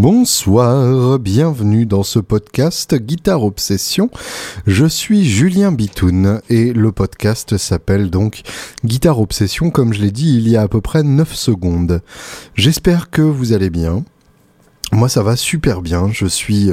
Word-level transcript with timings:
Bonsoir, 0.00 1.18
bienvenue 1.18 1.84
dans 1.84 2.04
ce 2.04 2.20
podcast 2.20 2.94
Guitare 2.94 3.42
Obsession. 3.42 4.10
Je 4.64 4.86
suis 4.86 5.24
Julien 5.24 5.72
Bitoun 5.72 6.40
et 6.48 6.72
le 6.72 6.92
podcast 6.92 7.56
s'appelle 7.56 8.08
donc 8.08 8.42
Guitare 8.84 9.18
Obsession 9.18 9.72
comme 9.72 9.92
je 9.92 10.00
l'ai 10.00 10.12
dit 10.12 10.36
il 10.36 10.48
y 10.48 10.56
a 10.56 10.62
à 10.62 10.68
peu 10.68 10.80
près 10.80 11.02
9 11.02 11.34
secondes. 11.34 12.00
J'espère 12.54 13.10
que 13.10 13.22
vous 13.22 13.52
allez 13.52 13.70
bien. 13.70 14.04
Moi 14.92 15.08
ça 15.08 15.24
va 15.24 15.34
super 15.34 15.82
bien, 15.82 16.10
je 16.12 16.26
suis 16.26 16.70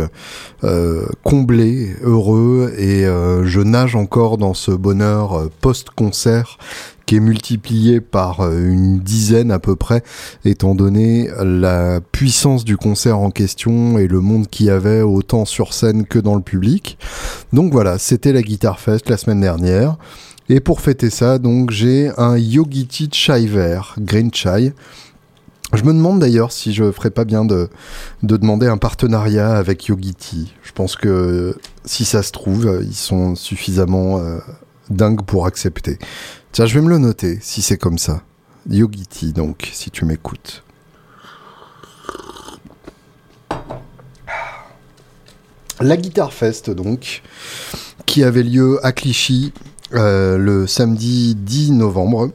euh, 0.64 1.06
comblé, 1.24 1.96
heureux 2.04 2.74
et 2.78 3.08
euh, 3.08 3.44
je 3.44 3.60
nage 3.60 3.96
encore 3.96 4.38
dans 4.38 4.54
ce 4.54 4.70
bonheur 4.70 5.34
euh, 5.34 5.52
post-concert 5.62 6.60
qui 7.06 7.16
est 7.16 7.20
multiplié 7.20 8.02
par 8.02 8.42
euh, 8.42 8.68
une 8.68 9.00
dizaine 9.00 9.52
à 9.52 9.60
peu 9.60 9.76
près, 9.76 10.04
étant 10.44 10.76
donné 10.76 11.30
la 11.42 12.02
puissance 12.02 12.66
du 12.66 12.78
concert 12.78 13.20
en 13.20 13.32
question 13.32 13.98
et 14.00 14.08
le 14.08 14.20
monde 14.20 14.48
qu'il 14.48 14.68
y 14.68 14.70
avait 14.70 15.02
autant 15.02 15.46
sur 15.46 15.74
scène 15.74 16.06
que 16.06 16.20
dans 16.20 16.36
le 16.36 16.42
public. 16.42 16.98
Donc 17.54 17.72
voilà, 17.72 17.98
c'était 18.00 18.34
la 18.34 18.42
Guitar 18.42 18.80
Fest 18.80 19.10
la 19.10 19.18
semaine 19.18 19.42
dernière. 19.42 19.98
Et 20.48 20.60
pour 20.60 20.82
fêter 20.82 21.10
ça, 21.10 21.40
donc 21.40 21.72
j'ai 21.72 22.12
un 22.18 22.38
Yogiti 22.38 23.10
Chai 23.12 23.48
vert, 23.48 23.96
Green 24.00 24.32
Chai. 24.32 24.74
Je 25.74 25.84
me 25.84 25.94
demande 25.94 26.20
d'ailleurs 26.20 26.52
si 26.52 26.74
je 26.74 26.92
ferais 26.92 27.10
pas 27.10 27.26
bien 27.26 27.44
de, 27.44 27.70
de 28.22 28.38
demander 28.38 28.68
un 28.68 28.78
partenariat 28.78 29.56
avec 29.56 29.86
Yogiti. 29.86 30.54
Je 30.62 30.72
pense 30.72 30.96
que 30.96 31.58
si 31.84 32.06
ça 32.06 32.22
se 32.22 32.32
trouve, 32.32 32.80
ils 32.84 32.96
sont 32.96 33.36
suffisamment 33.36 34.20
euh, 34.20 34.38
dingues 34.90 35.24
pour 35.24 35.46
accepter. 35.46 35.98
Tiens, 36.52 36.66
je 36.66 36.76
vais 36.76 36.82
me 36.82 36.90
le 36.90 36.98
noter 36.98 37.40
si 37.42 37.62
c'est 37.62 37.78
comme 37.78 37.98
ça. 37.98 38.22
Yogiti, 38.70 39.34
donc, 39.34 39.70
si 39.74 39.92
tu 39.92 40.06
m'écoutes. 40.06 40.64
La 45.82 45.98
Guitar 45.98 46.32
Fest, 46.32 46.70
donc, 46.70 47.22
qui 48.06 48.24
avait 48.24 48.44
lieu 48.44 48.80
à 48.86 48.92
Clichy 48.92 49.52
euh, 49.94 50.38
le 50.38 50.68
samedi 50.68 51.36
10 51.36 51.74
novembre. 51.74 52.30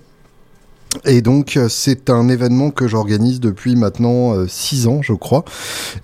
Et 1.04 1.22
donc 1.22 1.56
c'est 1.68 2.10
un 2.10 2.28
événement 2.28 2.72
que 2.72 2.88
j'organise 2.88 3.38
depuis 3.38 3.76
maintenant 3.76 4.34
6 4.48 4.88
ans 4.88 5.02
je 5.02 5.12
crois. 5.12 5.44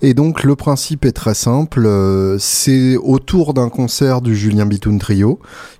Et 0.01 0.13
donc 0.13 0.43
le 0.43 0.55
principe 0.55 1.03
est 1.03 1.11
très 1.11 1.33
simple, 1.33 1.85
euh, 1.85 2.37
c'est 2.39 2.95
autour 2.95 3.53
d'un 3.53 3.67
concert 3.67 4.21
du 4.21 4.33
Julien 4.33 4.65
Bitoun 4.65 4.97
Trio 4.97 5.39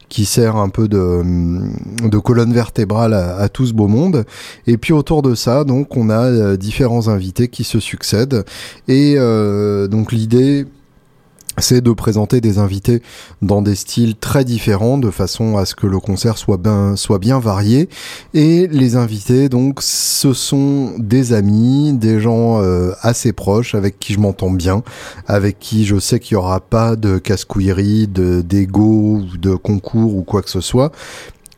qui 0.09 0.25
sert 0.25 0.55
un 0.55 0.69
peu 0.69 0.87
de, 0.87 2.17
colonne 2.19 2.53
vertébrale 2.53 3.13
à, 3.13 3.49
tout 3.49 3.65
ce 3.65 3.73
beau 3.73 3.87
monde. 3.87 4.25
Et 4.65 4.77
puis 4.77 4.93
autour 4.93 5.21
de 5.21 5.35
ça, 5.35 5.63
donc, 5.63 5.95
on 5.97 6.09
a 6.09 6.25
euh, 6.25 6.57
différents 6.57 7.07
invités 7.07 7.47
qui 7.47 7.63
se 7.63 7.79
succèdent. 7.79 8.43
Et 8.87 9.15
euh, 9.17 9.87
donc 9.87 10.11
l'idée 10.11 10.65
c'est 11.59 11.81
de 11.81 11.91
présenter 11.91 12.39
des 12.41 12.59
invités 12.59 13.01
dans 13.41 13.61
des 13.61 13.75
styles 13.75 14.15
très 14.15 14.45
différents 14.45 14.97
de 14.97 15.09
façon 15.09 15.57
à 15.57 15.65
ce 15.65 15.75
que 15.75 15.87
le 15.87 15.99
concert 15.99 16.37
soit 16.37 16.57
bien, 16.57 16.95
soit 16.95 17.19
bien 17.19 17.39
varié. 17.39 17.89
Et 18.33 18.67
les 18.67 18.95
invités, 18.95 19.49
donc, 19.49 19.81
ce 19.81 20.33
sont 20.33 20.93
des 20.99 21.33
amis, 21.33 21.93
des 21.93 22.19
gens 22.19 22.61
euh, 22.61 22.91
assez 23.01 23.33
proches 23.33 23.75
avec 23.75 23.99
qui 23.99 24.13
je 24.13 24.19
m'entends 24.19 24.51
bien, 24.51 24.83
avec 25.27 25.57
qui 25.59 25.85
je 25.85 25.99
sais 25.99 26.19
qu'il 26.19 26.37
n'y 26.37 26.43
aura 26.43 26.59
pas 26.59 26.95
de 26.95 27.17
casse-couillerie, 27.17 28.07
de, 28.07 28.41
d'ego 28.41 29.21
de 29.39 29.55
concours 29.55 30.15
ou 30.15 30.23
quoi 30.23 30.41
que 30.41 30.49
ce 30.49 30.61
soit. 30.61 30.91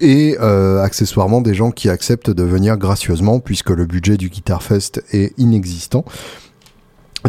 Et 0.01 0.37
euh, 0.39 0.81
accessoirement 0.81 1.41
des 1.41 1.53
gens 1.53 1.71
qui 1.71 1.89
acceptent 1.89 2.29
de 2.29 2.43
venir 2.43 2.77
gracieusement 2.77 3.41
puisque 3.41 3.71
le 3.71 3.85
budget 3.85 4.15
du 4.15 4.29
Guitar 4.29 4.63
Fest 4.63 5.03
est 5.11 5.37
inexistant. 5.37 6.05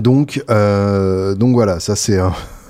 Donc, 0.00 0.44
euh, 0.50 1.34
donc 1.34 1.55
voilà, 1.55 1.81
ça 1.81 1.97
c'est 1.97 2.21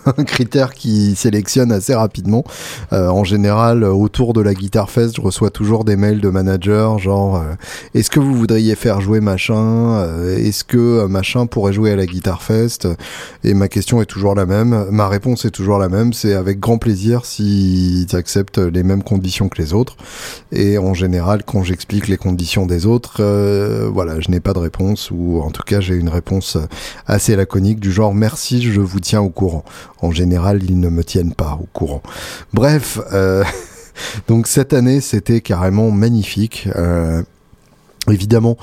un 0.07 0.25
critère 0.25 0.75
qui 0.75 1.15
sélectionne 1.15 1.73
assez 1.73 1.95
rapidement. 1.95 2.45
Euh, 2.93 3.09
en 3.09 3.25
général, 3.25 3.85
autour 3.85 4.33
de 4.33 4.41
la 4.41 4.55
Guitar 4.55 4.91
Fest, 4.91 5.17
je 5.17 5.21
reçois 5.21 5.51
toujours 5.51 5.85
des 5.85 5.97
mails 5.97 6.21
de 6.21 6.29
managers 6.29 6.95
genre 6.99 7.37
euh, 7.37 7.55
est-ce 7.95 8.11
que 8.11 8.21
vous 8.21 8.35
voudriez 8.35 8.75
faire 8.75 9.01
jouer 9.01 9.21
machin 9.21 9.95
euh, 9.99 10.39
Est-ce 10.39 10.65
que 10.65 11.07
machin 11.07 11.47
pourrait 11.47 11.73
jouer 11.73 11.93
à 11.93 11.97
la 11.97 12.07
Guitar 12.07 12.43
Fest? 12.43 12.89
Et 13.45 13.55
ma 13.55 13.69
question 13.69 14.01
est 14.01 14.07
toujours 14.07 14.35
la 14.35 14.47
même. 14.47 14.87
Ma 14.91 15.09
réponse 15.09 15.45
est 15.45 15.51
toujours 15.51 15.79
la 15.79 15.89
même. 15.89 16.13
C'est 16.13 16.35
avec 16.35 16.61
grand 16.61 16.79
plaisir 16.79 17.25
s'ils 17.25 18.15
acceptent 18.15 18.59
les 18.59 18.83
mêmes 18.83 19.03
conditions 19.03 19.49
que 19.49 19.61
les 19.61 19.73
autres. 19.73 19.97
Et 20.53 20.79
en 20.79 20.95
général, 20.95 21.43
quand 21.45 21.63
j'explique 21.63 22.09
les 22.09 22.17
conditions 22.17 22.67
des 22.67 22.87
autres, 22.87 23.23
voilà, 23.93 24.21
je 24.21 24.31
n'ai 24.31 24.41
pas 24.41 24.53
de 24.53 24.59
réponse 24.59 25.11
ou 25.11 25.41
en 25.41 25.51
tout 25.51 25.63
cas 25.63 25.81
j'ai 25.81 25.95
une 25.95 26.09
réponse 26.09 26.57
assez 27.07 27.37
laconique 27.37 27.81
du 27.81 27.93
genre 27.93 28.15
merci, 28.15 28.63
je 28.63 28.81
vous 28.81 29.01
tiens 29.01 29.21
au 29.21 29.31
courant 29.31 29.65
en 30.03 30.11
général, 30.11 30.63
ils 30.63 30.79
ne 30.79 30.89
me 30.89 31.05
tiennent 31.05 31.35
pas 31.35 31.59
au 31.61 31.67
courant. 31.73 32.03
Bref, 32.53 32.99
euh, 33.13 33.45
donc 34.29 34.47
cette 34.47 34.73
année, 34.73 35.01
c'était 35.01 35.41
carrément 35.41 35.91
magnifique. 35.91 36.69
Euh, 36.77 37.23
Évidemment, 38.11 38.57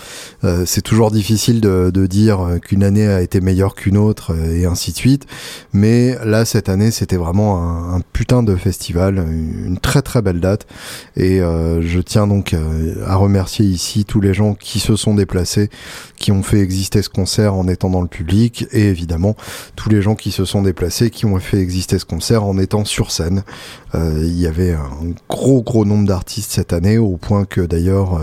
euh, 0.44 0.64
c'est 0.66 0.82
toujours 0.82 1.12
difficile 1.12 1.62
de, 1.62 2.08
dire 2.08 2.60
qu'une 2.62 2.84
année 2.84 3.08
a 3.08 3.22
été 3.22 3.42
meilleure 3.42 3.76
qu'une 3.76 3.98
autre 3.98 4.34
euh, 4.34 4.62
et 4.62 4.66
ainsi 4.66 4.92
de 4.92 4.98
suite. 4.98 5.26
Mais 5.74 6.16
là, 6.24 6.46
cette 6.46 6.70
année, 6.70 6.92
c'était 6.92 7.18
vraiment 7.18 7.94
un, 7.94 8.02
putain 8.14 8.44
de 8.44 8.56
festival, 8.56 9.18
une 9.18 9.78
très 9.80 10.02
très 10.02 10.22
belle 10.22 10.40
date. 10.40 10.68
Et 11.16 11.42
euh, 11.42 11.82
je 11.82 12.00
tiens 12.00 12.28
donc 12.28 12.56
à 13.06 13.16
remercier 13.16 13.66
ici 13.66 14.06
tous 14.06 14.22
les 14.22 14.34
gens 14.34 14.54
qui 14.54 14.80
se 14.80 14.96
sont 14.96 15.16
déplacés, 15.16 15.70
qui 16.16 16.32
ont 16.32 16.44
fait 16.44 16.60
exister 16.60 17.02
ce 17.02 17.10
concert 17.10 17.56
en 17.56 17.68
étant 17.68 17.90
dans 17.90 18.02
le 18.02 18.08
public, 18.08 18.66
et 18.72 18.88
évidemment 18.88 19.36
tous 19.76 19.90
les 19.90 20.02
gens 20.02 20.16
qui 20.16 20.32
se 20.32 20.46
sont 20.46 20.62
déplacés, 20.62 21.10
qui 21.10 21.26
ont 21.26 21.38
fait 21.40 21.60
exister 21.60 22.00
ce 22.00 22.06
concert 22.06 22.44
en 22.44 22.58
étant 22.58 22.86
sur 22.86 23.12
scène. 23.12 23.44
Il 23.94 24.38
y 24.40 24.46
avait 24.48 24.74
un 24.74 25.14
gros 25.28 25.64
gros 25.64 25.86
nombre 25.86 26.08
d'artistes 26.08 26.52
cette 26.52 26.74
année, 26.74 26.98
au 26.98 27.18
point 27.18 27.46
que 27.46 27.62
d'ailleurs 27.62 28.22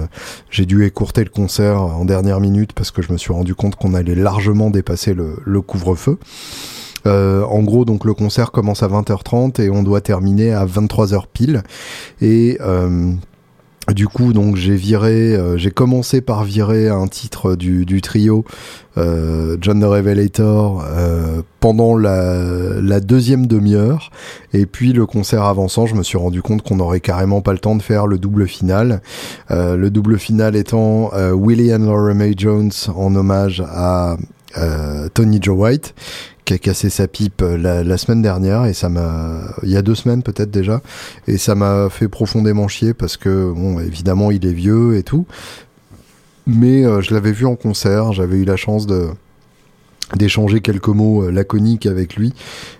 j'ai 0.51 0.67
dû 0.67 0.85
le 1.23 1.31
concert 1.31 1.81
en 1.81 2.05
dernière 2.05 2.41
minute 2.41 2.73
parce 2.73 2.91
que 2.91 3.03
je 3.03 3.13
me 3.13 3.19
suis 3.19 3.33
rendu 3.33 3.55
compte 3.55 3.77
qu'on 3.77 3.95
allait 3.95 4.15
largement 4.17 4.71
dépasser 4.71 5.15
le, 5.15 5.61
couvre-feu. 5.61 6.19
Euh, 7.07 7.45
en 7.45 7.63
gros, 7.63 7.85
donc 7.85 8.05
le 8.05 8.15
concert 8.15 8.51
commence 8.51 8.83
à 8.83 8.89
20h30 8.89 9.61
et 9.61 9.71
on 9.71 9.83
doit 9.83 10.01
terminer 10.01 10.53
à 10.53 10.65
23h 10.65 11.25
pile. 11.33 11.63
Et 12.21 12.59
euh, 12.61 13.13
du 13.93 14.09
coup, 14.09 14.33
donc 14.33 14.57
j'ai 14.57 14.77
viré, 14.77 15.35
euh, 15.35 15.59
j'ai 15.59 15.71
commencé 15.71 16.23
par 16.23 16.45
virer 16.45 16.89
un 16.89 17.07
titre 17.07 17.55
du, 17.55 18.01
trio 18.01 18.45
euh, 18.97 19.59
John 19.61 19.81
the 19.81 19.85
Revelator 19.85 20.85
euh, 20.87 21.43
pendant 21.61 21.97
la, 21.97 22.81
la 22.81 23.01
deuxième 23.01 23.47
demi-heure, 23.47 24.11
et 24.55 24.65
puis 24.65 24.93
le 24.93 25.05
concert 25.05 25.43
avançant, 25.43 25.85
je 25.85 25.95
me 25.95 26.03
suis 26.03 26.17
rendu 26.17 26.41
compte 26.41 26.63
qu'on 26.63 26.77
n'aurait 26.77 27.01
carrément 27.01 27.43
pas 27.43 27.53
le 27.53 27.59
temps 27.59 27.77
de 27.77 27.83
faire 27.83 28.07
le 28.07 28.19
double 28.19 28.47
final. 28.47 29.03
Le 29.51 29.89
double 29.89 30.19
final 30.19 30.57
étant 30.57 31.11
Willie 31.35 31.75
and 31.75 31.79
Laura 31.79 32.15
May 32.15 32.35
Jones 32.37 32.71
en 32.95 33.15
hommage 33.15 33.63
à 33.67 34.17
Tony 35.15 35.39
Joe 35.41 35.57
White 35.57 35.95
qui 36.45 36.55
a 36.55 36.59
cassé 36.59 36.91
sa 36.91 37.09
pipe 37.09 37.43
euh, 37.43 37.57
la, 37.85 37.99
semaine 37.99 38.23
dernière 38.23 38.67
et 38.67 38.75
ça 38.75 38.89
m'a 38.89 39.55
il 39.63 39.71
y 39.71 39.77
a 39.77 39.83
deux 39.83 39.95
semaines 39.95 40.23
peut-être 40.23 40.51
déjà. 40.51 40.81
Et 41.27 41.39
ça 41.39 41.55
m'a 41.55 41.89
fait 41.91 42.09
profondément 42.09 42.69
chier 42.69 42.95
parce 42.95 43.17
que 43.17 43.53
bon 43.53 43.81
évidemment 43.81 44.31
il 44.31 44.47
est 44.47 44.53
vieux 44.53 44.97
et 44.97 45.03
tout. 45.03 45.27
Mais 46.47 46.85
euh, 46.85 47.01
je 47.01 47.15
l'avais 47.15 47.33
vu 47.33 47.47
en 47.47 47.57
concert 47.57 48.13
j'avais 48.13 48.37
eu 48.37 48.45
la 48.45 48.57
chance 48.57 48.87
de 48.87 49.09
d'échanger 50.17 50.61
quelques 50.61 50.89
mots 50.89 51.25
euh, 51.25 51.31
laconiques 51.31 51.87
avec 51.87 52.17
lui. 52.17 52.33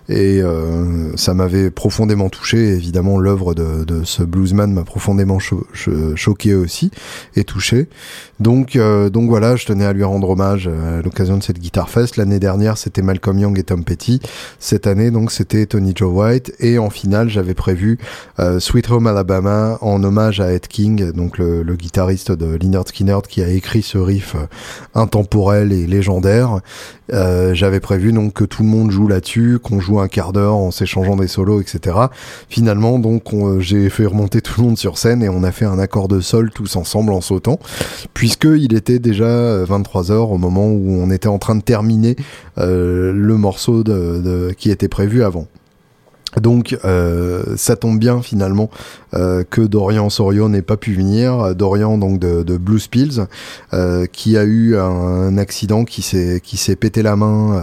Et 0.07 0.41
euh, 0.41 1.15
ça 1.17 1.33
m'avait 1.33 1.71
profondément 1.71 2.29
touché. 2.29 2.57
Évidemment 2.57 3.17
l'œuvre 3.17 3.55
de, 3.55 4.03
ce 4.03 4.21
bluesman 4.23 4.71
m'a 4.71 4.83
profondément 4.83 5.39
cho 5.39 5.65
choqué 6.15 6.53
aussi 6.53 6.91
et 7.35 7.43
touché. 7.43 7.87
Donc 8.39 8.75
euh, 8.75 9.09
donc 9.09 9.29
voilà 9.29 9.55
je 9.55 9.65
tenais 9.65 9.85
à 9.85 9.93
lui 9.93 10.03
rendre 10.03 10.29
hommage 10.29 10.67
à 10.67 11.01
l'occasion 11.01 11.37
de 11.37 11.43
cette 11.43 11.59
Guitar 11.59 11.89
Fest. 11.89 12.17
L'année 12.17 12.39
dernière 12.39 12.77
c'était 12.77 13.01
Malcolm 13.01 13.39
Young 13.39 13.57
et 13.57 13.63
Tom 13.63 13.83
Petty. 13.83 14.19
Cette 14.59 14.85
année 14.85 15.09
donc 15.09 15.31
c'était 15.31 15.65
Tony 15.65 15.93
Joe 15.95 16.13
White. 16.13 16.53
Et 16.59 16.77
en 16.77 16.91
finale 16.91 17.29
j'avais 17.29 17.55
prévu 17.55 17.97
euh, 18.39 18.59
Sweet 18.59 18.91
Home 18.91 19.07
Alabama 19.07 19.79
en 19.81 20.03
hommage 20.03 20.39
à 20.39 20.51
Ed 20.51 20.67
King 20.67 21.11
donc 21.13 21.39
le, 21.39 21.63
le 21.63 21.75
guitariste 21.75 22.31
de 22.31 22.55
Lynyrd 22.55 22.87
Skynyrd 22.87 23.25
qui 23.25 23.41
a 23.41 23.49
écrit 23.49 23.81
ce 23.81 23.97
riff 23.97 24.35
euh, 24.35 24.45
intemporel 24.93 25.73
et 25.73 25.87
légendaire 25.87 26.59
euh, 27.13 27.53
j'avais 27.53 27.79
prévu 27.79 28.11
donc 28.11 28.33
que 28.33 28.43
tout 28.43 28.63
le 28.63 28.69
monde 28.69 28.91
joue 28.91 29.07
là-dessus, 29.07 29.59
qu'on 29.61 29.79
joue 29.79 29.99
un 29.99 30.07
quart 30.07 30.33
d'heure 30.33 30.55
en 30.55 30.71
s'échangeant 30.71 31.15
des 31.15 31.27
solos, 31.27 31.61
etc. 31.61 31.97
Finalement, 32.49 32.99
donc 32.99 33.33
euh, 33.33 33.59
j'ai 33.59 33.89
fait 33.89 34.05
remonter 34.05 34.41
tout 34.41 34.61
le 34.61 34.67
monde 34.67 34.77
sur 34.77 34.97
scène 34.97 35.23
et 35.23 35.29
on 35.29 35.43
a 35.43 35.51
fait 35.51 35.65
un 35.65 35.79
accord 35.79 36.07
de 36.07 36.19
sol 36.19 36.51
tous 36.53 36.75
ensemble 36.75 37.13
en 37.13 37.21
sautant, 37.21 37.59
puisque 38.13 38.45
il 38.45 38.73
était 38.73 38.99
déjà 38.99 39.63
23 39.65 40.11
euh, 40.11 40.13
heures 40.13 40.31
au 40.31 40.37
moment 40.37 40.67
où 40.67 40.99
on 41.01 41.11
était 41.11 41.27
en 41.27 41.37
train 41.37 41.55
de 41.55 41.61
terminer 41.61 42.15
le 42.57 43.35
morceau 43.37 43.83
qui 44.57 44.71
était 44.71 44.87
prévu 44.87 45.23
avant. 45.23 45.47
Donc 46.41 46.77
euh, 46.83 47.43
ça 47.55 47.75
tombe 47.75 47.99
bien 47.99 48.21
finalement 48.21 48.69
euh, 49.13 49.43
que 49.49 49.61
Dorian 49.61 50.09
Sorio 50.09 50.49
n'ait 50.49 50.61
pas 50.61 50.77
pu 50.77 50.93
venir. 50.93 51.55
Dorian 51.55 51.97
donc 51.97 52.19
de, 52.19 52.43
de 52.43 52.57
Blue 52.57 52.79
Spills 52.79 53.25
euh, 53.73 54.05
qui 54.11 54.37
a 54.37 54.43
eu 54.43 54.77
un, 54.77 55.37
accident 55.37 55.85
qui 55.85 56.01
s'est 56.01 56.39
qui 56.41 56.57
s'est 56.57 56.75
pété 56.75 57.01
la 57.01 57.15
main 57.15 57.61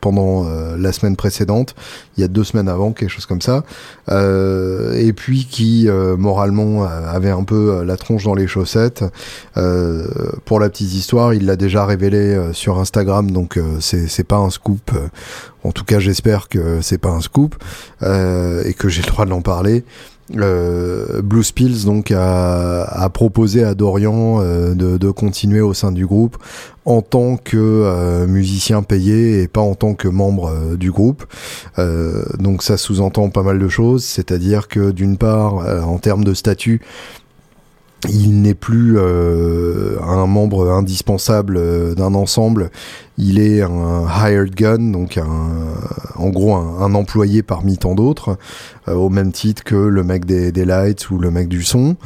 pendant 0.00 0.46
la 0.76 0.92
semaine 0.92 1.16
précédente, 1.16 1.74
il 2.16 2.20
y 2.20 2.24
a 2.24 2.28
deux 2.28 2.44
semaines 2.44 2.68
avant 2.68 2.92
quelque 2.92 3.10
chose 3.10 3.26
comme 3.26 3.40
ça, 3.40 3.64
et 4.08 5.12
puis 5.12 5.46
qui 5.50 5.88
moralement 6.18 6.84
avait 6.84 7.30
un 7.30 7.42
peu 7.42 7.82
la 7.82 7.96
tronche 7.96 8.24
dans 8.24 8.34
les 8.34 8.46
chaussettes. 8.46 9.04
pour 10.44 10.60
la 10.60 10.68
petite 10.68 10.92
histoire, 10.94 11.34
il 11.34 11.46
l'a 11.46 11.56
déjà 11.56 11.84
révélé 11.84 12.50
sur 12.52 12.78
Instagram, 12.78 13.30
donc 13.30 13.58
c'est 13.80 14.06
c'est 14.06 14.24
pas 14.24 14.36
un 14.36 14.50
scoop. 14.50 14.92
En 15.62 15.72
tout 15.72 15.84
cas, 15.84 15.98
j'espère 15.98 16.48
que 16.48 16.80
c'est 16.80 16.98
pas 16.98 17.10
un 17.10 17.20
scoop 17.20 17.54
euh, 18.02 18.62
et 18.64 18.74
que 18.74 18.88
j'ai 18.88 19.02
le 19.02 19.08
droit 19.08 19.24
de 19.24 19.30
l'en 19.30 19.42
parler. 19.42 19.84
Euh, 20.36 21.22
Blue 21.22 21.42
Spills 21.42 21.84
donc 21.84 22.12
a, 22.12 22.82
a, 22.82 23.08
proposé 23.08 23.64
à 23.64 23.74
Dorian 23.74 24.40
euh, 24.40 24.74
de, 24.74 24.96
de, 24.96 25.10
continuer 25.10 25.60
au 25.60 25.74
sein 25.74 25.90
du 25.90 26.06
groupe 26.06 26.36
en 26.84 27.02
tant 27.02 27.36
que 27.36 27.56
euh, 27.56 28.26
musicien 28.26 28.82
payé 28.82 29.42
et 29.42 29.48
pas 29.48 29.60
en 29.60 29.74
tant 29.74 29.94
que 29.94 30.06
membre 30.06 30.50
euh, 30.50 30.76
du 30.76 30.92
groupe. 30.92 31.24
donc 32.38 32.62
ça 32.62 32.76
sous-entend 32.76 33.30
pas 33.30 33.42
mal 33.42 33.58
de 33.58 33.68
choses, 33.68 34.04
c'est-à-dire 34.04 34.68
que 34.68 34.90
d'une 34.90 35.16
part 35.16 35.54
en 35.86 35.98
termes 35.98 36.24
de 36.24 36.34
statut 36.34 36.80
il 38.08 38.40
n'est 38.40 38.54
plus 38.54 38.94
euh, 38.96 40.00
un 40.02 40.26
membre 40.26 40.70
indispensable 40.70 41.56
euh, 41.58 41.94
d'un 41.94 42.14
ensemble, 42.14 42.70
il 43.18 43.38
est 43.38 43.62
un 43.62 44.06
hired 44.08 44.54
gun, 44.54 44.92
donc 44.92 45.18
un, 45.18 45.26
en 46.16 46.30
gros 46.30 46.54
un, 46.54 46.94
employé 46.94 47.42
parmi 47.42 47.76
tant 47.76 47.94
d'autres, 47.94 48.38
euh, 48.88 48.94
au 48.94 49.10
même 49.10 49.32
titre 49.32 49.64
que 49.64 49.76
le 49.76 50.02
mec 50.02 50.24
des, 50.24 50.52
des 50.52 50.64
lights 50.64 51.10
ou 51.10 51.18
le 51.18 51.30
mec 51.30 51.48
du 51.48 51.62
son 51.62 51.96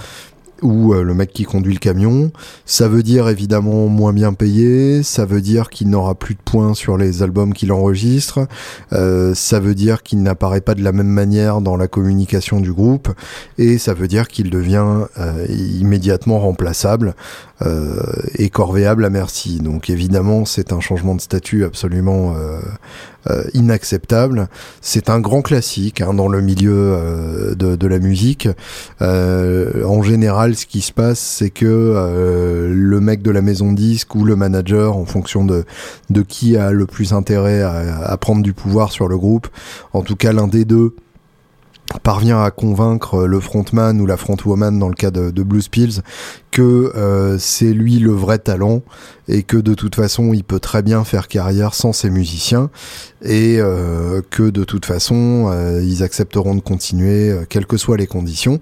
ou 0.65 0.95
euh, 0.95 1.03
le 1.03 1.15
mec 1.15 1.33
qui 1.33 1.45
conduit 1.45 1.75
le 1.75 1.79
camion. 1.79 2.33
Ça 2.65 2.89
veut 2.89 3.05
dire 3.05 3.29
évidemment 3.29 3.87
moins 3.87 4.13
bien 4.13 4.33
payé, 4.33 5.03
ça 5.03 5.27
veut 5.27 5.43
dire 5.43 5.69
qu'il 5.69 5.91
n'aura 5.91 6.15
plus 6.15 6.35
de 6.35 6.41
points 6.45 6.75
sur 6.75 6.97
les 6.97 7.23
albums 7.23 7.53
qu'il 7.53 7.71
enregistre, 7.71 8.49
euh, 8.93 9.35
ça 9.35 9.61
veut 9.61 9.75
dire 9.75 10.03
qu'il 10.03 10.23
n'apparaît 10.23 10.63
pas 10.63 10.75
de 10.75 10.83
la 10.83 10.93
même 10.93 11.07
manière 11.07 11.61
dans 11.61 11.77
la 11.77 11.87
communication 11.87 12.61
du 12.61 12.73
groupe, 12.73 13.11
et 13.59 13.79
ça 13.79 13.95
veut 13.95 14.09
dire 14.09 14.27
qu'il 14.27 14.51
devient 14.51 15.07
euh, 15.19 15.47
immédiatement 15.49 16.41
remplaçable 16.41 17.15
et 18.35 18.51
corvéable 18.51 19.07
à 19.07 19.11
merci. 19.11 19.59
Donc 19.59 19.89
évidemment, 19.89 20.45
c'est 20.45 20.73
un 20.73 20.81
changement 20.81 21.15
de 21.15 21.21
statut 21.21 21.65
absolument 21.65 22.35
inacceptable. 23.55 24.49
C'est 24.81 25.11
un 25.11 25.21
grand 25.21 25.43
classique 25.43 26.01
hein, 26.01 26.15
dans 26.15 26.29
le 26.29 26.41
milieu 26.41 27.55
de, 27.57 27.77
de, 27.77 27.87
la 27.87 27.99
musique. 27.99 28.49
en 29.01 30.03
général, 30.03 30.55
ce 30.57 30.67
qui 30.67 30.81
se 30.81 30.93
passe, 30.93 31.19
c'est 31.19 31.51
que 31.51 32.71
le 32.71 33.01
mec 33.01 33.23
de 33.23 33.31
la 33.31 33.43
maison 33.43 33.73
disque 33.73 34.15
ou 34.15 34.25
le 34.25 34.37
manager, 34.37 34.97
en 34.97 35.05
fonction 35.05 35.45
de, 35.45 35.65
de 36.11 36.23
qui 36.23 36.57
a 36.57 36.71
le 36.71 36.87
plus 36.87 37.13
intérêt 37.13 37.63
à, 37.63 38.01
à 38.05 38.17
prendre 38.17 38.43
du 38.43 38.53
pouvoir 38.53 38.93
sur 38.93 39.09
le 39.09 39.17
groupe, 39.17 39.49
en 39.93 40.03
tout 40.03 40.17
cas 40.17 40.33
l'un 40.33 40.49
des 40.49 40.65
deux, 40.65 40.95
parvient 42.03 42.43
à 42.43 42.51
convaincre 42.51 43.27
le 43.27 43.41
frontman 43.41 44.01
ou 44.01 44.07
la 44.07 44.17
frontwoman 44.17 44.79
dans 44.79 44.89
le 44.89 44.95
cas 44.95 45.11
de, 45.11 45.43
Blues 45.43 45.69
Pills 45.69 46.01
que 46.51 46.93
euh, 46.97 47.37
c'est 47.39 47.73
lui 47.73 47.99
le 47.99 48.13
vrai 48.13 48.39
talent 48.39 48.83
et 49.29 49.43
que 49.43 49.57
de 49.57 49.75
toute 49.75 49.95
façon 49.95 50.33
il 50.33 50.45
peut 50.45 50.61
très 50.61 50.83
bien 50.83 51.05
faire 51.05 51.29
carrière 51.29 51.75
sans 51.75 51.93
ses 51.93 52.11
musiciens 52.11 52.71
et 53.23 53.59
euh, 53.59 54.23
que 54.31 54.51
de 54.51 54.65
toute 54.65 54.87
façon 54.87 55.49
euh, 55.51 55.83
ils 55.83 56.03
accepteront 56.03 56.55
de 56.55 56.61
continuer 56.61 57.35
quelles 57.49 57.67
que 57.67 57.77
soient 57.77 57.97
les 57.97 58.07
conditions 58.07 58.61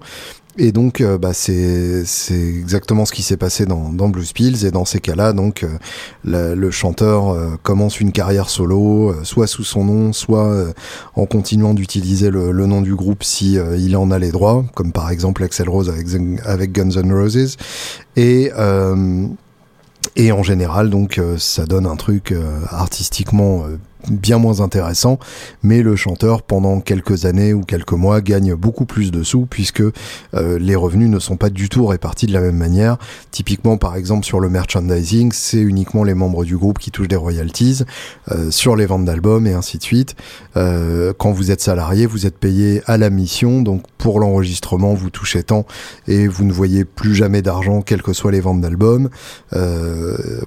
et 0.57 0.71
donc, 0.71 1.01
euh, 1.01 1.17
bah, 1.17 1.33
c'est 1.33 2.03
exactement 2.31 3.05
ce 3.05 3.11
qui 3.11 3.23
s'est 3.23 3.37
passé 3.37 3.65
dans, 3.65 3.89
dans 3.89 4.09
Blues 4.09 4.33
Pills. 4.33 4.65
Et 4.65 4.71
dans 4.71 4.85
ces 4.85 4.99
cas-là, 4.99 5.33
donc, 5.33 5.63
euh, 5.63 6.55
le 6.55 6.71
chanteur 6.71 7.29
euh, 7.29 7.57
commence 7.63 7.99
une 7.99 8.11
carrière 8.11 8.49
solo, 8.49 9.15
soit 9.23 9.47
sous 9.47 9.63
son 9.63 9.85
nom, 9.85 10.13
soit 10.13 10.73
en 11.15 11.25
continuant 11.25 11.73
d'utiliser 11.73 12.29
le, 12.29 12.51
le, 12.51 12.65
nom 12.67 12.81
du 12.81 12.95
groupe 12.95 13.23
si 13.23 13.57
il 13.77 13.97
en 13.97 14.11
a 14.11 14.19
les 14.19 14.31
droits, 14.31 14.63
comme 14.75 14.91
par 14.91 15.09
exemple 15.09 15.43
Axel 15.43 15.69
Rose 15.69 15.89
avec, 15.89 16.07
avec 16.45 16.71
Guns 16.71 17.01
N' 17.01 17.11
Roses. 17.11 17.57
Et 18.15 18.51
et 20.15 20.31
en 20.31 20.43
général, 20.43 20.89
donc, 20.89 21.19
ça 21.37 21.65
donne 21.65 21.87
un 21.87 21.95
truc 21.95 22.33
artistiquement 22.69 23.65
bien 24.09 24.37
moins 24.37 24.61
intéressant, 24.61 25.19
mais 25.61 25.81
le 25.81 25.95
chanteur 25.95 26.41
pendant 26.41 26.79
quelques 26.79 27.25
années 27.25 27.53
ou 27.53 27.61
quelques 27.61 27.93
mois 27.93 28.21
gagne 28.21 28.55
beaucoup 28.55 28.85
plus 28.85 29.11
de 29.11 29.23
sous 29.23 29.45
puisque 29.45 29.81
euh, 29.81 30.59
les 30.59 30.75
revenus 30.75 31.09
ne 31.09 31.19
sont 31.19 31.37
pas 31.37 31.49
du 31.49 31.69
tout 31.69 31.85
répartis 31.85 32.27
de 32.27 32.33
la 32.33 32.41
même 32.41 32.57
manière. 32.57 32.97
Typiquement 33.31 33.77
par 33.77 33.95
exemple 33.95 34.25
sur 34.25 34.39
le 34.39 34.49
merchandising, 34.49 35.31
c'est 35.31 35.61
uniquement 35.61 36.03
les 36.03 36.13
membres 36.13 36.43
du 36.45 36.57
groupe 36.57 36.79
qui 36.79 36.91
touchent 36.91 37.07
des 37.07 37.15
royalties, 37.15 37.83
euh, 38.31 38.51
sur 38.51 38.75
les 38.75 38.85
ventes 38.85 39.05
d'albums 39.05 39.47
et 39.47 39.53
ainsi 39.53 39.77
de 39.77 39.83
suite. 39.83 40.15
Euh, 40.57 41.13
quand 41.17 41.31
vous 41.31 41.51
êtes 41.51 41.61
salarié, 41.61 42.05
vous 42.05 42.25
êtes 42.25 42.37
payé 42.37 42.81
à 42.85 42.97
la 42.97 43.09
mission, 43.09 43.61
donc 43.61 43.83
pour 43.97 44.19
l'enregistrement 44.19 44.93
vous 44.93 45.09
touchez 45.09 45.43
tant 45.43 45.65
et 46.07 46.27
vous 46.27 46.43
ne 46.43 46.51
voyez 46.51 46.85
plus 46.85 47.15
jamais 47.15 47.41
d'argent 47.41 47.81
quelles 47.81 48.01
que 48.01 48.13
soient 48.13 48.31
les 48.31 48.41
ventes 48.41 48.61
d'albums. 48.61 49.09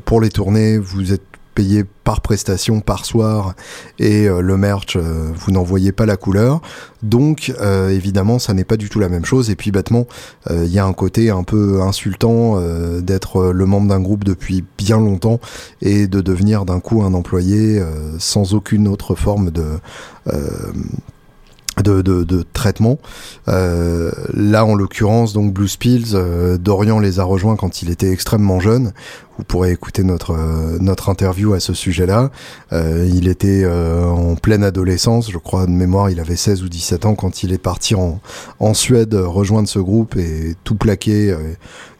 pour 0.04 0.20
les 0.20 0.30
tournées, 0.30 0.78
vous 0.78 1.12
êtes 1.12 1.35
payé 1.56 1.84
par 2.04 2.20
prestation, 2.20 2.80
par 2.80 3.06
soir, 3.06 3.54
et 3.98 4.28
euh, 4.28 4.40
le 4.40 4.56
merch, 4.56 4.94
euh, 4.94 5.32
vous 5.34 5.50
n'en 5.50 5.64
voyez 5.64 5.90
pas 5.90 6.06
la 6.06 6.16
couleur. 6.16 6.60
Donc, 7.02 7.52
euh, 7.60 7.88
évidemment, 7.88 8.38
ça 8.38 8.52
n'est 8.52 8.64
pas 8.64 8.76
du 8.76 8.90
tout 8.90 9.00
la 9.00 9.08
même 9.08 9.24
chose. 9.24 9.50
Et 9.50 9.56
puis, 9.56 9.72
bêtement, 9.72 10.06
il 10.50 10.66
y 10.66 10.78
a 10.78 10.84
un 10.84 10.92
côté 10.92 11.30
un 11.30 11.42
peu 11.42 11.80
insultant 11.82 12.60
d'être 13.00 13.52
le 13.52 13.66
membre 13.66 13.88
d'un 13.88 14.00
groupe 14.00 14.24
depuis 14.24 14.64
bien 14.78 14.98
longtemps 14.98 15.40
et 15.82 16.06
de 16.06 16.20
devenir 16.20 16.64
d'un 16.64 16.80
coup 16.80 17.02
un 17.02 17.14
employé 17.14 17.80
sans 18.18 18.54
aucune 18.54 18.88
autre 18.88 19.14
forme 19.14 19.50
de 19.50 19.64
de, 21.82 22.00
de, 22.00 22.24
de, 22.24 22.44
traitement. 22.52 22.98
Euh, 23.48 24.10
là, 24.32 24.64
en 24.64 24.74
l'occurrence, 24.74 25.32
donc 25.32 25.52
Blue 25.52 25.68
Spills, 25.68 26.14
euh, 26.14 26.56
Dorian 26.56 26.98
les 26.98 27.20
a 27.20 27.24
rejoints 27.24 27.56
quand 27.56 27.82
il 27.82 27.90
était 27.90 28.10
extrêmement 28.10 28.60
jeune. 28.60 28.92
Vous 29.36 29.44
pourrez 29.44 29.72
écouter 29.72 30.02
notre 30.02 30.32
euh, 30.32 30.78
notre 30.80 31.10
interview 31.10 31.52
à 31.52 31.60
ce 31.60 31.74
sujet-là. 31.74 32.30
Euh, 32.72 33.06
il 33.12 33.28
était 33.28 33.66
en 33.66 34.34
pleine 34.36 34.64
adolescence, 34.64 35.30
je 35.30 35.38
crois 35.38 35.66
de 35.66 35.70
mémoire, 35.70 36.08
il 36.10 36.20
avait 36.20 36.36
16 36.36 36.62
ou 36.62 36.68
17 36.68 37.04
ans 37.04 37.14
quand 37.14 37.42
il 37.42 37.52
est 37.52 37.58
parti 37.58 37.94
en, 37.94 38.20
en 38.58 38.74
Suède 38.74 39.14
rejoindre 39.14 39.68
ce 39.68 39.78
groupe 39.78 40.16
et 40.16 40.54
tout 40.64 40.76
plaquer, 40.76 41.36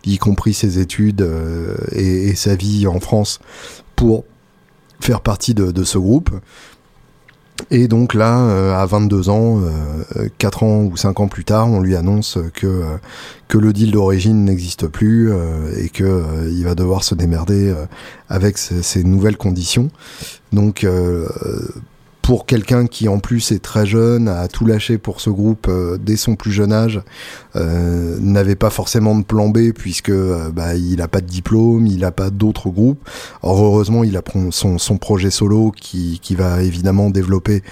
y 0.04 0.18
compris 0.18 0.54
ses 0.54 0.78
études 0.78 1.28
et, 1.92 2.28
et, 2.28 2.34
sa 2.34 2.54
vie 2.54 2.86
en 2.86 3.00
France 3.00 3.40
pour 3.96 4.24
faire 5.00 5.20
partie 5.20 5.54
de, 5.54 5.70
de 5.70 5.84
ce 5.84 5.98
groupe. 5.98 6.30
Et 7.70 7.88
donc 7.88 8.14
là, 8.14 8.40
euh, 8.40 8.74
à 8.74 8.86
22 8.86 9.28
ans, 9.28 9.60
euh, 9.60 10.28
4 10.38 10.62
ans 10.62 10.82
ou 10.82 10.96
5 10.96 11.20
ans 11.20 11.28
plus 11.28 11.44
tard, 11.44 11.68
on 11.68 11.80
lui 11.80 11.96
annonce 11.96 12.38
que, 12.54 12.66
euh, 12.66 12.96
que 13.48 13.58
le 13.58 13.72
deal 13.72 13.90
d'origine 13.90 14.44
n'existe 14.44 14.86
plus 14.86 15.32
euh, 15.32 15.72
et 15.76 15.88
que 15.88 16.48
il 16.50 16.64
va 16.64 16.74
devoir 16.74 17.02
se 17.02 17.14
démerder 17.14 17.74
avec 18.28 18.58
ces, 18.58 18.82
ces, 18.82 19.04
nouvelles 19.04 19.36
conditions. 19.36 19.90
Donc 20.52 20.86
pour 22.26 22.44
quelqu'un 22.44 22.88
qui 22.88 23.06
en 23.06 23.20
plus 23.20 23.52
est 23.52 23.62
très 23.62 23.86
jeune, 23.86 24.26
a 24.26 24.48
tout 24.48 24.66
lâché 24.66 24.98
pour 24.98 25.20
ce 25.20 25.30
groupe 25.30 25.68
euh, 25.68 25.96
dès 25.96 26.16
son 26.16 26.34
plus 26.34 26.50
jeune 26.50 26.72
âge, 26.72 27.00
euh, 27.54 28.16
n'avait 28.20 28.56
pas 28.56 28.68
forcément 28.68 29.16
de 29.16 29.24
plan 29.24 29.48
B 29.48 29.70
puisque 29.72 30.10
euh, 30.10 30.50
bah, 30.50 30.74
il 30.74 31.00
a 31.00 31.06
pas 31.08 31.20
de 31.20 31.26
diplôme, 31.26 31.86
il 31.86 32.04
a 32.04 32.10
pas 32.10 32.30
d'autres 32.30 32.68
groupes. 32.68 32.98
Or 33.42 33.62
heureusement, 33.62 34.02
il 34.02 34.16
a 34.16 34.22
son, 34.50 34.78
son 34.78 34.98
projet 34.98 35.30
solo 35.30 35.70
qui, 35.70 36.18
qui 36.20 36.34
va 36.34 36.62
évidemment 36.62 37.10
développer 37.10 37.62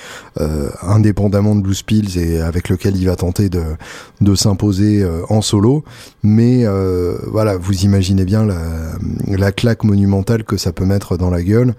euh, 0.40 0.70
indépendamment 0.82 1.56
de 1.56 1.60
Blue 1.60 1.74
Spills 1.74 2.16
et 2.16 2.40
avec 2.40 2.68
lequel 2.68 2.96
il 2.96 3.06
va 3.06 3.16
tenter 3.16 3.48
de, 3.48 3.62
de 4.20 4.34
s'imposer 4.36 5.04
en 5.28 5.42
solo. 5.42 5.84
Mais 6.22 6.64
voilà, 7.26 7.56
vous 7.56 7.84
imaginez 7.84 8.24
bien 8.24 8.46
la, 8.46 8.58
la 9.26 9.52
claque 9.52 9.84
monumentale 9.84 10.44
que 10.44 10.56
ça 10.56 10.72
peut 10.72 10.84
mettre 10.84 11.16
dans 11.16 11.30
la 11.30 11.42
gueule. 11.42 11.74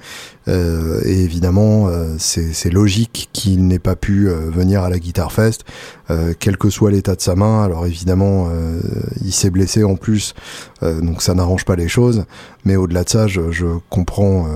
et 0.47 1.23
évidemment, 1.23 1.89
c'est 2.17 2.64
c'est 2.65 2.71
logique 2.71 3.29
qu'il 3.31 3.67
n'ait 3.67 3.77
pas 3.77 3.95
pu 3.95 4.27
euh, 4.27 4.49
venir 4.49 4.81
à 4.81 4.89
la 4.89 4.97
Guitar 4.97 5.31
Fest, 5.31 5.65
euh, 6.09 6.33
quel 6.39 6.57
que 6.57 6.71
soit 6.71 6.89
l'état 6.89 7.13
de 7.13 7.21
sa 7.21 7.35
main. 7.35 7.63
Alors 7.63 7.85
évidemment, 7.85 8.47
euh, 8.49 8.79
il 9.23 9.31
s'est 9.31 9.51
blessé 9.51 9.83
en 9.83 9.95
plus, 9.97 10.33
donc 10.81 11.21
ça 11.21 11.35
n'arrange 11.35 11.63
pas 11.63 11.75
les 11.75 11.87
choses. 11.87 12.25
Mais 12.63 12.75
au-delà 12.75 13.03
de 13.03 13.09
ça, 13.09 13.27
je, 13.27 13.65
comprends 13.91 14.47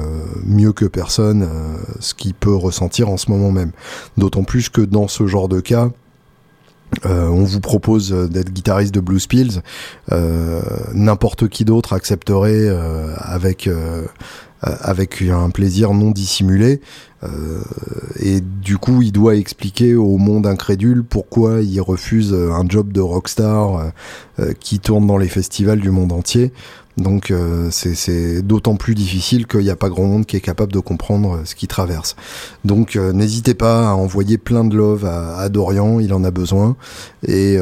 mieux 0.44 0.74
que 0.74 0.86
personne 0.86 1.48
ce 2.00 2.16
qu'il 2.16 2.34
peut 2.34 2.56
ressentir 2.56 3.10
en 3.10 3.18
ce 3.18 3.30
moment 3.30 3.52
même. 3.52 3.72
D'autant 4.18 4.44
plus 4.44 4.70
que 4.70 4.82
dans 4.82 5.08
ce 5.08 5.28
genre 5.28 5.48
de 5.48 5.60
cas, 5.60 5.90
on 7.06 7.44
vous 7.44 7.60
propose 7.60 8.12
d'être 8.12 8.52
guitariste 8.52 8.94
de 8.94 9.00
Blues 9.00 9.28
Pills. 9.28 9.62
Euh, 10.12 10.62
N'importe 10.94 11.48
qui 11.48 11.66
d'autre 11.66 11.94
accepterait 11.94 12.70
avec 13.18 13.70
avec 14.62 15.22
un 15.22 15.50
plaisir 15.50 15.94
non 15.94 16.12
dissimulé. 16.12 16.82
et 18.20 18.42
du 18.42 18.78
coup, 18.78 19.02
il 19.02 19.12
doit 19.12 19.36
expliquer 19.36 19.96
au 19.96 20.18
monde 20.18 20.48
incrédule 20.48 21.04
pourquoi 21.04 21.62
il 21.62 21.80
refuse 21.82 22.34
un 22.34 22.68
job 22.68 22.92
de 22.92 23.02
rockstar 23.02 23.92
qui 24.60 24.80
tourne 24.80 25.08
dans 25.08 25.18
les 25.18 25.28
festivals 25.28 25.80
du 25.80 25.92
monde 25.92 26.12
entier. 26.12 26.52
Donc 27.00 27.32
euh, 27.32 27.70
c'est 27.72 28.42
d'autant 28.42 28.76
plus 28.76 28.96
difficile 28.96 29.48
qu'il 29.48 29.62
n'y 29.62 29.70
a 29.70 29.76
pas 29.76 29.90
grand 29.90 30.06
monde 30.06 30.26
qui 30.26 30.36
est 30.36 30.42
capable 30.42 30.72
de 30.72 30.80
comprendre 30.80 31.36
euh, 31.36 31.46
ce 31.46 31.56
qu'il 31.56 31.68
traverse. 31.68 32.16
Donc 32.66 32.96
euh, 32.96 33.14
n'hésitez 33.14 33.54
pas 33.54 33.90
à 33.90 33.94
envoyer 33.94 34.38
plein 34.38 34.64
de 34.64 34.76
love 34.76 35.06
à, 35.06 35.48
Dorian, 35.50 36.00
il 36.00 36.14
en 36.14 36.24
a 36.24 36.32
besoin. 36.32 36.76
Et 37.28 37.58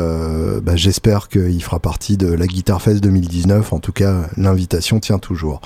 bah, 0.64 0.76
j'espère 0.76 1.30
qu'il 1.30 1.64
fera 1.64 1.80
partie 1.80 2.18
de 2.18 2.28
la 2.28 2.48
Guitar 2.48 2.82
Fest 2.82 3.02
2019. 3.02 3.74
En 3.74 3.80
tout 3.80 3.92
cas, 3.92 4.24
l'invitation 4.36 5.00
tient 5.00 5.20
toujours. 5.20 5.62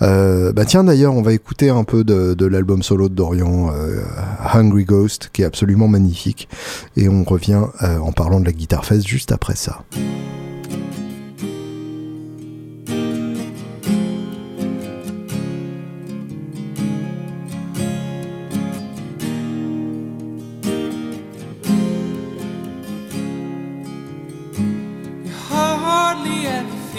bah 0.00 0.64
tiens 0.66 0.84
d'ailleurs, 0.84 1.14
on 1.14 1.22
va 1.22 1.32
écouter 1.32 1.70
un 1.70 1.84
peu 1.84 2.04
de, 2.04 2.34
de 2.34 2.46
l'album 2.46 2.82
solo 2.82 3.08
de 3.08 3.14
Dorian, 3.14 3.72
Hungry 4.52 4.84
Ghost, 4.84 5.30
qui 5.32 5.42
est 5.42 5.46
absolument 5.46 5.88
magnifique. 5.88 6.48
Et 6.96 7.08
on 7.08 7.24
revient 7.24 7.62
en 7.80 8.12
parlant 8.12 8.40
de 8.40 8.46
la 8.46 8.52
Guitar 8.52 8.84
Fest 8.84 9.06
juste 9.06 9.32
après 9.32 9.56
ça. 9.56 9.84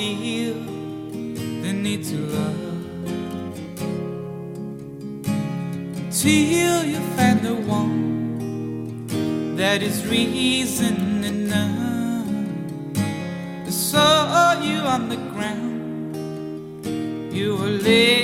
feel 0.02 0.56
the 1.64 1.72
need 1.72 2.04
to 2.04 2.18
love. 2.36 2.56
Till 6.22 6.84
you 6.92 7.00
find 7.16 7.40
the 7.42 7.56
one 7.80 9.06
that 9.56 9.84
is 9.84 9.98
reason 10.08 11.24
enough. 11.24 12.28
I 13.68 13.70
saw 13.70 14.60
you 14.60 14.80
on 14.96 15.10
the 15.10 15.20
ground, 15.34 16.16
you 17.32 17.58
were 17.58 17.76
laid. 17.88 18.21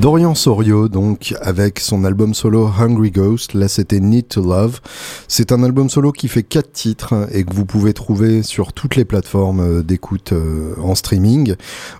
Dorian 0.00 0.34
Sorio, 0.34 0.88
donc, 0.88 1.34
avec 1.42 1.78
son 1.78 2.04
album 2.04 2.32
solo 2.32 2.70
Hungry 2.78 3.10
Ghost. 3.10 3.52
Là, 3.52 3.68
c'était 3.68 4.00
Need 4.00 4.28
to 4.28 4.40
Love. 4.40 4.80
C'est 5.28 5.52
un 5.52 5.62
album 5.62 5.90
solo 5.90 6.10
qui 6.10 6.26
fait 6.28 6.42
quatre 6.42 6.72
titres 6.72 7.28
et 7.32 7.44
que 7.44 7.54
vous 7.54 7.66
pouvez 7.66 7.92
trouver 7.92 8.42
sur 8.42 8.72
toutes 8.72 8.96
les 8.96 9.04
plateformes 9.04 9.60
euh, 9.60 9.82
d'écoute 9.82 10.32
euh, 10.32 10.74
en 10.82 10.94
streaming 10.94 11.54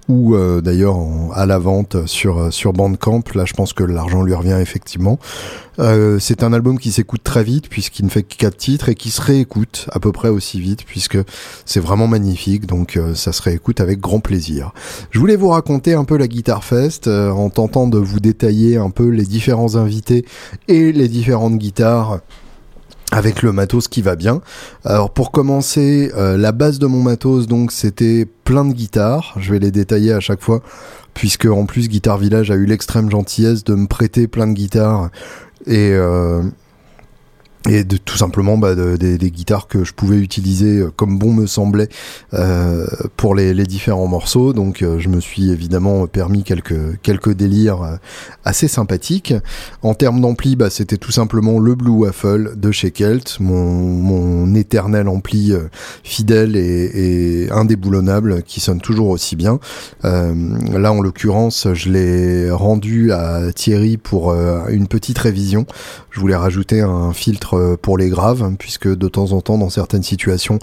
ou 0.08 0.34
euh, 0.34 0.62
d'ailleurs 0.62 0.96
à 1.34 1.44
la 1.44 1.58
vente 1.58 2.06
sur, 2.06 2.72
Bandcamp. 2.72 3.22
Là, 3.34 3.44
je 3.44 3.52
pense 3.52 3.74
que 3.74 3.84
l'argent 3.84 4.22
lui 4.22 4.32
revient 4.32 4.58
effectivement. 4.58 5.18
C'est 6.18 6.42
un 6.42 6.52
album 6.52 6.78
qui 6.78 6.92
s'écoute 6.92 7.22
très 7.24 7.42
vite 7.42 7.70
puisqu'il 7.70 8.04
ne 8.04 8.10
fait 8.10 8.22
que 8.22 8.36
quatre 8.36 8.58
titres 8.58 8.90
et 8.90 8.94
qui 8.94 9.10
se 9.10 9.22
réécoute 9.22 9.86
à 9.90 9.98
peu 9.98 10.12
près 10.12 10.28
aussi 10.28 10.60
vite 10.60 10.84
puisque 10.84 11.16
c'est 11.64 11.80
vraiment 11.80 12.06
magnifique 12.06 12.66
donc 12.66 13.00
ça 13.14 13.32
se 13.32 13.40
réécoute 13.40 13.80
avec 13.80 13.98
grand 13.98 14.20
plaisir. 14.20 14.72
Je 15.10 15.18
voulais 15.18 15.36
vous 15.36 15.48
raconter 15.48 15.94
un 15.94 16.04
peu 16.04 16.18
la 16.18 16.28
Guitar 16.28 16.64
Fest 16.64 17.08
en 17.08 17.48
tentant 17.48 17.86
de 17.90 17.98
vous 17.98 18.20
détailler 18.20 18.76
un 18.76 18.90
peu 18.90 19.08
les 19.08 19.24
différents 19.24 19.76
invités 19.76 20.24
et 20.68 20.92
les 20.92 21.08
différentes 21.08 21.58
guitares 21.58 22.20
avec 23.12 23.42
le 23.42 23.52
matos 23.52 23.88
qui 23.88 24.02
va 24.02 24.14
bien. 24.14 24.40
Alors 24.84 25.10
pour 25.10 25.32
commencer, 25.32 26.12
la 26.16 26.52
base 26.52 26.78
de 26.78 26.86
mon 26.86 27.02
matos 27.02 27.48
donc 27.48 27.72
c'était 27.72 28.24
plein 28.44 28.64
de 28.64 28.72
guitares. 28.72 29.34
Je 29.36 29.52
vais 29.52 29.58
les 29.58 29.72
détailler 29.72 30.12
à 30.12 30.20
chaque 30.20 30.40
fois 30.40 30.62
puisque 31.14 31.46
en 31.46 31.66
plus 31.66 31.88
Guitar 31.88 32.18
Village 32.18 32.50
a 32.50 32.54
eu 32.54 32.66
l'extrême 32.66 33.10
gentillesse 33.10 33.64
de 33.64 33.74
me 33.74 33.86
prêter 33.86 34.26
plein 34.26 34.46
de 34.46 34.52
guitares 34.52 35.10
et 35.66 35.92
euh, 35.92 36.42
et 37.68 37.84
de 37.84 37.98
tout 37.98 38.16
simplement 38.16 38.56
bah, 38.56 38.74
des, 38.74 39.30
guitares 39.30 39.68
que 39.68 39.84
je 39.84 39.92
pouvais 39.92 40.16
utiliser 40.16 40.78
euh, 40.78 40.90
comme 40.94 41.18
bon 41.18 41.32
me 41.32 41.46
semblait 41.46 41.88
euh, 42.32 42.86
pour 43.16 43.34
les, 43.34 43.50
différents 43.66 44.06
morceaux. 44.06 44.52
Donc 44.54 44.82
euh, 44.82 44.98
je 44.98 45.08
me 45.08 45.20
suis 45.20 45.50
évidemment 45.50 46.06
permis 46.06 46.42
quelques 46.42 46.98
quelques 47.02 47.34
délires 47.34 47.98
assez 48.44 48.68
sympathiques. 48.68 49.34
En 49.82 49.94
termes 49.94 50.20
d'ampli, 50.20 50.56
bah, 50.56 50.70
c'était 50.70 50.96
tout 50.96 51.12
simplement 51.12 51.58
le 51.58 51.74
Blue 51.74 51.90
Waffle 51.90 52.54
de 52.56 52.70
chez 52.70 52.90
Kelt, 52.90 53.36
mon, 53.40 53.74
mon 53.74 54.54
éternel 54.54 55.08
ampli 55.08 55.52
fidèle 56.02 56.56
et, 56.56 57.44
et, 57.44 57.52
indéboulonnable 57.52 58.42
qui 58.42 58.60
sonne 58.60 58.80
toujours 58.80 59.08
aussi 59.08 59.36
bien. 59.36 59.60
là 60.02 60.92
en 60.92 61.00
l'occurrence, 61.00 61.68
je 61.74 61.90
l'ai 61.90 62.50
rendu 62.50 63.12
à 63.12 63.52
Thierry 63.52 63.98
pour 63.98 64.32
une 64.32 64.88
petite 64.88 65.18
révision. 65.18 65.66
Je 66.10 66.20
voulais 66.20 66.36
rajouter 66.36 66.80
un 66.80 67.12
filtre 67.12 67.49
euh, 67.54 67.76
pour 67.80 67.98
les 67.98 68.08
graves, 68.08 68.42
hein, 68.42 68.54
puisque 68.58 68.88
de 68.88 69.08
temps 69.08 69.32
en 69.32 69.40
temps, 69.40 69.58
dans 69.58 69.70
certaines 69.70 70.02
situations, 70.02 70.58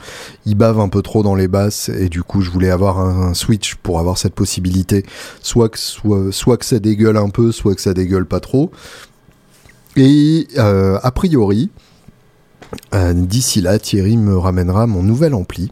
il 0.45 0.55
bave 0.55 0.79
un 0.79 0.89
peu 0.89 1.01
trop 1.01 1.23
dans 1.23 1.35
les 1.35 1.47
basses, 1.47 1.89
et 1.89 2.09
du 2.09 2.23
coup, 2.23 2.41
je 2.41 2.49
voulais 2.49 2.69
avoir 2.69 2.99
un, 2.99 3.33
switch 3.33 3.75
pour 3.75 3.99
avoir 3.99 4.17
cette 4.17 4.33
possibilité, 4.33 5.05
soit 5.41 5.69
que, 5.69 5.77
soit, 6.31 6.57
que 6.57 6.65
ça 6.65 6.79
dégueule 6.79 7.17
un 7.17 7.29
peu, 7.29 7.51
soit 7.51 7.75
que 7.75 7.81
ça 7.81 7.93
dégueule 7.93 8.25
pas 8.25 8.39
trop. 8.39 8.71
Et 9.95 10.47
euh, 10.57 10.99
a 11.01 11.11
priori, 11.11 11.69
euh, 12.93 13.13
d'ici 13.13 13.61
là, 13.61 13.79
Thierry 13.79 14.17
me 14.17 14.37
ramènera 14.37 14.87
mon 14.87 15.03
nouvel 15.03 15.33
ampli 15.33 15.71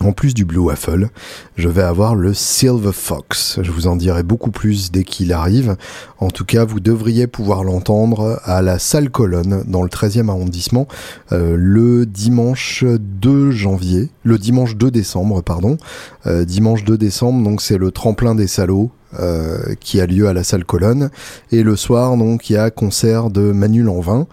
en 0.00 0.12
plus 0.12 0.34
du 0.34 0.44
Blue 0.44 0.58
Waffle, 0.58 1.10
je 1.56 1.68
vais 1.68 1.82
avoir 1.82 2.14
le 2.14 2.32
Silver 2.32 2.92
Fox. 2.92 3.58
Je 3.62 3.70
vous 3.70 3.86
en 3.86 3.96
dirai 3.96 4.22
beaucoup 4.22 4.50
plus 4.50 4.90
dès 4.90 5.04
qu'il 5.04 5.32
arrive. 5.32 5.76
En 6.18 6.30
tout 6.30 6.44
cas, 6.44 6.64
vous 6.64 6.80
devriez 6.80 7.26
pouvoir 7.26 7.64
l'entendre 7.64 8.40
à 8.44 8.62
la 8.62 8.78
salle 8.78 9.10
Colonne 9.10 9.64
dans 9.66 9.82
le 9.82 9.88
13e 9.88 10.28
arrondissement 10.28 10.88
euh, 11.32 11.54
le 11.58 12.06
dimanche 12.06 12.84
2 12.84 13.50
janvier, 13.50 14.08
le 14.24 14.38
dimanche 14.38 14.76
2 14.76 14.90
décembre, 14.90 15.42
pardon. 15.42 15.76
Euh, 16.26 16.44
dimanche 16.44 16.84
2 16.84 16.96
décembre, 16.96 17.44
donc 17.44 17.60
c'est 17.60 17.78
le 17.78 17.90
tremplin 17.90 18.34
des 18.34 18.46
salauds 18.46 18.90
euh, 19.18 19.74
qui 19.80 20.00
a 20.00 20.06
lieu 20.06 20.28
à 20.28 20.32
la 20.32 20.44
salle 20.44 20.64
Colonne. 20.64 21.10
Et 21.50 21.62
le 21.62 21.76
soir, 21.76 22.16
donc, 22.16 22.48
il 22.48 22.54
y 22.54 22.56
a 22.56 22.70
concert 22.70 23.28
de 23.30 23.52
Manu 23.52 23.82
Lanvin 23.82 24.26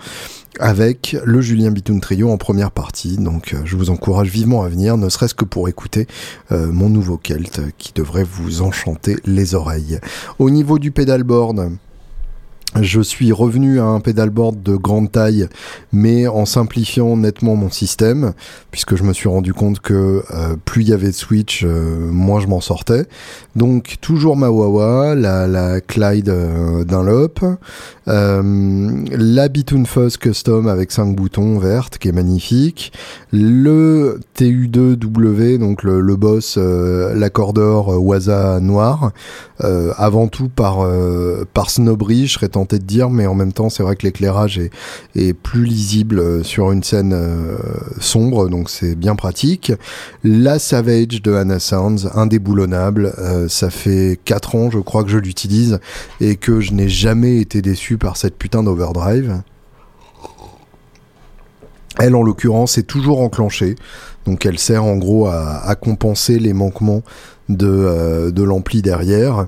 avec 0.59 1.15
le 1.23 1.41
Julien 1.41 1.71
Bitoun 1.71 1.99
Trio 1.99 2.29
en 2.29 2.37
première 2.37 2.71
partie. 2.71 3.17
Donc 3.17 3.53
euh, 3.53 3.61
je 3.65 3.75
vous 3.75 3.89
encourage 3.89 4.29
vivement 4.29 4.63
à 4.63 4.69
venir, 4.69 4.97
ne 4.97 5.09
serait-ce 5.09 5.35
que 5.35 5.45
pour 5.45 5.69
écouter 5.69 6.07
euh, 6.51 6.71
mon 6.71 6.89
nouveau 6.89 7.19
Celt 7.21 7.61
qui 7.77 7.93
devrait 7.93 8.23
vous 8.23 8.61
enchanter 8.61 9.17
les 9.25 9.55
oreilles. 9.55 9.99
Au 10.39 10.49
niveau 10.49 10.79
du 10.79 10.91
pedalboard, 10.91 11.71
je 12.81 13.01
suis 13.01 13.31
revenu 13.31 13.79
à 13.79 13.85
un 13.85 13.99
pedalboard 13.99 14.61
de 14.61 14.75
grande 14.75 15.11
taille, 15.11 15.47
mais 15.91 16.27
en 16.27 16.45
simplifiant 16.45 17.17
nettement 17.17 17.55
mon 17.55 17.69
système, 17.69 18.33
puisque 18.71 18.95
je 18.95 19.03
me 19.03 19.13
suis 19.13 19.29
rendu 19.29 19.53
compte 19.53 19.79
que 19.79 20.23
euh, 20.31 20.55
plus 20.65 20.83
il 20.83 20.89
y 20.89 20.93
avait 20.93 21.07
de 21.07 21.11
switch, 21.11 21.63
euh, 21.63 22.09
moins 22.11 22.39
je 22.39 22.47
m'en 22.47 22.61
sortais. 22.61 23.05
Donc 23.55 23.97
toujours 24.01 24.37
ma 24.37 24.49
Wawa, 24.49 25.15
la, 25.15 25.81
Clyde 25.81 26.29
euh, 26.29 26.83
Dunlop, 26.83 27.39
la 28.05 29.47
Bitoon 29.49 29.85
Fuzz 29.85 30.17
Custom 30.17 30.67
avec 30.67 30.91
5 30.91 31.15
boutons 31.15 31.57
vertes, 31.59 31.97
qui 31.97 32.09
est 32.09 32.13
magnifique, 32.13 32.91
le 33.31 34.19
TU2W, 34.37 35.57
donc 35.57 35.83
le, 35.83 35.99
le 35.99 36.15
boss, 36.15 36.57
l'accordeur 36.57 38.01
Waza 38.01 38.59
noir, 38.59 39.11
avant 39.59 40.27
tout 40.27 40.49
par, 40.49 40.87
par 41.53 41.69
snobberie, 41.69 42.27
je 42.27 42.33
serais 42.33 42.49
tenté 42.49 42.79
de 42.79 42.83
dire, 42.83 43.09
mais 43.09 43.25
en 43.25 43.35
même 43.35 43.53
temps, 43.53 43.69
c'est 43.69 43.83
vrai 43.83 43.95
que 43.95 44.05
l'éclairage 44.05 44.59
est, 44.59 44.71
est, 45.15 45.33
plus 45.33 45.65
lisible 45.65 46.43
sur 46.43 46.71
une 46.71 46.83
scène 46.83 47.15
sombre, 47.99 48.49
donc 48.49 48.69
c'est 48.69 48.95
bien 48.95 49.15
pratique. 49.15 49.71
La 50.23 50.59
Savage 50.59 51.21
de 51.21 51.33
Anna 51.33 51.59
Sounds, 51.59 52.09
indéboulonnable. 52.13 53.13
ça 53.49 53.69
fait 53.69 54.19
4 54.25 54.55
ans, 54.55 54.69
je 54.71 54.79
crois, 54.79 55.03
que 55.03 55.09
je 55.09 55.17
l'utilise 55.17 55.79
et 56.21 56.35
que 56.35 56.59
je 56.59 56.73
n'ai 56.73 56.89
jamais 56.89 57.37
été 57.37 57.61
déçu 57.61 57.97
par 57.97 58.17
cette 58.17 58.37
putain 58.37 58.63
d'overdrive. 58.63 59.41
Elle, 61.99 62.15
en 62.15 62.21
l'occurrence, 62.21 62.77
est 62.77 62.83
toujours 62.83 63.21
enclenchée. 63.21 63.75
Donc 64.25 64.45
elle 64.45 64.59
sert 64.59 64.83
en 64.83 64.97
gros 64.97 65.27
à, 65.27 65.75
compenser 65.75 66.37
les 66.37 66.53
manquements 66.53 67.01
de, 67.49 67.67
euh, 67.67 68.31
de 68.31 68.43
l'ampli 68.43 68.81
derrière. 68.81 69.47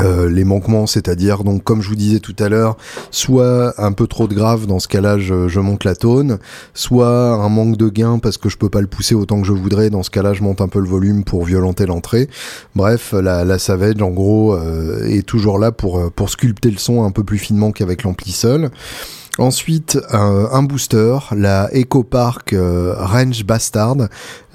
Euh, 0.00 0.30
les 0.30 0.44
manquements, 0.44 0.86
c'est-à-dire 0.86 1.44
donc 1.44 1.62
comme 1.62 1.82
je 1.82 1.88
vous 1.88 1.96
disais 1.96 2.20
tout 2.20 2.36
à 2.38 2.48
l'heure, 2.48 2.76
soit 3.10 3.74
un 3.76 3.92
peu 3.92 4.06
trop 4.06 4.28
de 4.28 4.34
grave 4.34 4.66
dans 4.66 4.78
ce 4.78 4.88
cas-là, 4.88 5.18
je, 5.18 5.60
monte 5.60 5.84
la 5.84 5.94
tone, 5.94 6.38
soit 6.72 7.34
un 7.34 7.48
manque 7.50 7.76
de 7.76 7.88
gain 7.90 8.18
parce 8.18 8.38
que 8.38 8.48
je 8.48 8.56
peux 8.56 8.70
pas 8.70 8.80
le 8.80 8.86
pousser 8.86 9.14
autant 9.14 9.40
que 9.42 9.46
je 9.46 9.52
voudrais, 9.52 9.90
dans 9.90 10.02
ce 10.02 10.10
cas-là, 10.10 10.32
je 10.32 10.42
monte 10.42 10.62
un 10.62 10.68
peu 10.68 10.78
le 10.80 10.88
volume 10.88 11.24
pour 11.24 11.44
violenter 11.44 11.84
l'entrée. 11.84 12.30
Bref, 12.74 13.12
la, 13.12 13.58
Savage 13.58 14.00
en 14.00 14.10
gros 14.10 14.54
euh, 14.54 15.04
est 15.06 15.26
toujours 15.26 15.58
là 15.58 15.70
pour 15.70 16.30
sculpter 16.30 16.70
le 16.70 16.78
son 16.78 17.04
un 17.04 17.10
peu 17.10 17.24
plus 17.24 17.38
finement 17.38 17.72
qu'avec 17.72 18.04
l'ampli 18.04 18.32
seul. 18.32 18.70
Ensuite, 19.40 19.98
un, 20.10 20.62
booster, 20.64 21.16
la 21.34 21.70
EcoPark 21.72 22.52
euh, 22.52 22.94
Range 22.98 23.42
Bastard, 23.44 23.96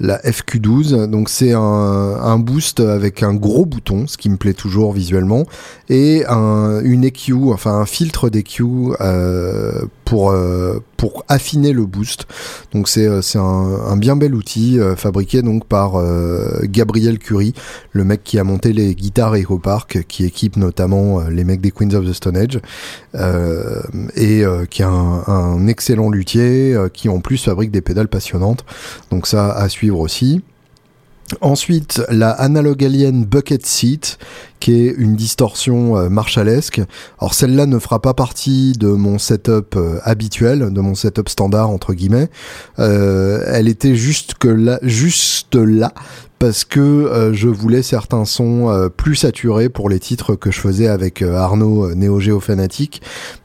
la 0.00 0.18
FQ12. 0.18 1.06
Donc 1.06 1.28
c'est 1.28 1.52
un, 1.52 2.38
boost 2.38 2.80
avec 2.80 3.22
un 3.22 3.34
gros 3.34 3.64
bouton, 3.64 4.06
ce 4.06 4.16
qui 4.16 4.28
me 4.28 4.36
plaît 4.36 4.52
toujours 4.52 4.92
visuellement, 4.92 5.44
et 5.88 6.24
un, 6.28 6.80
une 6.82 7.04
EQ, 7.04 7.52
enfin 7.52 7.72
un 7.72 7.86
filtre 7.86 8.28
d'EQ 8.28 8.64
euh, 9.00 9.86
pour 10.04 10.30
euh, 10.30 10.80
pour 10.96 11.24
affiner 11.28 11.72
le 11.72 11.86
boost. 11.86 12.26
Donc 12.72 12.88
c'est 12.88 13.06
euh, 13.06 13.20
un, 13.34 13.40
un, 13.40 13.96
bien 13.96 14.16
bel 14.16 14.34
outil 14.34 14.78
fabriqué 14.96 15.42
donc 15.42 15.66
par 15.66 15.94
Gabriel 16.64 17.18
Curie, 17.18 17.54
le 17.92 18.04
mec 18.04 18.22
qui 18.22 18.38
a 18.38 18.44
monté 18.44 18.72
les 18.72 18.94
guitares 18.94 19.34
EcoPark, 19.34 20.04
qui 20.06 20.24
équipe 20.24 20.56
notamment 20.56 21.20
les 21.28 21.44
mecs 21.44 21.60
des 21.60 21.70
Queens 21.70 21.94
of 21.94 22.06
the 22.06 22.12
Stone 22.12 22.36
Age, 22.36 22.60
et 24.14 24.44
qui 24.70 24.82
est 24.82 24.84
un, 24.84 25.22
un 25.26 25.66
excellent 25.66 26.10
luthier, 26.10 26.76
qui 26.92 27.08
en 27.08 27.20
plus 27.20 27.38
fabrique 27.38 27.70
des 27.70 27.80
pédales 27.80 28.08
passionnantes. 28.08 28.64
Donc 29.10 29.26
ça 29.26 29.52
à 29.52 29.68
suivre 29.68 29.85
aussi. 29.90 30.42
Ensuite, 31.40 32.02
la 32.08 32.30
Analog 32.30 32.84
Alien 32.84 33.24
Bucket 33.24 33.66
Seat, 33.66 34.16
qui 34.60 34.74
est 34.74 34.94
une 34.96 35.16
distorsion 35.16 35.96
euh, 35.96 36.08
marshallesque. 36.08 36.80
Alors 37.18 37.34
celle-là 37.34 37.66
ne 37.66 37.80
fera 37.80 38.00
pas 38.00 38.14
partie 38.14 38.74
de 38.74 38.88
mon 38.88 39.18
setup 39.18 39.74
euh, 39.76 39.98
habituel, 40.04 40.72
de 40.72 40.80
mon 40.80 40.94
setup 40.94 41.28
standard 41.28 41.70
entre 41.70 41.94
guillemets. 41.94 42.30
Euh, 42.78 43.42
elle 43.48 43.66
était 43.66 43.96
juste 43.96 44.34
que 44.34 44.48
là, 44.48 44.78
juste 44.82 45.56
là, 45.56 45.92
parce 46.38 46.64
que 46.64 46.80
euh, 46.80 47.32
je 47.32 47.48
voulais 47.48 47.82
certains 47.82 48.24
sons 48.26 48.68
euh, 48.70 48.88
plus 48.88 49.16
saturés 49.16 49.68
pour 49.68 49.88
les 49.88 49.98
titres 49.98 50.34
que 50.34 50.50
je 50.50 50.60
faisais 50.60 50.86
avec 50.86 51.22
euh, 51.22 51.34
Arnaud 51.34 51.94
Neo 51.94 52.20
Geo 52.20 52.42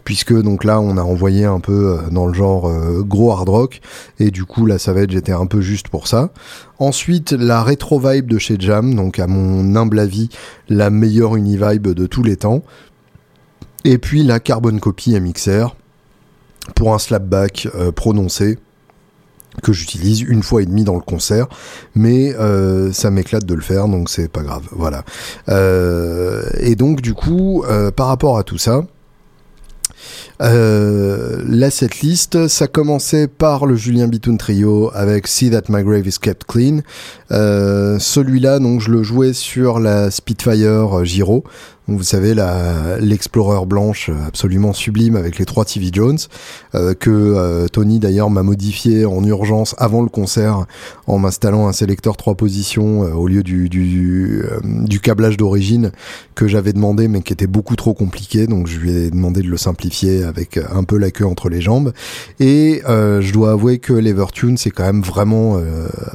puisque 0.04 0.34
donc 0.34 0.66
là 0.66 0.82
on 0.82 0.98
a 0.98 1.02
envoyé 1.02 1.46
un 1.46 1.60
peu 1.60 2.00
dans 2.12 2.28
le 2.28 2.34
genre 2.34 2.70
gros 3.04 3.32
hard 3.32 3.48
rock 3.48 3.82
et 4.20 4.32
du 4.32 4.44
coup 4.44 4.66
la 4.66 4.78
Savage 4.78 5.16
était 5.16 5.32
un 5.32 5.46
peu 5.46 5.62
juste 5.62 5.88
pour 5.88 6.08
ça. 6.08 6.32
Ensuite 6.80 7.32
la 7.32 7.64
rétro 7.64 8.00
vibe 8.00 8.28
de 8.28 8.38
chez 8.38 8.58
Jam, 8.60 8.94
donc 8.96 9.20
à 9.20 9.28
mon 9.28 9.76
humble 9.76 10.00
avis 10.00 10.30
la 10.68 10.90
meilleure 10.90 11.36
univibe 11.36 11.88
de 11.90 12.06
tous 12.06 12.24
les 12.24 12.36
temps. 12.36 12.64
Et 13.86 13.98
puis 13.98 14.24
la 14.24 14.40
Carbon 14.40 14.78
Copy 14.80 15.20
MXR 15.20 15.76
pour 16.76 16.94
un 16.94 17.00
slapback 17.00 17.68
prononcé 17.96 18.58
que 19.62 19.74
j'utilise 19.74 20.22
une 20.22 20.44
fois 20.44 20.62
et 20.62 20.66
demie 20.66 20.84
dans 20.84 20.96
le 20.96 21.02
concert, 21.02 21.48
mais 21.96 22.34
euh, 22.36 22.92
ça 22.92 23.12
m'éclate 23.12 23.46
de 23.46 23.54
le 23.54 23.62
faire, 23.62 23.88
donc 23.88 24.10
c'est 24.10 24.30
pas 24.30 24.44
grave. 24.44 24.64
Voilà. 24.72 25.04
Euh, 25.50 26.44
et 26.60 26.76
donc 26.76 27.02
du 27.02 27.14
coup, 27.14 27.64
euh, 27.68 27.92
par 27.92 28.08
rapport 28.08 28.38
à 28.38 28.44
tout 28.44 28.58
ça, 28.58 28.82
euh, 30.42 31.44
la 31.48 31.70
setlist, 31.70 32.48
ça 32.48 32.68
commençait 32.68 33.28
par 33.28 33.66
le 33.66 33.76
Julien 33.76 34.08
Bitoun 34.08 34.38
Trio 34.38 34.90
avec 34.96 35.28
See 35.28 35.52
That 35.52 35.64
My 35.70 35.84
Grave 35.84 36.08
Is 36.08 36.18
Kept 36.20 36.46
Clean. 36.46 36.80
Celui-là, 37.30 38.60
donc, 38.60 38.82
je 38.82 38.90
le 38.90 39.04
jouais 39.04 39.34
sur 39.34 39.80
la 39.80 40.10
Spitfire 40.10 41.06
Giro 41.06 41.44
vous 41.96 42.04
savez, 42.04 42.36
l'Explorer 43.00 43.66
blanche 43.66 44.10
absolument 44.28 44.74
sublime 44.74 45.16
avec 45.16 45.38
les 45.38 45.46
trois 45.46 45.66
TV 45.66 45.90
Jones, 45.92 46.18
euh, 46.76 46.94
que 46.94 47.10
euh, 47.10 47.68
Tony 47.68 48.00
d'ailleurs 48.00 48.30
m'a 48.30 48.44
modifié 48.44 49.06
en 49.06 49.24
urgence 49.24 49.76
avant 49.78 50.02
le 50.02 50.10
concert 50.10 50.66
en 51.08 51.20
m'installant 51.20 51.68
un 51.68 51.74
sélecteur 51.74 52.18
trois 52.18 52.36
positions 52.36 53.04
euh, 53.04 53.14
au 53.14 53.28
lieu 53.28 53.44
du, 53.44 53.70
du, 53.70 54.44
du 54.64 55.00
câblage 55.00 55.38
d'origine 55.38 55.92
que 56.36 56.48
j'avais 56.48 56.74
demandé 56.74 57.08
mais 57.08 57.22
qui 57.22 57.34
était 57.34 57.48
beaucoup 57.48 57.76
trop 57.76 57.94
compliqué. 57.94 58.48
Donc 58.48 58.68
je 58.68 58.80
lui 58.80 58.92
ai 58.92 59.10
demandé 59.10 59.42
de 59.42 59.48
le 59.48 59.58
simplifier 59.58 60.24
avec 60.24 60.58
un 60.58 60.84
peu 60.84 60.98
la 60.98 61.12
queue 61.12 61.26
entre 61.26 61.50
les 61.50 61.62
jambes. 61.62 61.94
Et 62.40 62.82
je 62.86 63.34
dois 63.34 63.52
avouer 63.52 63.80
que 63.80 63.94
l'Evertune 63.94 64.58
c'est 64.58 64.72
quand 64.72 64.86
même 64.86 65.02
vraiment, 65.02 65.60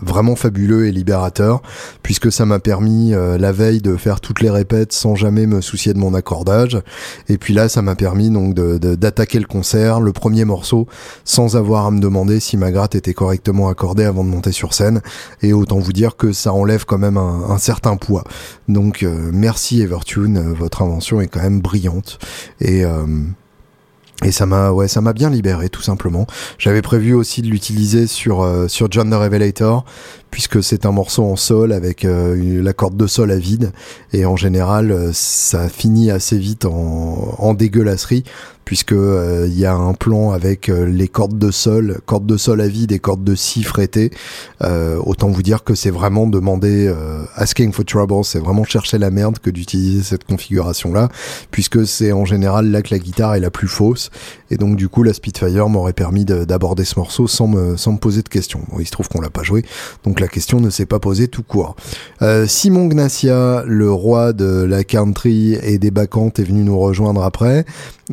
vraiment 0.03 0.37
fabuleux 0.37 0.87
et 0.87 0.93
libérateur 0.93 1.63
puisque 2.03 2.33
ça 2.33 2.47
m'a 2.47 2.59
permis 2.59 3.13
la 3.13 3.53
veille 3.53 3.81
de 3.81 3.97
faire 3.97 4.21
toutes 4.21 4.41
les 4.41 4.51
répètes 4.51 4.93
sans 4.93 5.15
jamais 5.15 5.47
me 5.47 5.61
soucier 5.67 5.93
de 5.93 5.99
mon 5.99 6.15
accordage. 6.15 6.81
Et 7.29 7.39
puis 7.39 7.55
là, 7.55 7.69
ça 7.69 7.83
m'a 7.83 7.95
permis 7.95 8.31
donc 8.31 8.55
d'attaquer 8.55 9.39
le 9.39 9.47
concert, 9.47 10.01
le 10.01 10.13
premier 10.13 10.45
morceau, 10.45 10.87
sans 11.25 11.57
avoir 11.57 11.87
à 11.87 11.91
me 11.91 12.01
demander 12.01 12.41
si 12.41 12.57
ma 12.57 12.71
gratte 12.71 12.95
était 12.95 13.15
correctement 13.15 13.69
accordée 13.69 14.05
avant 14.05 14.25
de 14.25 14.31
monter 14.31 14.53
sur 14.53 14.75
scène. 14.75 15.03
Et 15.43 15.53
autant 15.53 15.79
vous 15.79 15.93
dire 15.93 16.17
que 16.17 16.33
ça 16.33 16.53
enlève 16.53 16.85
quand 16.85 16.99
même 16.99 17.17
un, 17.17 17.59
certain 17.59 17.97
poids. 17.97 18.25
Donc 18.69 19.03
euh, 19.03 19.31
merci 19.33 19.81
Evertune, 19.81 20.37
euh, 20.37 20.53
votre 20.53 20.83
invention 20.83 21.21
est 21.21 21.27
quand 21.27 21.43
même 21.43 21.61
brillante. 21.61 22.19
Et 22.61 22.85
euh, 22.85 23.07
et 24.25 24.33
ça 24.33 24.47
m'a 24.47 24.71
ouais 24.71 24.89
ça 24.89 25.03
m'a 25.03 25.13
bien 25.13 25.29
libéré 25.29 25.69
tout 25.69 25.83
simplement. 25.83 26.27
J'avais 26.59 26.81
prévu 26.81 27.13
aussi 27.13 27.43
de 27.43 27.49
l'utiliser 27.49 28.07
sur 28.07 28.47
sur 28.69 28.91
John 28.91 29.11
the 29.11 29.15
Revelator 29.15 29.85
puisque 30.31 30.63
c'est 30.63 30.87
un 30.87 30.93
morceau 30.93 31.25
en 31.25 31.37
sol 31.37 31.73
avec 31.73 32.05
euh, 32.05 32.63
la 32.63 32.73
corde 32.73 32.97
de 32.97 33.07
sol 33.07 33.31
à 33.31 33.37
vide 33.39 33.73
et 34.13 34.27
en 34.27 34.37
général 34.37 34.91
euh, 34.91 35.11
ça 35.13 35.69
finit 35.69 36.11
assez 36.11 36.39
vite 36.39 36.65
en, 36.65 37.37
en 37.39 37.55
dégueulasserie 37.55 38.25
puisque 38.65 38.93
euh, 38.93 39.47
il 39.49 39.57
y 39.57 39.65
a 39.65 39.75
un 39.75 39.95
plan 39.95 40.33
avec 40.33 40.67
les 40.67 41.07
cordes 41.07 41.39
de 41.39 41.53
sol, 41.53 42.01
cordes 42.05 42.27
de 42.27 42.37
sol 42.37 42.61
à 42.61 42.67
vide 42.67 42.91
et 42.91 42.99
cordes 42.99 43.23
de 43.23 43.37
si 43.37 43.63
frettées. 43.63 44.11
autant 44.61 45.29
vous 45.29 45.43
dire 45.43 45.63
que 45.63 45.77
c'est 45.77 45.93
vraiment 45.93 46.27
demander 46.27 46.93
asking 47.37 47.71
for 47.71 47.85
trouble, 47.85 48.25
c'est 48.25 48.41
vraiment 48.41 48.65
chercher 48.65 48.99
la 48.99 49.11
merde 49.11 49.39
que 49.39 49.51
d'utiliser 49.51 50.03
cette 50.03 50.25
configuration 50.25 50.93
là, 50.93 51.09
puisque 51.53 51.87
c'est 51.87 52.11
en 52.11 52.25
général 52.25 52.73
là 52.73 52.83
que 52.83 52.93
la 52.93 52.99
guitare 52.99 53.37
est 53.37 53.41
la 53.41 53.53
plus 53.53 53.69
fausse 53.69 54.11
et 54.51 54.57
donc 54.57 54.75
du 54.75 54.89
coup 54.89 55.05
la 55.05 55.13
Spitfire 55.13 55.69
m'aurait 55.69 55.93
permis 55.93 56.25
d'aborder 56.25 56.85
ce 56.85 56.99
morceau 56.99 57.29
sans 57.29 57.47
me 57.47 57.77
sans 57.77 57.93
me 57.93 57.99
poser 57.99 58.23
de 58.23 58.29
questions. 58.29 58.63
Il 58.81 58.87
se 58.87 58.91
trouve 58.91 59.09
qu'on 59.09 59.21
l'a 59.21 59.31
pas 59.31 59.45
joué, 59.45 59.65
donc 60.03 60.19
la 60.19 60.26
question 60.29 60.61
ne 60.61 60.71
s'est 60.71 60.87
pas 60.87 60.99
posée 60.99 61.29
tout 61.29 61.43
court. 61.43 61.77
Euh, 62.23 62.47
Simon 62.47 62.87
Gnacia, 62.87 63.65
le 63.67 63.91
roi 63.91 64.33
de 64.33 64.63
la 64.63 64.85
country 64.85 65.55
et 65.55 65.79
des 65.79 65.91
bacchantes, 65.91 66.39
est 66.39 66.45
venu 66.45 66.63
nous 66.63 66.79
rejoindre 66.79 67.23
après. 67.23 67.65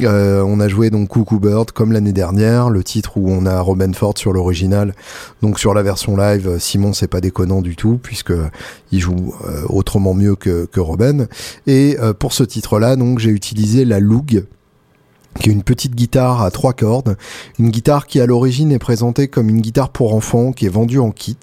Euh, 0.02 0.42
on 0.42 0.60
a 0.60 0.68
joué 0.68 0.90
donc 0.90 1.10
Cuckoo 1.10 1.40
Bird 1.40 1.72
comme 1.72 1.92
l'année 1.92 2.14
dernière, 2.14 2.70
le 2.70 2.84
titre 2.84 3.18
où 3.18 3.30
on 3.30 3.46
a 3.46 3.60
Robin 3.62 3.94
Ford 3.94 4.18
sur 4.18 4.34
l'original. 4.34 4.96
Donc 5.42 5.60
sur 5.60 5.74
la 5.74 5.84
version 5.84 6.18
live, 6.18 6.58
Simon 6.60 6.94
c'est 6.94 7.08
pas 7.08 7.22
déconnant 7.22 7.62
du 7.62 7.76
tout 7.76 8.00
puisque 8.02 8.34
il 8.92 9.00
joue 9.00 9.34
euh, 9.48 9.64
autrement 9.70 10.14
mieux 10.14 10.36
que, 10.36 10.68
Robin. 10.80 11.28
Et 11.68 11.98
pour 12.20 12.34
ce 12.34 12.44
titre-là, 12.44 12.96
donc 12.96 13.20
j'ai 13.20 13.30
utilisé 13.30 13.86
la 13.86 14.00
Loog 14.00 14.44
qui 15.40 15.50
est 15.50 15.54
une 15.54 15.64
petite 15.64 15.96
guitare 15.96 16.42
à 16.42 16.52
trois 16.52 16.74
cordes, 16.74 17.18
une 17.60 17.70
guitare 17.70 18.08
qui 18.08 18.20
à 18.20 18.26
l'origine 18.26 18.72
est 18.72 18.80
présentée 18.80 19.28
comme 19.28 19.50
une 19.50 19.62
guitare 19.62 19.90
pour 19.90 20.16
enfants, 20.16 20.52
qui 20.52 20.66
est 20.66 20.70
vendue 20.70 21.00
en 21.00 21.12
kit. 21.12 21.38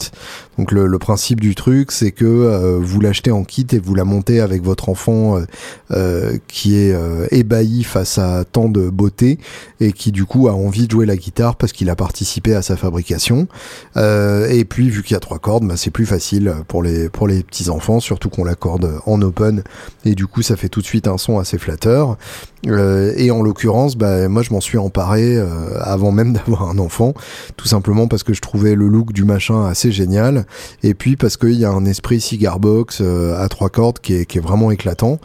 Donc 0.61 0.73
le, 0.73 0.99
principe 0.99 1.41
du 1.41 1.55
truc, 1.55 1.91
c'est 1.91 2.13
que 2.13 2.27
euh, 2.27 2.79
vous 2.79 3.01
l'achetez 3.01 3.31
en 3.31 3.45
kit 3.45 3.67
et 3.73 3.79
vous 3.79 3.95
la 3.95 4.05
montez 4.05 4.41
avec 4.41 4.63
votre 4.63 4.91
enfant 4.91 5.39
euh, 5.39 5.45
euh, 5.93 6.37
qui 6.49 6.77
est 6.77 6.95
ébahi 7.31 7.83
face 7.83 8.19
à 8.19 8.45
tant 8.45 8.69
de 8.69 8.91
beauté 8.91 9.39
et 9.81 9.93
qui 9.93 10.13
du 10.13 10.27
coup 10.27 10.49
a 10.49 10.53
envie 10.53 10.87
de 10.87 10.91
jouer 10.91 11.07
la 11.07 11.17
guitare 11.17 11.57
parce 11.57 11.73
qu'il 11.73 11.89
a 11.89 11.97
participé 11.97 12.55
à 12.55 12.61
sa 12.61 12.77
fabrication. 12.77 13.49
et 13.97 14.67
puis 14.69 14.91
vu 14.91 15.03
qu'il 15.03 15.15
y 15.15 15.17
a 15.17 15.21
trois 15.21 15.39
cordes, 15.39 15.67
bah, 15.67 15.79
c'est 15.79 15.91
plus 15.91 16.05
facile 16.05 16.55
pour 16.69 16.83
les 16.83 17.09
pour 17.09 17.27
les 17.27 17.43
petits 17.43 17.71
enfants, 17.71 17.99
surtout 17.99 18.29
qu'on 18.29 18.45
l'accorde 18.45 19.01
en 19.07 19.23
open 19.23 19.63
et 20.05 20.15
du 20.15 20.27
coup 20.27 20.43
ça 20.43 20.57
fait 20.57 20.69
tout 20.69 20.83
de 20.83 20.87
suite 20.87 21.09
un 21.09 21.17
son 21.17 21.39
assez 21.39 21.57
flatteur. 21.57 22.19
et 22.67 23.31
en 23.31 23.43
l'occurrence, 23.43 23.97
bah, 23.97 24.29
moi 24.29 24.43
je 24.43 24.53
m'en 24.53 24.61
suis 24.61 24.77
emparé 24.77 25.39
avant 25.81 26.13
même 26.13 26.33
d'avoir 26.35 26.69
un 26.69 26.79
enfant, 26.79 27.15
tout 27.57 27.67
simplement 27.67 28.09
parce 28.09 28.25
que 28.25 28.35
je 28.35 28.43
trouvais 28.43 28.75
le 28.75 28.89
look 28.89 29.15
du 29.15 29.25
machin 29.25 29.65
assez 29.65 29.91
génial 29.91 30.45
et 30.83 30.95
puis 30.95 31.17
parce 31.17 31.37
qu'il 31.37 31.55
y 31.55 31.65
a 31.65 31.71
un 31.71 31.85
esprit 31.85 32.21
cigar 32.21 32.61
box 32.61 32.99
euh, 33.01 33.37
à 33.43 33.49
trois 33.49 33.71
cordes 33.71 33.99
qui 34.01 34.15
est, 34.15 34.41
vraiment 34.41 34.71
éclatant. 34.71 35.19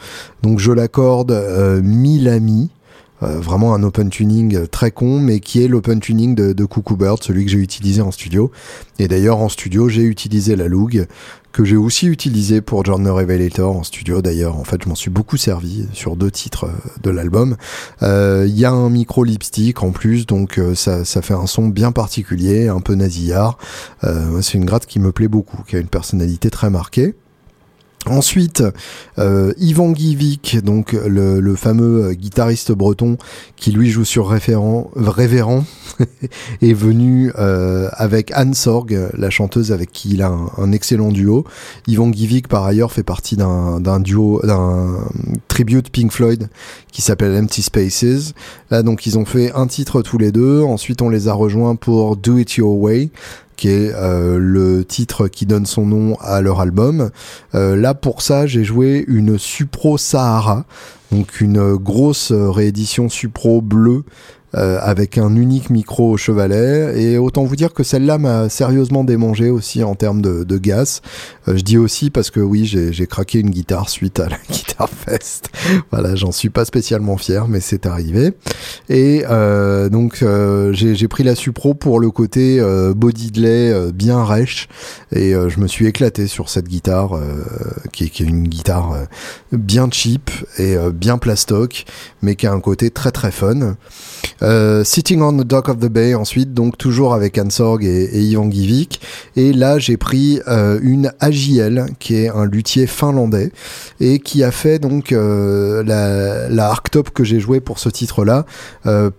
Donc 0.43 0.59
je 0.59 0.71
l'accorde 0.71 1.31
euh, 1.31 1.81
mi 1.81 2.19
mi 3.21 3.27
vraiment 3.41 3.73
un 3.73 3.83
open 3.83 4.09
tuning 4.09 4.67
très 4.67 4.91
con, 4.91 5.19
mais 5.19 5.39
qui 5.39 5.63
est 5.63 5.67
l'open 5.67 5.99
tuning 5.99 6.35
de, 6.35 6.53
de 6.53 6.65
Cuckoo 6.65 6.95
Bird, 6.95 7.23
celui 7.23 7.45
que 7.45 7.51
j'ai 7.51 7.59
utilisé 7.59 8.01
en 8.01 8.11
studio. 8.11 8.51
Et 8.99 9.07
d'ailleurs, 9.07 9.37
en 9.39 9.49
studio, 9.49 9.89
j'ai 9.89 10.03
utilisé 10.03 10.55
la 10.55 10.67
Loog, 10.67 11.07
que 11.51 11.63
j'ai 11.63 11.77
aussi 11.77 12.07
utilisé 12.07 12.59
pour 12.59 12.83
Journey 12.83 13.09
Revelator 13.09 13.77
en 13.77 13.83
studio 13.83 14.21
d'ailleurs. 14.21 14.57
En 14.57 14.65
fait, 14.65 14.83
je 14.83 14.89
m'en 14.89 14.95
suis 14.95 15.09
beaucoup 15.09 15.37
servi 15.37 15.87
sur 15.93 16.17
deux 16.17 16.29
titres 16.29 16.69
de 17.01 17.09
l'album. 17.09 17.55
Il 18.01 18.45
y 18.47 18.65
a 18.65 18.71
un 18.71 18.89
micro 18.89 19.23
lipstick 19.23 19.81
en 19.81 19.91
plus, 19.91 20.25
donc 20.25 20.59
ça, 20.75 21.05
ça 21.05 21.21
fait 21.21 21.33
un 21.33 21.47
son 21.47 21.67
bien 21.67 21.93
particulier, 21.93 22.67
un 22.67 22.81
peu 22.81 22.95
nasillard. 22.95 23.57
C'est 24.41 24.55
une 24.55 24.65
gratte 24.65 24.85
qui 24.85 24.99
me 24.99 25.11
plaît 25.13 25.29
beaucoup, 25.29 25.63
qui 25.65 25.77
a 25.77 25.79
une 25.79 25.87
personnalité 25.87 26.49
très 26.49 26.69
marquée. 26.69 27.15
Ensuite, 28.07 28.63
euh, 29.17 29.51
Ivan 29.57 29.95
Givik, 29.95 30.63
donc 30.63 30.93
le, 30.93 31.55
fameux 31.55 32.13
guitariste 32.13 32.71
breton 32.71 33.17
qui 33.55 33.71
lui 33.71 33.89
joue 33.89 34.05
sur 34.05 34.27
référent, 34.27 34.91
Révérend, 34.95 35.65
est 36.61 36.73
venu 36.73 37.31
euh, 37.37 37.89
avec 37.93 38.31
Anne 38.33 38.53
Sorg, 38.53 39.09
la 39.17 39.29
chanteuse 39.29 39.71
avec 39.71 39.91
qui 39.91 40.09
il 40.13 40.21
a 40.21 40.31
un, 40.57 40.71
excellent 40.71 41.11
duo. 41.11 41.45
Ivan 41.87 42.11
Givik, 42.11 42.47
par 42.47 42.65
ailleurs, 42.65 42.91
fait 42.91 43.03
partie 43.03 43.37
d'un 43.37 43.99
duo, 43.99 44.41
d'un 44.43 44.99
tribute 45.47 45.89
Pink 45.89 46.11
Floyd 46.11 46.49
qui 46.91 47.01
s'appelle 47.01 47.35
Empty 47.37 47.61
Spaces. 47.61 48.33
Là, 48.71 48.83
donc, 48.83 49.05
ils 49.05 49.17
ont 49.17 49.25
fait 49.25 49.51
un 49.53 49.67
titre 49.67 50.01
tous 50.01 50.17
les 50.17 50.31
deux. 50.31 50.61
Ensuite, 50.61 51.01
on 51.01 51.09
les 51.09 51.27
a 51.27 51.33
rejoints 51.33 51.75
pour 51.75 52.17
Do 52.17 52.37
It 52.37 52.55
Your 52.55 52.77
Way 52.77 53.09
qui 53.55 53.69
est 53.69 53.93
euh, 53.93 54.37
le 54.39 54.85
titre 54.85 55.27
qui 55.27 55.45
donne 55.45 55.65
son 55.65 55.85
nom 55.85 56.17
à 56.21 56.41
leur 56.41 56.61
album. 56.61 57.09
Euh, 57.53 57.75
là, 57.75 57.93
pour 57.93 58.21
ça, 58.21 58.47
j'ai 58.47 58.63
joué 58.63 59.03
une 59.07 59.37
Supro 59.37 59.97
Sahara, 59.97 60.65
donc 61.11 61.41
une 61.41 61.75
grosse 61.75 62.31
réédition 62.31 63.09
Supro 63.09 63.61
bleue 63.61 64.03
euh, 64.55 64.79
avec 64.81 65.17
un 65.17 65.35
unique 65.35 65.69
micro 65.69 66.11
au 66.11 66.17
chevalet. 66.17 67.01
Et 67.01 67.17
autant 67.17 67.43
vous 67.43 67.57
dire 67.57 67.73
que 67.73 67.83
celle-là 67.83 68.17
m'a 68.17 68.47
sérieusement 68.47 69.03
démangé 69.03 69.49
aussi 69.49 69.83
en 69.83 69.95
termes 69.95 70.21
de, 70.21 70.45
de 70.45 70.57
gaz. 70.57 71.01
Euh, 71.49 71.57
je 71.57 71.61
dis 71.61 71.77
aussi 71.77 72.09
parce 72.09 72.31
que 72.31 72.39
oui, 72.39 72.65
j'ai 72.65 73.07
craqué 73.07 73.39
une 73.39 73.49
guitare 73.49 73.89
suite 73.89 74.19
à 74.19 74.29
la 74.29 74.37
Guitar 74.49 74.87
Fest. 74.89 75.49
voilà, 75.91 76.15
j'en 76.15 76.31
suis 76.31 76.49
pas 76.49 76.63
spécialement 76.63 77.17
fier, 77.17 77.49
mais 77.49 77.59
c'est 77.59 77.85
arrivé. 77.85 78.31
Et 78.87 79.23
euh, 79.29 79.89
donc 79.89 80.23
j'ai 80.71 81.07
pris 81.09 81.23
la 81.23 81.35
Supro 81.35 81.73
pour 81.73 81.99
le 81.99 82.09
côté 82.09 82.61
body 82.95 83.31
delay 83.31 83.91
bien 83.91 84.23
rêche. 84.23 84.69
Et 85.11 85.31
je 85.31 85.59
me 85.59 85.67
suis 85.67 85.85
éclaté 85.85 86.27
sur 86.27 86.49
cette 86.49 86.67
guitare 86.67 87.19
qui, 87.91 88.09
qui, 88.09 88.23
est 88.23 88.25
une 88.25 88.47
guitare 88.47 88.97
bien 89.51 89.89
cheap 89.91 90.29
et 90.57 90.75
bien 90.93 91.17
plastoc, 91.17 91.85
mais 92.25 92.35
qui 92.35 92.47
a 92.47 92.51
un 92.51 92.59
côté 92.59 92.89
très 92.89 93.11
très 93.11 93.31
fun. 93.31 93.75
Euh, 94.41 94.83
Sitting 94.83 95.21
on 95.21 95.33
the 95.33 95.45
Dock 95.45 95.69
of 95.69 95.77
the 95.77 95.87
Bay 95.87 96.15
ensuite, 96.15 96.53
donc 96.53 96.77
toujours 96.77 97.13
avec 97.13 97.37
Ansorg 97.37 97.85
et, 97.85 98.03
et 98.03 98.19
Ivan 98.21 98.49
Givik. 98.51 98.99
Et 99.35 99.53
là, 99.53 99.77
j'ai 99.77 99.95
pris 99.95 100.41
euh, 100.47 100.79
une 100.81 101.11
AJL, 101.21 101.85
qui 101.99 102.15
est 102.15 102.29
un 102.29 102.45
luthier 102.45 102.87
finlandais, 102.87 103.51
et 103.99 104.19
qui 104.19 104.43
a 104.43 104.51
fait 104.51 104.79
donc 104.79 105.11
euh, 105.11 105.83
la, 105.83 106.49
la 106.49 106.67
Arctop 106.67 107.11
que 107.11 107.23
j'ai 107.23 107.39
joué 107.39 107.59
pour 107.59 107.79
ce 107.79 107.89
titre-là, 107.89 108.45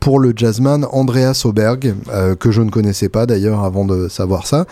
pour 0.00 0.18
le 0.18 0.32
jazzman 0.34 0.86
Andreas 0.90 1.42
Oberg, 1.44 1.94
que 2.40 2.50
je 2.50 2.62
ne 2.62 2.70
connaissais 2.70 3.08
pas 3.08 3.26
d'ailleurs 3.26 3.62
avant 3.62 3.84
de 3.84 4.08
savoir 4.08 4.46
ça. 4.46 4.66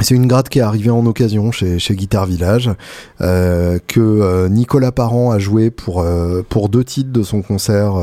C'est 0.00 0.14
une 0.14 0.26
grade 0.26 0.50
qui 0.50 0.58
est 0.58 0.62
arrivée 0.62 0.90
en 0.90 1.06
occasion 1.06 1.52
chez, 1.52 1.78
chez 1.78 1.96
Guitar 1.96 2.26
Village, 2.26 2.70
euh, 3.22 3.78
que 3.86 4.00
euh, 4.00 4.48
Nicolas 4.48 4.92
Parent 4.92 5.30
a 5.30 5.38
joué 5.38 5.70
pour, 5.70 6.00
euh, 6.00 6.42
pour 6.46 6.68
deux 6.68 6.84
titres 6.84 7.12
de 7.12 7.22
son 7.22 7.40
concert 7.40 7.94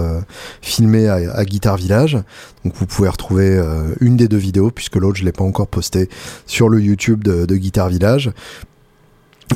filmé 0.61 1.07
à, 1.07 1.15
à, 1.33 1.45
Guitar 1.45 1.77
Village. 1.77 2.17
Donc 2.65 2.73
vous 2.75 2.87
pouvez 2.87 3.09
retrouver 3.09 3.61
une 3.99 4.17
des 4.17 4.27
deux 4.27 4.37
vidéos, 4.37 4.71
puisque 4.71 4.95
l'autre 4.95 5.17
je 5.17 5.25
l'ai 5.25 5.31
pas 5.31 5.43
encore 5.43 5.67
posté 5.67 6.09
sur 6.47 6.67
le 6.67 6.81
YouTube 6.81 7.23
de, 7.23 7.45
de 7.45 7.55
Guitar 7.55 7.89
Village. 7.89 8.31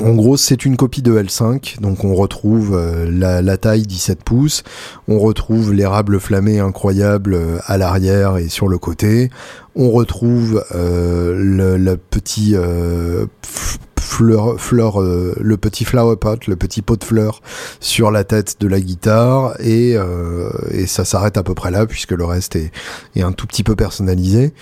En 0.04 0.14
gros, 0.14 0.36
c'est 0.36 0.64
une 0.64 0.76
copie 0.76 1.02
de 1.02 1.20
L5, 1.20 1.80
donc 1.80 2.04
on 2.04 2.14
retrouve 2.14 2.76
euh, 2.76 3.10
la, 3.10 3.56
taille 3.56 3.82
17 3.82 4.22
pouces, 4.22 4.62
on 5.08 5.18
retrouve 5.18 5.72
l'érable 5.72 6.20
flammé 6.20 6.60
incroyable 6.60 7.34
euh, 7.34 7.58
à 7.66 7.78
l'arrière 7.78 8.36
et 8.36 8.48
sur 8.48 8.68
le 8.68 8.78
côté, 8.78 9.30
on 9.74 9.90
retrouve 9.90 10.64
euh, 10.74 11.34
le, 11.36 11.96
petit 11.96 12.54
fleur, 13.98 15.00
le 15.00 15.56
petit 15.56 15.84
flower 15.84 16.16
pot, 16.16 16.46
le 16.46 16.56
petit 16.56 16.82
pot 16.82 16.96
de 16.96 17.04
fleurs 17.04 17.40
sur 17.80 18.10
la 18.10 18.22
tête 18.24 18.56
de 18.60 18.68
la 18.68 18.80
guitare. 18.80 19.54
Et, 19.60 19.96
ça 20.86 21.04
s'arrête 21.04 21.36
à 21.36 21.42
peu 21.42 21.54
près 21.54 21.70
là 21.70 21.86
puisque 21.86 22.12
le 22.12 22.24
reste 22.24 22.56
est, 22.56 22.70
est 23.16 23.22
un 23.22 23.32
tout 23.32 23.46
petit 23.46 23.62
peu 23.62 23.74
personnalisé. 23.74 24.52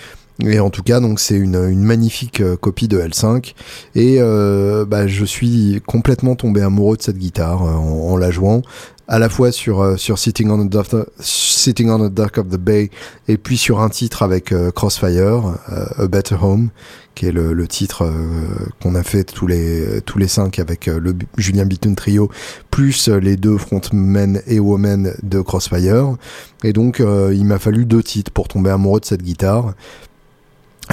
Et 0.43 0.59
en 0.59 0.69
tout 0.69 0.83
cas, 0.83 0.99
donc 0.99 1.19
c'est 1.19 1.35
une, 1.35 1.55
une, 1.55 1.83
magnifique 1.83 2.41
euh, 2.41 2.55
copie 2.57 2.87
de 2.87 2.99
L5. 2.99 3.53
Et 3.95 4.17
euh, 4.19 4.85
bah, 4.85 5.07
je 5.07 5.25
suis 5.25 5.81
complètement 5.87 6.35
tombé 6.35 6.61
amoureux 6.61 6.97
de 6.97 7.01
cette 7.01 7.17
guitare 7.17 7.63
euh, 7.63 7.73
en, 7.73 8.11
en, 8.11 8.17
la 8.17 8.29
jouant, 8.29 8.61
à 9.07 9.17
la 9.17 9.29
fois 9.29 9.51
sur 9.51 9.81
euh, 9.81 9.97
sur 9.97 10.19
Sitting 10.19 10.51
on 10.51 10.63
the 10.63 10.69
Dark, 10.69 10.93
Sitting 11.19 11.89
on 11.89 12.07
the 12.07 12.13
Dark 12.13 12.37
of 12.37 12.49
the 12.49 12.57
Bay, 12.57 12.91
et 13.27 13.37
puis 13.37 13.57
sur 13.57 13.81
un 13.81 13.89
titre 13.89 14.21
avec 14.21 14.53
Crossfire, 14.75 15.55
A 15.97 16.07
Better 16.07 16.37
Home, 16.39 16.69
qui 17.15 17.25
est 17.25 17.31
le, 17.31 17.53
le 17.53 17.67
titre 17.67 18.07
qu'on 18.79 18.93
a 18.93 19.01
fait 19.01 19.23
tous 19.23 19.47
les 19.47 20.01
tous 20.05 20.19
les 20.19 20.27
cinq 20.27 20.59
avec 20.59 20.85
le 20.85 21.15
Julien 21.37 21.65
Bitton 21.65 21.95
trio, 21.95 22.29
plus 22.69 23.09
les 23.09 23.37
deux 23.37 23.57
frontmen 23.57 24.43
et 24.45 24.59
women 24.59 25.13
de 25.23 25.41
Crossfire. 25.41 26.15
Et 26.63 26.73
donc, 26.73 26.99
il 26.99 27.45
m'a 27.45 27.59
fallu 27.59 27.85
deux 27.85 28.03
titres 28.03 28.31
pour 28.31 28.47
tomber 28.47 28.69
amoureux 28.69 28.99
de 28.99 29.05
cette 29.05 29.23
guitare 29.23 29.73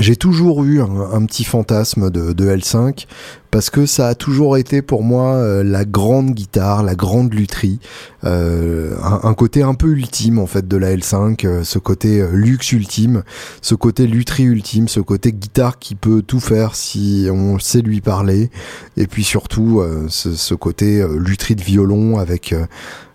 j'ai 0.00 0.16
toujours 0.16 0.64
eu 0.64 0.80
un, 0.80 1.24
petit 1.26 1.44
fantasme 1.44 2.10
de, 2.10 2.32
de, 2.32 2.48
L5 2.48 3.06
parce 3.54 3.70
que 3.70 3.86
ça 3.86 4.08
a 4.08 4.16
toujours 4.16 4.56
été 4.56 4.82
pour 4.82 5.04
moi 5.04 5.34
euh, 5.34 5.62
la 5.62 5.84
grande 5.84 6.32
guitare, 6.32 6.82
la 6.82 6.96
grande 6.96 7.32
lutherie, 7.32 7.78
euh, 8.24 8.96
un, 9.00 9.32
côté 9.34 9.62
un 9.62 9.74
peu 9.74 9.90
ultime 9.90 10.40
en 10.40 10.48
fait 10.48 10.66
de 10.66 10.76
la 10.76 10.92
L5, 10.92 11.46
euh, 11.46 11.62
ce 11.62 11.78
côté 11.78 12.26
luxe 12.32 12.72
ultime, 12.72 13.22
ce 13.62 13.76
côté 13.76 14.08
lutherie 14.08 14.42
ultime, 14.42 14.88
ce 14.88 14.98
côté 14.98 15.32
guitare 15.32 15.78
qui 15.78 15.94
peut 15.94 16.20
tout 16.20 16.40
faire 16.40 16.74
si 16.74 17.28
on 17.30 17.60
sait 17.60 17.82
lui 17.82 18.00
parler, 18.00 18.50
et 18.96 19.06
puis 19.06 19.22
surtout 19.22 19.84
ce, 20.08 20.54
côté 20.54 21.06
lutherie 21.16 21.54
de 21.54 21.62
violon 21.62 22.18
avec 22.18 22.56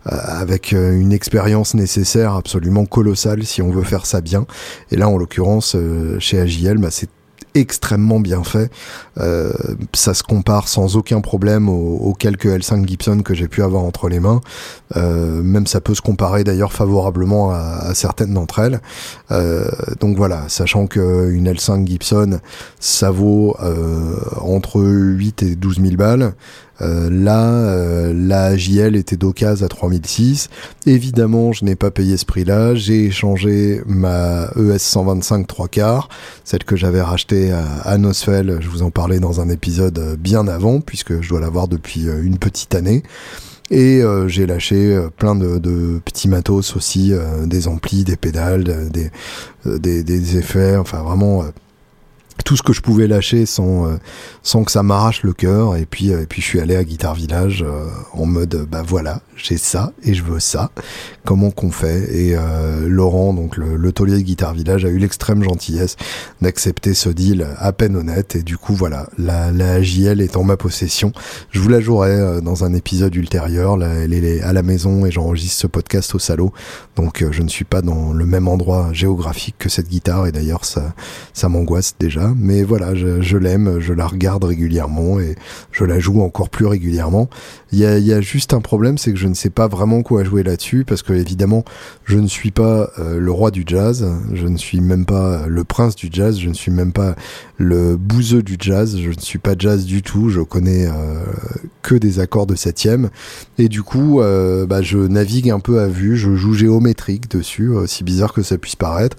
avec 0.05 0.71
une 0.71 1.11
expérience 1.11 1.73
nécessaire 1.73 2.35
absolument 2.35 2.85
colossale 2.85 3.43
si 3.43 3.61
on 3.61 3.71
veut 3.71 3.83
faire 3.83 4.05
ça 4.05 4.21
bien. 4.21 4.45
Et 4.91 4.95
là, 4.95 5.09
en 5.09 5.17
l'occurrence, 5.17 5.75
chez 6.19 6.39
AJL, 6.39 6.77
bah, 6.77 6.91
c'est 6.91 7.09
extrêmement 7.55 8.19
bien 8.19 8.43
fait. 8.43 8.71
Euh, 9.17 9.51
ça 9.93 10.13
se 10.13 10.23
compare 10.23 10.67
sans 10.67 10.95
aucun 10.95 11.21
problème 11.21 11.69
aux, 11.69 12.13
quelques 12.13 12.45
L5 12.45 12.87
Gibson 12.87 13.21
que 13.23 13.33
j'ai 13.33 13.47
pu 13.47 13.63
avoir 13.63 13.83
entre 13.83 14.09
les 14.09 14.19
mains. 14.19 14.41
Euh, 14.95 15.41
même 15.41 15.67
ça 15.67 15.81
peut 15.81 15.95
se 15.95 16.01
comparer 16.01 16.43
d'ailleurs 16.43 16.73
favorablement 16.73 17.51
à, 17.51 17.93
certaines 17.93 18.33
d'entre 18.33 18.59
elles. 18.59 18.81
Euh, 19.31 19.69
donc 19.99 20.17
voilà, 20.17 20.47
sachant 20.47 20.87
qu'une 20.87 21.51
L5 21.51 21.87
Gibson, 21.87 22.39
ça 22.79 23.11
vaut 23.11 23.55
entre 24.41 24.81
8 24.81 25.43
et 25.43 25.55
12 25.55 25.81
000 25.81 25.95
balles. 25.95 26.33
Euh, 26.81 27.09
là, 27.09 27.49
euh, 27.49 28.13
la 28.15 28.55
JL 28.55 28.95
était 28.95 29.17
d'occasion 29.17 29.65
à 29.65 29.69
3006. 29.69 30.49
Évidemment, 30.85 31.51
je 31.51 31.65
n'ai 31.65 31.75
pas 31.75 31.91
payé 31.91 32.17
ce 32.17 32.25
prix-là. 32.25 32.75
J'ai 32.75 33.05
échangé 33.05 33.81
ma 33.85 34.49
ES 34.55 34.77
125 34.77 35.47
3 35.47 35.67
quarts, 35.67 36.09
celle 36.43 36.63
que 36.63 36.75
j'avais 36.75 37.01
rachetée 37.01 37.51
à, 37.51 37.97
Nosfell. 37.97 38.57
Je 38.61 38.69
vous 38.69 38.83
en 38.83 38.91
parlais 38.91 39.19
dans 39.19 39.41
un 39.41 39.49
épisode 39.49 40.17
bien 40.19 40.47
avant, 40.47 40.79
puisque 40.81 41.21
je 41.21 41.29
dois 41.29 41.39
l'avoir 41.39 41.67
depuis 41.67 42.07
euh, 42.07 42.23
une 42.23 42.37
petite 42.37 42.75
année. 42.75 43.03
Et 43.71 44.01
j'ai 44.25 44.47
lâché 44.47 44.99
plein 45.17 45.35
de, 45.35 45.99
petits 46.03 46.27
matos 46.27 46.75
aussi, 46.75 47.13
des 47.45 47.67
amplis, 47.67 48.03
des 48.03 48.15
pédales, 48.15 48.89
des 49.63 50.37
effets, 50.37 50.75
enfin 50.75 51.03
vraiment 51.03 51.43
tout 52.43 52.55
ce 52.55 52.63
que 52.63 52.73
je 52.73 52.81
pouvais 52.81 53.07
lâcher 53.07 53.45
sans 53.45 53.85
euh, 53.85 53.97
sans 54.43 54.63
que 54.63 54.71
ça 54.71 54.83
m'arrache 54.83 55.23
le 55.23 55.33
cœur. 55.33 55.75
Et 55.75 55.85
puis 55.85 56.11
euh, 56.11 56.23
et 56.23 56.25
puis 56.25 56.41
je 56.41 56.47
suis 56.47 56.59
allé 56.59 56.75
à 56.75 56.83
Guitar 56.83 57.15
Village 57.15 57.63
euh, 57.67 57.85
en 58.13 58.25
mode 58.25 58.67
bah 58.69 58.83
voilà 58.85 59.21
j'ai 59.35 59.57
ça 59.57 59.91
et 60.03 60.13
je 60.13 60.23
veux 60.23 60.39
ça. 60.39 60.71
Comment 61.25 61.51
qu'on 61.51 61.71
fait? 61.71 62.13
Et 62.13 62.35
Laurent 62.85 63.33
donc 63.33 63.55
le, 63.55 63.75
le 63.75 63.91
taulier 63.91 64.17
de 64.17 64.23
Guitar 64.23 64.53
Village 64.53 64.83
a 64.83 64.89
eu 64.89 64.97
l'extrême 64.97 65.43
gentillesse 65.43 65.95
d'accepter 66.41 66.93
ce 66.93 67.09
deal 67.09 67.47
à 67.57 67.71
peine 67.71 67.95
honnête. 67.95 68.35
Et 68.35 68.41
du 68.41 68.57
coup 68.57 68.73
voilà 68.73 69.07
la 69.17 69.51
la 69.51 69.81
JL 69.81 70.21
est 70.21 70.35
en 70.35 70.43
ma 70.43 70.57
possession. 70.57 71.11
Je 71.51 71.59
vous 71.59 71.69
la 71.69 71.79
jouerai 71.79 72.41
dans 72.41 72.63
un 72.63 72.73
épisode 72.73 73.15
ultérieur. 73.15 73.77
Là, 73.77 73.87
elle 73.87 74.13
est 74.13 74.41
à 74.41 74.53
la 74.53 74.63
maison 74.63 75.05
et 75.05 75.11
j'enregistre 75.11 75.61
ce 75.61 75.67
podcast 75.67 76.15
au 76.15 76.19
salaud 76.19 76.51
donc 76.95 77.23
je 77.31 77.41
ne 77.41 77.47
suis 77.47 77.65
pas 77.65 77.81
dans 77.81 78.11
le 78.11 78.25
même 78.25 78.47
endroit 78.47 78.89
géographique 78.91 79.55
que 79.57 79.69
cette 79.69 79.87
guitare. 79.87 80.27
Et 80.27 80.31
d'ailleurs 80.31 80.65
ça 80.65 80.93
ça 81.33 81.47
m'angoisse 81.47 81.95
déjà 81.99 82.28
mais 82.37 82.63
voilà, 82.63 82.95
je, 82.95 83.37
l'aime, 83.37 83.79
je 83.79 83.93
la 83.93 84.07
regarde 84.07 84.43
régulièrement 84.43 85.19
et 85.19 85.35
je 85.71 85.83
la 85.83 85.99
joue 85.99 86.21
encore 86.21 86.49
plus 86.49 86.65
régulièrement. 86.65 87.29
Il 87.71 87.79
y 87.79 87.85
a, 87.85 88.21
juste 88.21 88.53
un 88.53 88.61
problème, 88.61 88.97
c'est 88.97 89.11
que 89.11 89.19
je 89.19 89.27
ne 89.27 89.33
sais 89.33 89.49
pas 89.49 89.67
vraiment 89.67 90.01
quoi 90.01 90.23
jouer 90.23 90.43
là-dessus, 90.43 90.85
parce 90.85 91.03
que 91.03 91.13
évidemment, 91.13 91.63
je 92.05 92.17
ne 92.17 92.27
suis 92.27 92.51
pas 92.51 92.89
euh, 92.97 93.19
le 93.19 93.31
roi 93.31 93.51
du 93.51 93.63
jazz, 93.65 94.07
je 94.33 94.47
ne 94.47 94.57
suis 94.57 94.81
même 94.81 95.05
pas 95.05 95.45
le 95.47 95.63
prince 95.63 95.95
du 95.95 96.09
jazz, 96.11 96.39
je 96.39 96.49
ne 96.49 96.53
suis 96.53 96.71
même 96.71 96.91
pas 96.91 97.15
le 97.57 97.95
bouseux 97.95 98.41
du 98.41 98.55
jazz, 98.59 98.97
je 98.97 99.09
ne 99.09 99.19
suis 99.19 99.39
pas 99.39 99.53
jazz 99.57 99.85
du 99.85 100.01
tout, 100.01 100.29
je 100.29 100.41
connais 100.41 100.87
euh, 100.87 101.23
que 101.83 101.95
des 101.95 102.19
accords 102.19 102.47
de 102.47 102.55
septième, 102.55 103.09
et 103.57 103.69
du 103.69 103.83
coup, 103.83 104.21
euh, 104.21 104.65
bah, 104.65 104.81
je 104.81 104.97
navigue 104.97 105.51
un 105.51 105.59
peu 105.59 105.79
à 105.79 105.87
vue, 105.87 106.17
je 106.17 106.35
joue 106.35 106.53
géométrique 106.53 107.29
dessus, 107.29 107.69
aussi 107.69 108.03
bizarre 108.03 108.33
que 108.33 108.41
ça 108.41 108.57
puisse 108.57 108.75
paraître. 108.75 109.17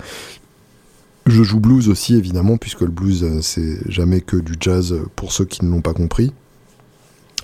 Je 1.26 1.42
joue 1.42 1.60
blues 1.60 1.88
aussi, 1.88 2.16
évidemment, 2.16 2.56
puisque 2.56 2.80
le 2.80 2.88
blues, 2.88 3.40
c'est 3.42 3.78
jamais 3.90 4.20
que 4.20 4.36
du 4.36 4.54
jazz 4.58 4.94
pour 5.16 5.32
ceux 5.32 5.44
qui 5.44 5.64
ne 5.64 5.70
l'ont 5.70 5.82
pas 5.82 5.92
compris. 5.92 6.32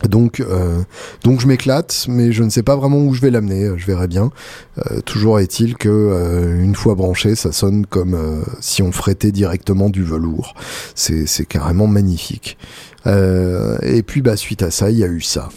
Donc, 0.05 0.41
euh, 0.41 0.83
donc 1.25 1.41
je 1.41 1.47
m'éclate, 1.47 2.07
mais 2.09 2.31
je 2.31 2.43
ne 2.43 2.51
sais 2.51 2.63
pas 2.63 2.77
vraiment 2.77 2.99
où 2.99 3.15
je 3.15 3.21
vais 3.21 3.31
l'amener. 3.31 3.71
Je 3.77 3.87
verrai 3.87 4.09
bien. 4.09 4.31
Euh, 4.79 5.01
toujours 5.01 5.41
est-il 5.41 5.77
que 5.77 5.89
euh, 5.89 6.63
une 6.63 6.75
fois 6.75 6.95
branché, 6.95 7.35
ça 7.35 7.53
sonne 7.53 7.87
comme 7.87 8.45
si 8.61 8.83
on 8.83 8.93
frettait 8.93 9.33
directement 9.33 9.89
du 9.89 10.05
velours. 10.05 10.55
C'est, 10.95 11.27
c'est 11.27 11.47
carrément 11.47 11.87
magnifique. 11.87 12.59
et 13.07 14.03
puis, 14.07 14.21
bah, 14.21 14.37
suite 14.37 14.63
à 14.63 14.71
ça, 14.71 14.91
il 14.91 14.99
y 14.99 15.05
a 15.05 15.09
eu 15.09 15.21
ça. 15.21 15.49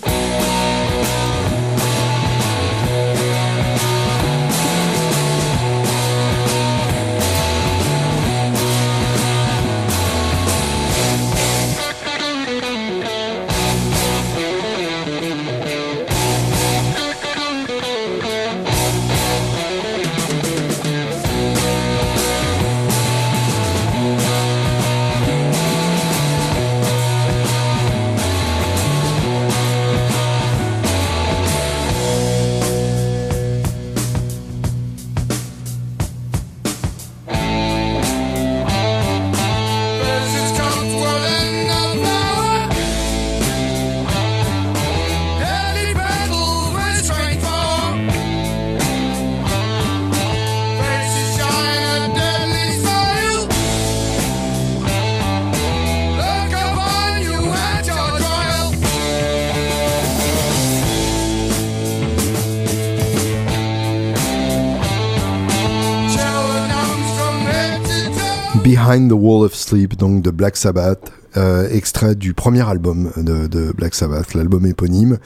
Of 69.43 69.55
Sleep, 69.55 69.97
donc 69.97 70.21
de 70.21 70.31
Black 70.31 70.57
Sabbath, 70.57 71.11
euh, 71.37 71.69
extrait 71.69 72.15
du 72.15 72.33
premier 72.33 72.67
album 72.67 73.11
de, 73.15 73.71
Black 73.73 73.93
Sabbath, 73.93 74.33
l'album 74.33 74.65
éponyme. 74.65 75.19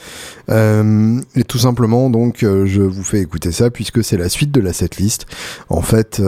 Euh, 0.49 1.21
et 1.36 1.43
tout 1.43 1.60
simplement, 1.60 2.10
donc, 2.10 2.43
euh, 2.43 2.65
je 2.65 2.82
vous 2.82 3.04
fais 3.04 3.19
écouter 3.19 3.54
ça 3.54 3.69
puisque 3.69 4.04
c'est 4.04 4.17
la 4.17 4.28
suite 4.28 4.52
de 4.52 4.60
la 4.60 4.73
setlist. 4.73 5.26
En 5.69 5.82
fait, 5.82 6.21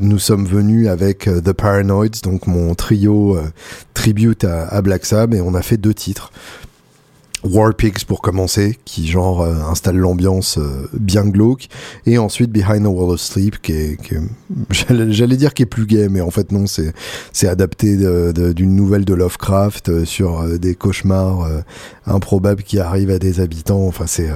nous 0.00 0.18
sommes 0.18 0.46
venus 0.46 0.88
avec 0.88 1.24
The 1.24 1.52
Paranoids, 1.52 2.20
donc 2.22 2.46
mon 2.46 2.74
trio 2.74 3.38
tribute 3.94 4.44
à, 4.44 4.66
à 4.66 4.82
Black 4.82 5.06
Sabbath, 5.06 5.38
et 5.38 5.40
on 5.40 5.54
a 5.54 5.62
fait 5.62 5.78
deux 5.78 5.94
titres. 5.94 6.30
Warpigs 7.46 8.04
pour 8.06 8.20
commencer, 8.20 8.78
qui 8.84 9.06
genre 9.06 9.42
euh, 9.42 9.54
installe 9.70 9.96
l'ambiance 9.96 10.58
euh, 10.58 10.88
bien 10.92 11.24
glauque, 11.24 11.68
et 12.04 12.18
ensuite 12.18 12.50
Behind 12.50 12.82
the 12.82 12.88
World 12.88 13.14
of 13.14 13.20
Sleep, 13.20 13.60
qui 13.62 13.72
est, 13.72 13.98
j'allais 14.70 15.36
dire 15.36 15.54
qui 15.54 15.62
est 15.62 15.66
plus 15.66 15.86
gay, 15.86 16.08
mais 16.08 16.20
en 16.20 16.30
fait 16.30 16.52
non, 16.52 16.66
c'est 16.66 16.92
c'est 17.32 17.48
adapté 17.48 17.96
d'une 18.54 18.74
nouvelle 18.74 19.04
de 19.04 19.14
Lovecraft 19.14 19.88
euh, 19.88 20.04
sur 20.04 20.58
des 20.58 20.74
cauchemars 20.74 21.48
improbables 22.06 22.62
qui 22.62 22.78
arrivent 22.78 23.10
à 23.10 23.18
des 23.18 23.40
habitants. 23.40 23.86
Enfin 23.86 24.06
c'est 24.06 24.28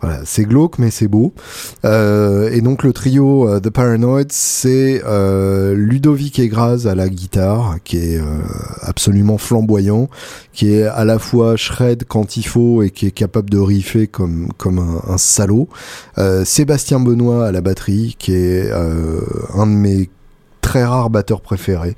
voilà, 0.00 0.20
c'est 0.24 0.44
glauque, 0.44 0.78
mais 0.78 0.90
c'est 0.90 1.08
beau. 1.08 1.32
et 1.84 2.60
donc 2.60 2.82
le 2.82 2.92
trio 2.92 3.60
The 3.60 3.70
Paranoid, 3.70 4.26
c'est 4.30 5.02
Ludovic 5.74 6.38
Egraz 6.38 6.86
à 6.86 6.94
la 6.94 7.08
guitare, 7.08 7.76
qui 7.84 7.98
est 7.98 8.20
absolument 8.82 9.38
flamboyant, 9.38 10.08
qui 10.52 10.72
est 10.72 10.84
à 10.84 11.04
la 11.04 11.18
fois 11.18 11.56
shred 11.56 12.04
quand 12.08 12.36
il 12.36 12.46
faut 12.46 12.55
et 12.82 12.90
qui 12.90 13.06
est 13.06 13.12
capable 13.12 13.50
de 13.50 13.58
riffer 13.58 14.06
comme, 14.06 14.48
comme 14.56 14.78
un, 14.78 15.18
salaud. 15.18 15.68
Euh, 16.18 16.44
Sébastien 16.44 17.00
Benoît 17.00 17.46
à 17.46 17.52
la 17.52 17.60
batterie, 17.60 18.16
qui 18.18 18.32
est 18.32 18.70
euh, 18.70 19.20
un 19.54 19.66
de 19.66 19.72
mes 19.72 20.10
très 20.66 20.84
rares 20.84 21.10
batteurs 21.10 21.42
préférés. 21.42 21.94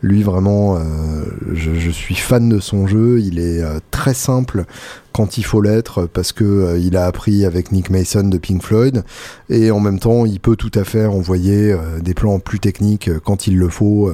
Lui 0.00 0.22
vraiment, 0.22 0.76
euh, 0.76 1.24
je, 1.52 1.90
suis 1.90 2.14
fan 2.14 2.48
de 2.48 2.60
son 2.60 2.86
jeu. 2.86 3.20
Il 3.20 3.40
est 3.40 3.64
très 3.90 4.14
simple 4.14 4.64
quand 5.12 5.38
il 5.38 5.44
faut 5.44 5.60
l'être 5.60 6.06
parce 6.06 6.30
que 6.30 6.78
il 6.78 6.96
a 6.96 7.06
appris 7.06 7.44
avec 7.44 7.72
Nick 7.72 7.90
Mason 7.90 8.22
de 8.22 8.38
Pink 8.38 8.62
Floyd 8.62 9.02
et 9.50 9.72
en 9.72 9.80
même 9.80 9.98
temps 9.98 10.24
il 10.24 10.40
peut 10.40 10.56
tout 10.56 10.70
à 10.74 10.84
fait 10.84 11.04
envoyer 11.04 11.76
des 12.00 12.14
plans 12.14 12.38
plus 12.38 12.60
techniques 12.60 13.10
quand 13.18 13.46
il 13.46 13.58
le 13.58 13.68
faut 13.68 14.10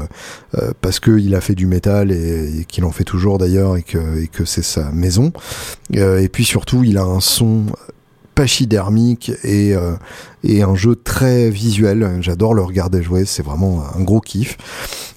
parce 0.81 0.99
que 0.99 1.19
il 1.19 1.37
a 1.37 1.41
fait 1.41 1.55
du 1.55 1.67
métal 1.67 2.11
et, 2.11 2.65
qu'il 2.67 2.85
en 2.85 2.91
fait 2.91 3.05
toujours 3.05 3.39
d'ailleurs 3.39 3.77
et 3.77 3.83
que 3.83 4.45
c'est 4.45 4.65
sa 4.65 4.91
maison. 4.91 5.33
et 5.93 6.29
puis 6.29 6.45
surtout 6.45 6.83
il 6.83 6.99
a 6.99 7.05
un 7.05 7.21
son 7.21 7.67
et, 9.43 9.75
euh, 9.75 9.95
et 10.45 10.63
un 10.63 10.75
jeu 10.75 10.95
très 10.95 11.51
visuel. 11.51 12.19
J'adore 12.21 12.55
le 12.55 12.63
regarder 12.63 13.03
jouer, 13.03 13.25
c'est 13.25 13.43
vraiment 13.43 13.83
un 13.97 14.03
gros 14.03 14.21
kiff. 14.21 14.57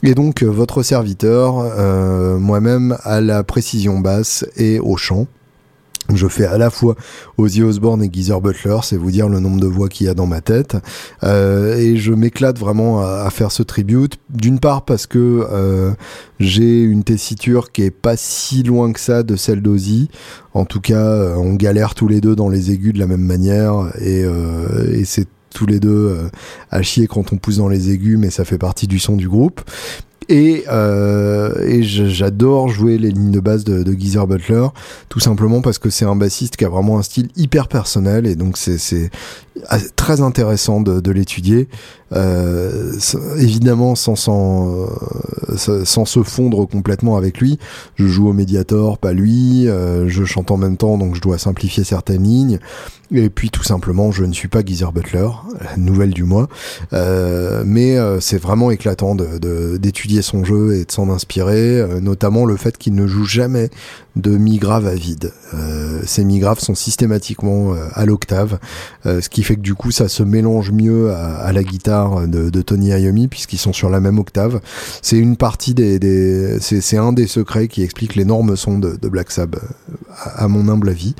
Et 0.03 0.15
donc 0.15 0.41
euh, 0.41 0.47
votre 0.47 0.81
serviteur, 0.81 1.59
euh, 1.59 2.39
moi-même, 2.39 2.97
à 3.03 3.21
la 3.21 3.43
précision 3.43 3.99
basse 3.99 4.45
et 4.57 4.79
au 4.79 4.97
chant. 4.97 5.27
Je 6.15 6.27
fais 6.27 6.45
à 6.45 6.57
la 6.57 6.69
fois 6.69 6.95
Ozzy 7.37 7.63
Osbourne 7.63 8.03
et 8.03 8.09
Geezer 8.11 8.41
Butler, 8.41 8.77
c'est 8.83 8.97
vous 8.97 9.11
dire 9.11 9.29
le 9.29 9.39
nombre 9.39 9.59
de 9.59 9.67
voix 9.67 9.89
qu'il 9.89 10.07
y 10.07 10.09
a 10.09 10.13
dans 10.13 10.27
ma 10.27 10.41
tête. 10.41 10.77
Euh, 11.23 11.77
et 11.77 11.97
je 11.97 12.13
m'éclate 12.13 12.57
vraiment 12.57 13.01
à, 13.01 13.29
faire 13.29 13.51
ce 13.51 13.63
tribute. 13.63 14.17
D'une 14.29 14.59
part 14.59 14.85
parce 14.85 15.07
que 15.07 15.47
euh, 15.51 15.91
j'ai 16.39 16.81
une 16.81 17.03
tessiture 17.03 17.71
qui 17.71 17.83
est 17.83 17.91
pas 17.91 18.17
si 18.17 18.63
loin 18.63 18.91
que 18.91 18.99
ça 18.99 19.23
de 19.23 19.35
celle 19.35 19.61
d'Ozzy. 19.61 20.09
En 20.53 20.65
tout 20.65 20.81
cas, 20.81 20.95
euh, 20.95 21.35
on 21.35 21.53
galère 21.53 21.95
tous 21.95 22.07
les 22.07 22.21
deux 22.21 22.35
dans 22.35 22.49
les 22.49 22.71
aigus 22.71 22.93
de 22.93 22.99
la 22.99 23.07
même 23.07 23.21
manière 23.21 23.91
et, 23.99 24.23
et 24.93 25.05
c'est 25.05 25.27
tous 25.53 25.65
les 25.65 25.79
deux 25.79 26.17
à 26.69 26.81
chier 26.81 27.07
quand 27.07 27.33
on 27.33 27.37
pousse 27.37 27.57
dans 27.57 27.67
les 27.67 27.91
aigus, 27.91 28.17
mais 28.17 28.29
ça 28.29 28.45
fait 28.45 28.57
partie 28.57 28.87
du 28.87 28.99
son 28.99 29.17
du 29.17 29.27
groupe. 29.27 29.61
Et, 30.29 30.63
euh, 30.71 31.67
et 31.67 31.83
j'adore 31.83 32.69
jouer 32.69 32.97
les 32.97 33.11
lignes 33.11 33.31
de 33.31 33.39
basse 33.39 33.63
de, 33.63 33.83
de 33.83 33.91
Geezer 33.91 34.27
Butler, 34.27 34.67
tout 35.09 35.19
simplement 35.19 35.61
parce 35.61 35.77
que 35.79 35.89
c'est 35.89 36.05
un 36.05 36.15
bassiste 36.15 36.55
qui 36.57 36.63
a 36.63 36.69
vraiment 36.69 36.99
un 36.99 37.01
style 37.01 37.29
hyper 37.35 37.67
personnel 37.67 38.25
et 38.27 38.35
donc 38.35 38.57
c'est 38.57 39.09
très 39.95 40.21
intéressant 40.21 40.81
de, 40.81 41.01
de 41.01 41.11
l'étudier. 41.11 41.67
Euh, 42.13 42.91
évidemment 43.37 43.95
sans, 43.95 44.17
sans, 44.17 44.69
euh, 44.69 45.85
sans 45.85 46.03
se 46.03 46.23
fondre 46.23 46.67
complètement 46.67 47.15
avec 47.15 47.39
lui. 47.39 47.57
Je 47.95 48.05
joue 48.05 48.27
au 48.27 48.33
Mediator, 48.33 48.97
pas 48.97 49.13
lui. 49.13 49.69
Euh, 49.69 50.09
je 50.09 50.25
chante 50.25 50.51
en 50.51 50.57
même 50.57 50.75
temps, 50.75 50.97
donc 50.97 51.15
je 51.15 51.21
dois 51.21 51.37
simplifier 51.37 51.83
certaines 51.85 52.23
lignes. 52.23 52.59
Et 53.13 53.29
puis 53.29 53.49
tout 53.49 53.63
simplement, 53.63 54.11
je 54.11 54.25
ne 54.25 54.33
suis 54.33 54.49
pas 54.49 54.61
Geezer 54.65 54.91
Butler, 54.91 55.29
nouvelle 55.77 56.13
du 56.13 56.23
mois. 56.23 56.47
Euh, 56.91 57.63
mais 57.65 57.97
c'est 58.19 58.41
vraiment 58.41 58.71
éclatant 58.71 59.15
d'étudier 59.15 60.10
de, 60.10 60.10
son 60.21 60.43
jeu 60.43 60.75
et 60.75 60.85
de 60.85 60.91
s'en 60.91 61.09
inspirer, 61.09 61.81
notamment 62.01 62.45
le 62.45 62.57
fait 62.57 62.77
qu'il 62.77 62.95
ne 62.95 63.07
joue 63.07 63.25
jamais 63.25 63.69
de 64.17 64.31
mi 64.31 64.57
grave 64.57 64.87
à 64.87 64.93
vide. 64.93 65.31
Euh, 65.53 66.01
ces 66.05 66.25
mi 66.25 66.39
graves 66.39 66.59
sont 66.59 66.75
systématiquement 66.75 67.73
à 67.93 68.05
l'octave, 68.05 68.59
ce 69.05 69.29
qui 69.29 69.43
fait 69.43 69.55
que 69.55 69.61
du 69.61 69.73
coup 69.73 69.91
ça 69.91 70.09
se 70.09 70.23
mélange 70.23 70.71
mieux 70.71 71.11
à, 71.11 71.37
à 71.37 71.53
la 71.53 71.63
guitare 71.63 72.27
de, 72.27 72.61
Tony 72.61 72.89
Iommi 72.89 73.29
puisqu'ils 73.29 73.57
sont 73.57 73.73
sur 73.73 73.89
la 73.89 74.01
même 74.01 74.19
octave. 74.19 74.59
C'est 75.01 75.17
une 75.17 75.37
partie 75.37 75.73
des, 75.73 76.57
c'est 76.59 76.97
un 76.97 77.13
des 77.13 77.27
secrets 77.27 77.67
qui 77.67 77.83
explique 77.83 78.15
l'énorme 78.15 78.55
son 78.55 78.79
de, 78.79 78.97
Black 79.09 79.31
Sabbath 79.31 79.63
à, 80.35 80.47
mon 80.47 80.67
humble 80.67 80.89
avis. 80.89 81.15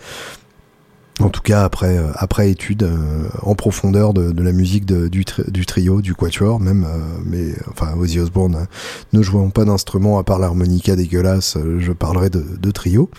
En 1.19 1.29
tout 1.29 1.41
cas 1.41 1.63
après 1.63 1.97
euh, 1.97 2.07
après 2.15 2.49
étude 2.49 2.83
euh, 2.83 3.27
en 3.43 3.55
profondeur 3.55 4.13
de, 4.13 4.41
la 4.41 4.51
musique 4.51 4.85
du, 4.85 5.25
trio 5.65 6.01
du 6.01 6.15
quatuor 6.15 6.59
même 6.59 6.85
euh, 6.85 6.97
mais 7.25 7.53
enfin 7.69 7.93
Ozzy 7.97 8.19
Osbourne 8.19 8.67
ne 9.13 9.21
jouant 9.21 9.49
pas 9.49 9.65
d'instrument 9.65 10.17
à 10.17 10.23
part 10.23 10.39
l'harmonica 10.39 10.95
dégueulasse 10.95 11.57
je 11.79 11.91
parlerai 11.91 12.29
de, 12.29 12.43
de 12.59 12.71
trio. 12.71 13.09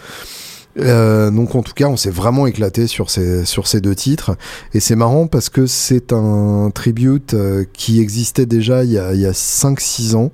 Euh, 0.79 1.31
donc 1.31 1.55
en 1.55 1.63
tout 1.63 1.75
cas, 1.75 1.85
on 1.85 1.99
s'est 1.99 2.11
vraiment 2.11 2.47
éclaté 2.47 2.87
sur 2.87 3.11
ces 3.11 3.45
sur 3.45 3.67
ces 3.67 3.83
deux 3.83 3.95
titres. 3.95 4.39
Et 4.73 4.81
c'est 4.81 4.97
marrant 4.97 5.27
parce 5.27 5.51
que 5.51 5.67
c'est 5.67 6.15
un 6.15 6.71
tribute 6.75 7.37
qui 7.75 8.01
existait 8.01 8.47
déjà 8.47 8.83
il 8.83 8.93
y 8.93 8.99
a 8.99 9.13
il 9.13 9.21
y 9.21 9.27
a 9.27 9.35
5 9.35 9.79
6 9.79 10.15
ans 10.15 10.33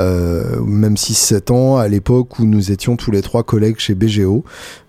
euh, 0.00 0.60
même 0.64 0.94
6-7 0.94 1.52
ans, 1.52 1.76
à 1.76 1.86
l'époque 1.88 2.38
où 2.38 2.44
nous 2.44 2.72
étions 2.72 2.96
tous 2.96 3.10
les 3.10 3.22
trois 3.22 3.42
collègues 3.42 3.78
chez 3.78 3.94
BGO. 3.94 4.44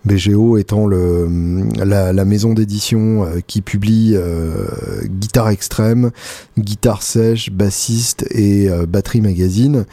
BGO 0.06 0.58
étant 0.58 0.88
le, 0.88 1.30
la, 1.78 2.26
maison 2.26 2.54
d'édition 2.54 3.24
euh, 3.24 3.40
qui 3.46 3.62
publie 3.62 4.14
euh, 4.16 4.66
guitare 5.06 5.50
extrême, 5.50 6.12
guitare 6.58 7.04
sèche, 7.04 7.52
bassiste 7.52 8.26
et 8.32 8.70
euh, 8.70 8.86
batterie 8.88 9.22
magazine. 9.22 9.86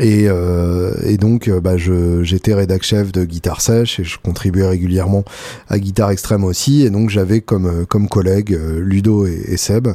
et, 0.00 0.28
et 1.04 1.16
donc, 1.18 1.50
bah, 1.50 1.76
j'étais 1.76 2.54
rédac 2.54 2.82
chef 2.82 3.12
de 3.12 3.24
guitare 3.24 3.60
sèche 3.60 4.00
et 4.00 4.04
je 4.04 4.16
contribuais 4.22 4.66
régulièrement 4.66 5.24
à 5.68 5.78
guitare 5.78 6.10
extrême 6.10 6.44
aussi. 6.44 6.82
Et 6.82 6.90
donc, 6.90 7.10
j'avais 7.10 7.40
comme, 7.40 7.84
comme 7.86 8.08
collègues 8.08 8.58
Ludo 8.78 9.26
et, 9.26 9.56
Seb, 9.56 9.88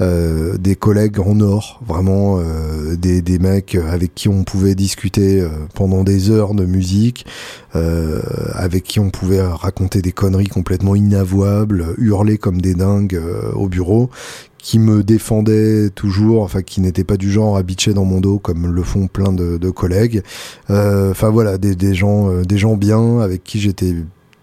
des 0.00 0.76
collègues 0.76 1.20
en 1.20 1.40
or, 1.40 1.80
vraiment 1.86 2.38
euh, 2.65 2.65
des, 2.96 3.22
des, 3.22 3.38
mecs 3.38 3.74
avec 3.74 4.14
qui 4.14 4.28
on 4.28 4.44
pouvait 4.44 4.74
discuter 4.74 5.40
euh, 5.40 5.48
pendant 5.74 6.04
des 6.04 6.30
heures 6.30 6.54
de 6.54 6.64
musique, 6.64 7.26
euh, 7.74 8.20
avec 8.52 8.84
qui 8.84 9.00
on 9.00 9.10
pouvait 9.10 9.42
raconter 9.42 10.02
des 10.02 10.12
conneries 10.12 10.48
complètement 10.48 10.94
inavouables, 10.94 11.94
hurler 11.98 12.38
comme 12.38 12.60
des 12.60 12.74
dingues 12.74 13.20
au 13.54 13.68
bureau, 13.68 14.10
qui 14.58 14.78
me 14.78 15.04
défendaient 15.04 15.90
toujours, 15.90 16.42
enfin 16.42 16.62
qui 16.62 16.80
n'étaient 16.80 17.04
pas 17.04 17.16
du 17.16 17.30
genre 17.30 17.56
à 17.56 17.62
bitcher 17.62 17.94
dans 17.94 18.04
mon 18.04 18.20
dos 18.20 18.38
comme 18.38 18.66
le 18.66 18.82
font 18.82 19.06
plein 19.06 19.32
de, 19.32 19.70
collègues. 19.70 20.22
Enfin 20.68 21.30
voilà, 21.30 21.58
des 21.58 21.94
gens 21.94 22.76
bien 22.76 23.20
avec 23.20 23.44
qui 23.44 23.60
j'étais 23.60 23.94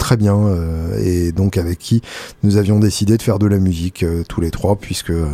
très 0.04 0.18
bien 0.18 0.36
euh, 0.36 1.00
et 1.02 1.32
donc 1.32 1.56
avec 1.56 1.80
qui 1.80 2.02
nous 2.44 2.58
avions 2.58 2.78
décidé 2.78 3.16
de 3.16 3.22
faire 3.22 3.40
de 3.40 3.48
la 3.48 3.58
musique 3.58 4.04
euh, 4.04 4.24
tous 4.28 4.42
les 4.42 4.52
trois 4.52 4.76
puisque 4.76 5.12
euh, 5.12 5.26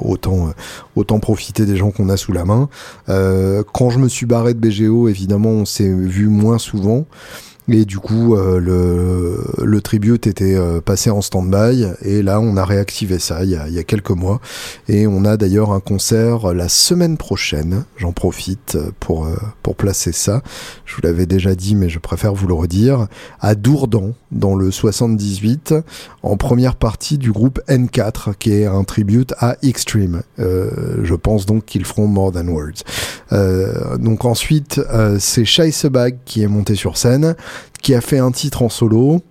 autant 0.00 0.48
autant 0.96 1.18
profiter 1.18 1.66
des 1.66 1.76
gens 1.76 1.90
qu'on 1.90 2.08
a 2.08 2.16
sous 2.16 2.32
la 2.32 2.46
main. 2.46 2.70
quand 3.06 3.90
je 3.90 3.98
me 3.98 4.08
suis 4.08 4.24
barré 4.24 4.54
de 4.54 4.58
BGO, 4.58 5.08
évidemment, 5.08 5.50
on 5.50 5.64
s'est 5.66 5.92
vu 5.92 6.28
moins 6.28 6.58
souvent. 6.58 7.04
Et 7.68 7.86
du 7.86 7.98
coup, 7.98 8.36
euh, 8.36 8.60
le, 8.60 9.64
le 9.64 9.80
tribute 9.80 10.26
était 10.26 10.54
euh, 10.54 10.82
passé 10.82 11.08
en 11.08 11.22
stand-by. 11.22 11.86
Et 12.02 12.22
là, 12.22 12.38
on 12.40 12.58
a 12.58 12.64
réactivé 12.64 13.18
ça 13.18 13.42
il 13.42 13.50
y 13.50 13.56
a, 13.56 13.68
il 13.68 13.74
y 13.74 13.78
a 13.78 13.84
quelques 13.84 14.10
mois. 14.10 14.40
Et 14.86 15.06
on 15.06 15.24
a 15.24 15.38
d'ailleurs 15.38 15.72
un 15.72 15.80
concert 15.80 16.52
la 16.52 16.68
semaine 16.68 17.16
prochaine. 17.16 17.84
J'en 17.96 18.12
profite 18.12 18.76
pour, 19.00 19.24
euh, 19.24 19.36
pour 19.62 19.76
placer 19.76 20.12
ça. 20.12 20.42
Je 20.84 20.94
vous 20.94 21.00
l'avais 21.04 21.24
déjà 21.24 21.54
dit, 21.54 21.74
mais 21.74 21.88
je 21.88 21.98
préfère 21.98 22.34
vous 22.34 22.46
le 22.46 22.54
redire. 22.54 23.06
À 23.40 23.54
Dourdan, 23.54 24.12
dans 24.30 24.56
le 24.56 24.70
78, 24.70 25.74
en 26.22 26.36
première 26.36 26.76
partie 26.76 27.16
du 27.16 27.32
groupe 27.32 27.60
N4, 27.68 28.34
qui 28.34 28.52
est 28.52 28.66
un 28.66 28.84
tribute 28.84 29.32
à 29.38 29.56
Extreme. 29.62 30.22
je 30.38 31.14
pense 31.14 31.46
donc 31.46 31.64
qu'ils 31.64 31.84
feront 31.84 32.06
More 32.06 32.32
Than 32.32 32.48
Words. 32.48 33.98
donc 33.98 34.24
ensuite, 34.24 34.80
c'est 35.18 35.44
Scheissebag 35.44 36.18
qui 36.24 36.42
est 36.42 36.48
monté 36.48 36.74
sur 36.74 36.96
scène 36.96 37.36
qui 37.82 37.94
a 37.94 38.00
fait 38.00 38.18
un 38.18 38.30
titre 38.30 38.62
en 38.62 38.68
solo. 38.68 39.22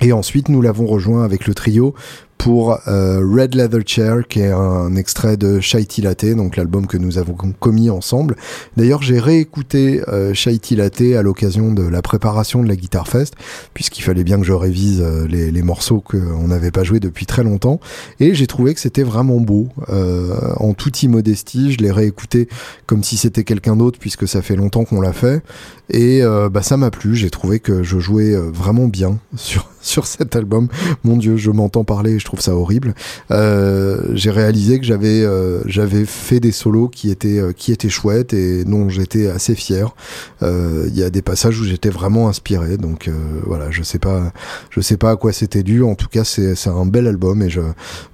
Et 0.00 0.12
ensuite, 0.12 0.50
nous 0.50 0.60
l'avons 0.60 0.86
rejoint 0.86 1.24
avec 1.24 1.46
le 1.46 1.54
trio 1.54 1.94
pour 2.38 2.78
euh, 2.86 3.20
Red 3.20 3.54
Leather 3.54 3.80
Chair, 3.84 4.28
qui 4.28 4.40
est 4.40 4.52
un 4.52 4.94
extrait 4.96 5.36
de 5.36 5.60
Shaiti 5.60 6.02
Latte, 6.02 6.34
donc 6.36 6.56
l'album 6.56 6.86
que 6.86 6.96
nous 6.96 7.18
avons 7.18 7.34
commis 7.58 7.90
ensemble. 7.90 8.36
D'ailleurs, 8.76 9.02
j'ai 9.02 9.18
réécouté 9.18 10.02
euh, 10.08 10.34
Shaiti 10.34 10.76
Latte 10.76 11.14
à 11.16 11.22
l'occasion 11.22 11.72
de 11.72 11.82
la 11.82 12.02
préparation 12.02 12.62
de 12.62 12.68
la 12.68 12.76
Guitar 12.76 13.08
Fest, 13.08 13.34
puisqu'il 13.74 14.02
fallait 14.02 14.24
bien 14.24 14.38
que 14.38 14.44
je 14.44 14.52
révise 14.52 15.00
euh, 15.00 15.26
les, 15.26 15.50
les, 15.50 15.62
morceaux 15.62 16.00
qu'on 16.00 16.48
n'avait 16.48 16.70
pas 16.70 16.84
joués 16.84 17.00
depuis 17.00 17.26
très 17.26 17.42
longtemps, 17.42 17.80
et 18.20 18.34
j'ai 18.34 18.46
trouvé 18.46 18.74
que 18.74 18.80
c'était 18.80 19.02
vraiment 19.02 19.40
beau. 19.40 19.68
Euh, 19.88 20.36
en 20.58 20.74
toute 20.74 21.02
immodestie, 21.02 21.72
je 21.72 21.78
l'ai 21.78 21.90
réécouté 21.90 22.48
comme 22.86 23.02
si 23.02 23.16
c'était 23.16 23.44
quelqu'un 23.44 23.76
d'autre, 23.76 23.98
puisque 23.98 24.28
ça 24.28 24.42
fait 24.42 24.56
longtemps 24.56 24.84
qu'on 24.84 25.00
l'a 25.00 25.12
fait, 25.12 25.42
et 25.90 26.22
euh, 26.22 26.48
bah, 26.48 26.62
ça 26.62 26.76
m'a 26.76 26.90
plu. 26.90 27.14
J'ai 27.14 27.30
trouvé 27.30 27.60
que 27.60 27.82
je 27.82 27.98
jouais 27.98 28.34
vraiment 28.36 28.88
bien 28.88 29.18
sur 29.36 29.68
sur 29.86 30.06
cet 30.06 30.34
album. 30.34 30.68
Mon 31.04 31.16
Dieu, 31.16 31.36
je 31.36 31.50
m'entends 31.50 31.84
parler 31.84 32.18
je 32.18 32.24
trouve 32.24 32.40
ça 32.40 32.54
horrible. 32.54 32.94
Euh, 33.30 34.00
j'ai 34.14 34.30
réalisé 34.30 34.78
que 34.78 34.84
j'avais 34.84 35.22
euh, 35.22 35.62
j'avais 35.66 36.04
fait 36.04 36.40
des 36.40 36.52
solos 36.52 36.88
qui 36.88 37.10
étaient 37.10 37.38
euh, 37.38 37.52
qui 37.52 37.72
étaient 37.72 37.88
chouettes 37.88 38.34
et 38.34 38.64
dont 38.64 38.88
j'étais 38.88 39.28
assez 39.28 39.54
fier. 39.54 39.94
Il 40.42 40.96
y 40.96 41.02
a 41.02 41.10
des 41.10 41.22
passages 41.22 41.60
où 41.60 41.64
j'étais 41.64 41.90
vraiment 41.90 42.28
inspiré, 42.28 42.76
donc 42.76 43.10
voilà, 43.44 43.70
je 43.70 43.82
sais 43.82 43.98
pas 43.98 44.32
je 44.70 44.80
sais 44.80 44.96
pas 44.96 45.10
à 45.10 45.16
quoi 45.16 45.32
c'était 45.32 45.62
dû. 45.62 45.82
En 45.82 45.94
tout 45.94 46.08
cas, 46.08 46.24
c'est 46.24 46.54
c'est 46.54 46.70
un 46.70 46.86
bel 46.86 47.06
album 47.06 47.42
et 47.42 47.50
je 47.50 47.60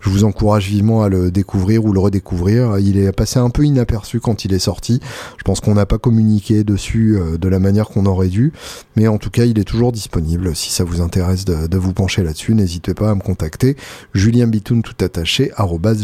je 0.00 0.10
vous 0.10 0.24
encourage 0.24 0.68
vivement 0.68 1.02
à 1.02 1.08
le 1.08 1.30
découvrir 1.30 1.84
ou 1.84 1.92
le 1.92 2.00
redécouvrir. 2.00 2.78
Il 2.78 2.98
est 2.98 3.12
passé 3.12 3.38
un 3.38 3.50
peu 3.50 3.64
inaperçu 3.64 4.20
quand 4.20 4.44
il 4.44 4.52
est 4.52 4.58
sorti. 4.58 5.00
Je 5.38 5.44
pense 5.44 5.60
qu'on 5.60 5.74
n'a 5.74 5.86
pas 5.86 5.98
communiqué 5.98 6.64
dessus 6.64 7.18
de 7.38 7.48
la 7.48 7.58
manière 7.62 7.88
qu'on 7.88 8.06
aurait 8.06 8.28
dû, 8.28 8.52
mais 8.96 9.08
en 9.08 9.18
tout 9.18 9.30
cas, 9.30 9.44
il 9.44 9.58
est 9.58 9.64
toujours 9.64 9.92
disponible. 9.92 10.54
Si 10.54 10.70
ça 10.70 10.84
vous 10.84 11.00
intéresse 11.00 11.44
de, 11.44 11.76
vous 11.78 11.92
pencher 11.92 12.22
là-dessus, 12.22 12.54
n'hésitez 12.54 12.94
pas 12.94 13.10
à 13.10 13.14
me 13.14 13.20
contacter 13.20 13.76
julien 14.14 14.46
bitoun 14.46 14.82
tout 14.82 14.94
attaché 15.04 15.50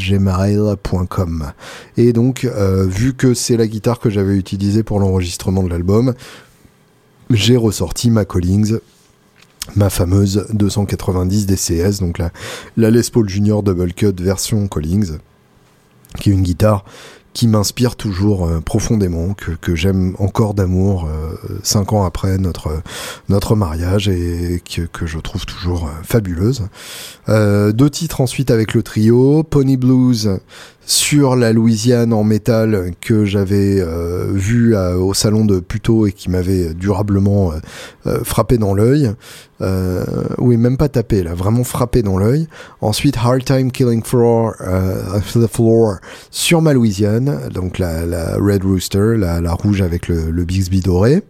gmail.com 0.09 1.53
et 1.97 2.12
donc 2.12 2.44
euh, 2.44 2.87
vu 2.87 3.14
que 3.14 3.35
c'est 3.35 3.57
la 3.57 3.66
guitare 3.66 3.99
que 3.99 4.11
j'avais 4.11 4.37
utilisée 4.37 4.83
pour 4.83 5.01
l'enregistrement 5.01 5.62
de 5.62 5.68
l'album 5.68 6.14
j'ai 7.31 7.57
ressorti 7.57 8.11
ma 8.11 8.25
Collings 8.25 8.79
ma 9.77 9.90
fameuse 9.90 10.47
290 10.53 11.47
DCS 11.47 12.01
donc 12.01 12.18
la, 12.18 12.33
la 12.77 12.90
Les 12.90 13.03
Paul 13.12 13.29
Junior 13.29 13.62
Double 13.62 13.92
Cut 13.92 14.14
version 14.18 14.66
Collings 14.68 15.18
qui 16.18 16.31
est 16.31 16.33
une 16.33 16.42
guitare 16.42 16.85
qui 17.38 17.46
m'inspire 17.46 17.94
toujours 17.94 18.48
euh, 18.48 18.59
profondément, 18.61 19.33
que, 19.33 19.53
que 19.53 19.77
j'aime 19.77 20.16
encore 20.18 20.55
d'amour 20.55 21.07
euh, 21.07 21.37
cinq 21.62 21.92
ans 21.92 22.05
après 22.05 22.37
notre 22.37 22.83
notre 23.29 23.55
mariage 23.55 24.09
et 24.09 24.61
que, 24.68 24.83
que 24.83 25.07
je 25.07 25.20
trouve 25.20 25.46
toujours 25.46 25.85
euh, 25.85 26.03
fabuleuse. 26.03 26.66
deux 27.29 27.90
titres 27.90 28.20
ensuite 28.20 28.51
avec 28.51 28.74
le 28.74 28.83
trio, 28.83 29.44
Pony 29.44 29.77
Blues 29.77 30.40
sur 30.88 31.37
la 31.37 31.53
Louisiane 31.53 32.14
en 32.14 32.24
métal 32.24 32.92
que 33.03 33.27
j'avais 33.27 33.79
euh, 33.79 34.33
vu 34.33 34.74
au 34.74 35.12
salon 35.12 35.44
de 35.44 35.61
Puto 35.61 36.07
et 36.07 36.12
qui 36.12 36.31
m'avait 36.31 36.72
durablement 36.72 37.53
euh, 37.53 37.57
euh, 38.07 38.24
frappé 38.24 38.57
dans 38.57 38.72
l'œil. 38.72 39.12
oui, 40.38 40.57
même 40.57 40.79
pas 40.79 40.88
tapé, 40.88 41.22
là, 41.22 41.35
vraiment 41.35 41.62
frappé 41.62 42.03
dans 42.03 42.16
l'œil. 42.16 42.48
Ensuite, 42.81 43.18
Hard 43.18 43.44
Time 43.44 43.70
Killing 43.70 44.03
Floor, 44.03 44.55
the 45.35 45.46
Floor 45.46 45.96
sur 46.31 46.62
ma 46.62 46.72
Louisiane, 46.72 47.51
donc 47.53 47.79
la, 47.79 48.07
la 48.07 48.37
Red 48.37 48.64
Rooster, 48.64 49.14
la, 49.18 49.42
la 49.42 49.53
rouge 49.53 49.83
avec 49.83 50.09
le, 50.09 50.31
le 50.31 50.44
Bixby 50.46 50.81
doré. 50.81 51.22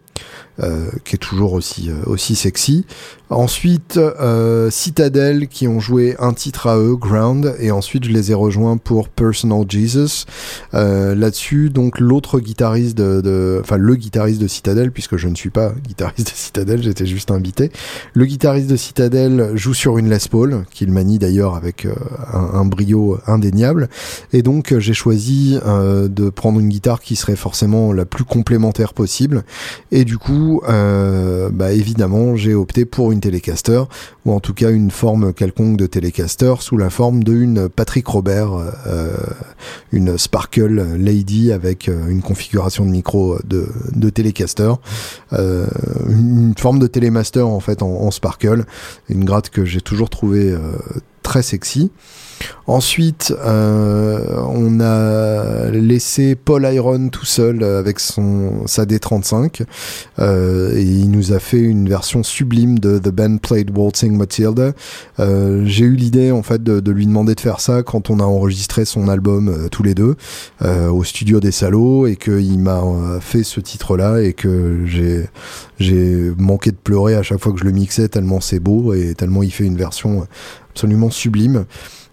Euh, 0.61 0.90
qui 1.05 1.14
est 1.14 1.18
toujours 1.18 1.53
aussi, 1.53 1.88
euh, 1.88 2.03
aussi 2.07 2.35
sexy. 2.35 2.85
Ensuite, 3.31 3.99
euh, 3.99 4.71
Citadel 4.71 5.49
qui 5.49 5.69
ont 5.69 5.81
joué 5.81 6.17
un 6.19 6.33
titre 6.33 6.67
à 6.67 6.79
eux, 6.79 6.97
Ground, 6.97 7.55
et 7.61 7.71
ensuite 7.71 8.05
je 8.05 8.11
les 8.11 8.31
ai 8.31 8.35
rejoints 8.35 8.77
pour 8.77 9.09
Personal 9.09 9.64
Jesus. 9.69 10.25
Là-dessus, 10.73 11.71
donc 11.71 11.99
l'autre 11.99 12.41
guitariste 12.41 12.97
de, 12.97 13.59
enfin 13.61 13.77
le 13.77 13.95
guitariste 13.97 14.41
de 14.41 14.49
Citadel, 14.49 14.93
puisque 14.93 15.17
je 15.17 15.29
ne 15.29 15.35
suis 15.35 15.51
pas 15.51 15.73
guitariste 15.87 16.29
de 16.29 16.37
Citadel, 16.37 16.83
j'étais 16.83 17.07
juste 17.07 17.31
invité. 17.31 17.71
Le 18.14 18.25
guitariste 18.25 18.69
de 18.69 18.77
Citadel 18.77 19.53
joue 19.55 19.75
sur 19.75 19.99
une 19.99 20.09
Les 20.09 20.19
Paul, 20.31 20.64
qu'il 20.71 20.93
manie 20.93 21.19
d'ailleurs 21.19 21.55
avec 21.55 21.87
un, 22.33 22.59
un, 22.59 22.64
brio 22.64 23.19
indéniable, 23.27 23.88
et 24.33 24.43
donc 24.43 24.75
j'ai 24.79 24.95
choisi 24.95 25.59
de 25.64 26.31
prendre 26.31 26.61
une 26.61 26.69
guitare 26.69 27.01
qui 27.01 27.17
serait 27.17 27.37
forcément 27.37 27.93
la 27.93 28.05
plus 28.05 28.25
complémentaire 28.25 28.95
possible, 28.95 29.45
et 29.91 30.05
du 30.05 30.19
coup 30.19 30.62
euh, 30.69 31.51
bah 31.53 31.73
évidemment, 31.73 32.37
j'ai 32.37 32.55
opté 32.55 32.85
pour 32.85 33.12
une 33.12 33.18
Telecaster, 33.21 33.83
ou 34.25 34.33
en 34.33 34.41
tout 34.41 34.55
cas 34.55 34.71
une 34.71 34.91
forme 34.91 35.33
quelconque 35.33 35.77
de 35.77 35.87
Telecaster 35.87 36.55
sous 36.61 36.77
la 36.77 36.91
forme 36.91 37.25
d'une 37.25 37.69
Patrick 37.69 38.07
Robert, 38.07 38.53
euh, 38.87 39.17
une 39.93 40.19
Sparkle 40.19 40.97
Lady 40.97 41.53
avec 41.53 41.89
euh, 41.89 42.09
une 42.09 42.23
configuration 42.23 42.85
de 42.85 42.91
micro 42.91 43.39
de, 43.45 43.69
de 43.95 44.11
Telecaster, 44.11 44.73
une 45.33 46.55
forme 46.59 46.79
de 46.79 46.87
Telemaster 46.87 47.47
en 47.47 47.61
fait 47.61 47.83
en, 47.83 47.89
en 47.89 48.11
Sparkle, 48.11 48.65
une 49.09 49.25
gratte 49.25 49.51
que 49.51 49.65
j'ai 49.65 49.81
toujours 49.81 50.11
trouvé 50.11 50.57
très 51.23 51.43
sexy. 51.43 51.91
Ensuite, 52.66 53.35
euh, 53.44 54.43
on 54.47 54.80
a 54.80 55.70
laissé 55.70 56.34
Paul 56.34 56.68
Iron 56.70 57.09
tout 57.09 57.24
seul 57.24 57.64
avec 57.64 57.99
son 57.99 58.66
sa 58.66 58.84
D35 58.84 59.62
euh, 60.18 60.76
et 60.76 60.82
il 60.82 61.11
nous 61.11 61.32
a 61.32 61.39
fait 61.39 61.61
une 61.61 61.89
version 61.89 62.22
sublime 62.22 62.78
de 62.78 62.99
The 62.99 63.09
Band 63.09 63.39
Played 63.39 63.76
Waltzing 63.76 64.16
Matilda. 64.16 64.72
Euh, 65.18 65.64
J'ai 65.64 65.84
eu 65.84 65.97
l'idée 65.97 66.30
en 66.30 66.43
fait 66.43 66.62
de, 66.62 66.80
de, 66.80 66.93
lui 66.93 67.07
demander 67.07 67.34
de 67.34 67.41
faire 67.41 67.61
ça 67.61 67.82
quand 67.82 68.11
on 68.11 68.20
a 68.20 68.24
enregistré 68.24 68.84
son 68.84 69.09
album 69.09 69.49
euh, 69.49 69.68
tous 69.68 69.82
les 69.82 69.95
deux 69.95 70.16
euh, 70.62 70.91
au 70.91 71.05
studio 71.05 71.41
des 71.41 71.53
Salauds 71.53 72.07
et 72.07 72.16
qu'il 72.16 72.59
m'a 72.59 72.82
fait 73.20 73.45
ce 73.45 73.61
titre-là 73.61 74.20
et 74.20 74.32
que 74.32 74.84
j'ai 74.84 75.26
j'ai 75.78 76.32
manqué 76.36 76.70
de 76.70 76.76
pleurer 76.76 77.14
à 77.14 77.22
chaque 77.22 77.39
fois 77.39 77.53
que 77.53 77.59
je 77.59 77.64
le 77.64 77.72
mixais 77.72 78.09
tellement 78.09 78.41
c'est 78.41 78.61
beau 78.61 78.93
et 78.95 79.14
tellement 79.14 79.43
il 79.43 79.53
fait 79.53 79.64
une 79.64 79.76
version 79.76 80.26
absolument 80.70 81.11
sublime. 81.11 81.64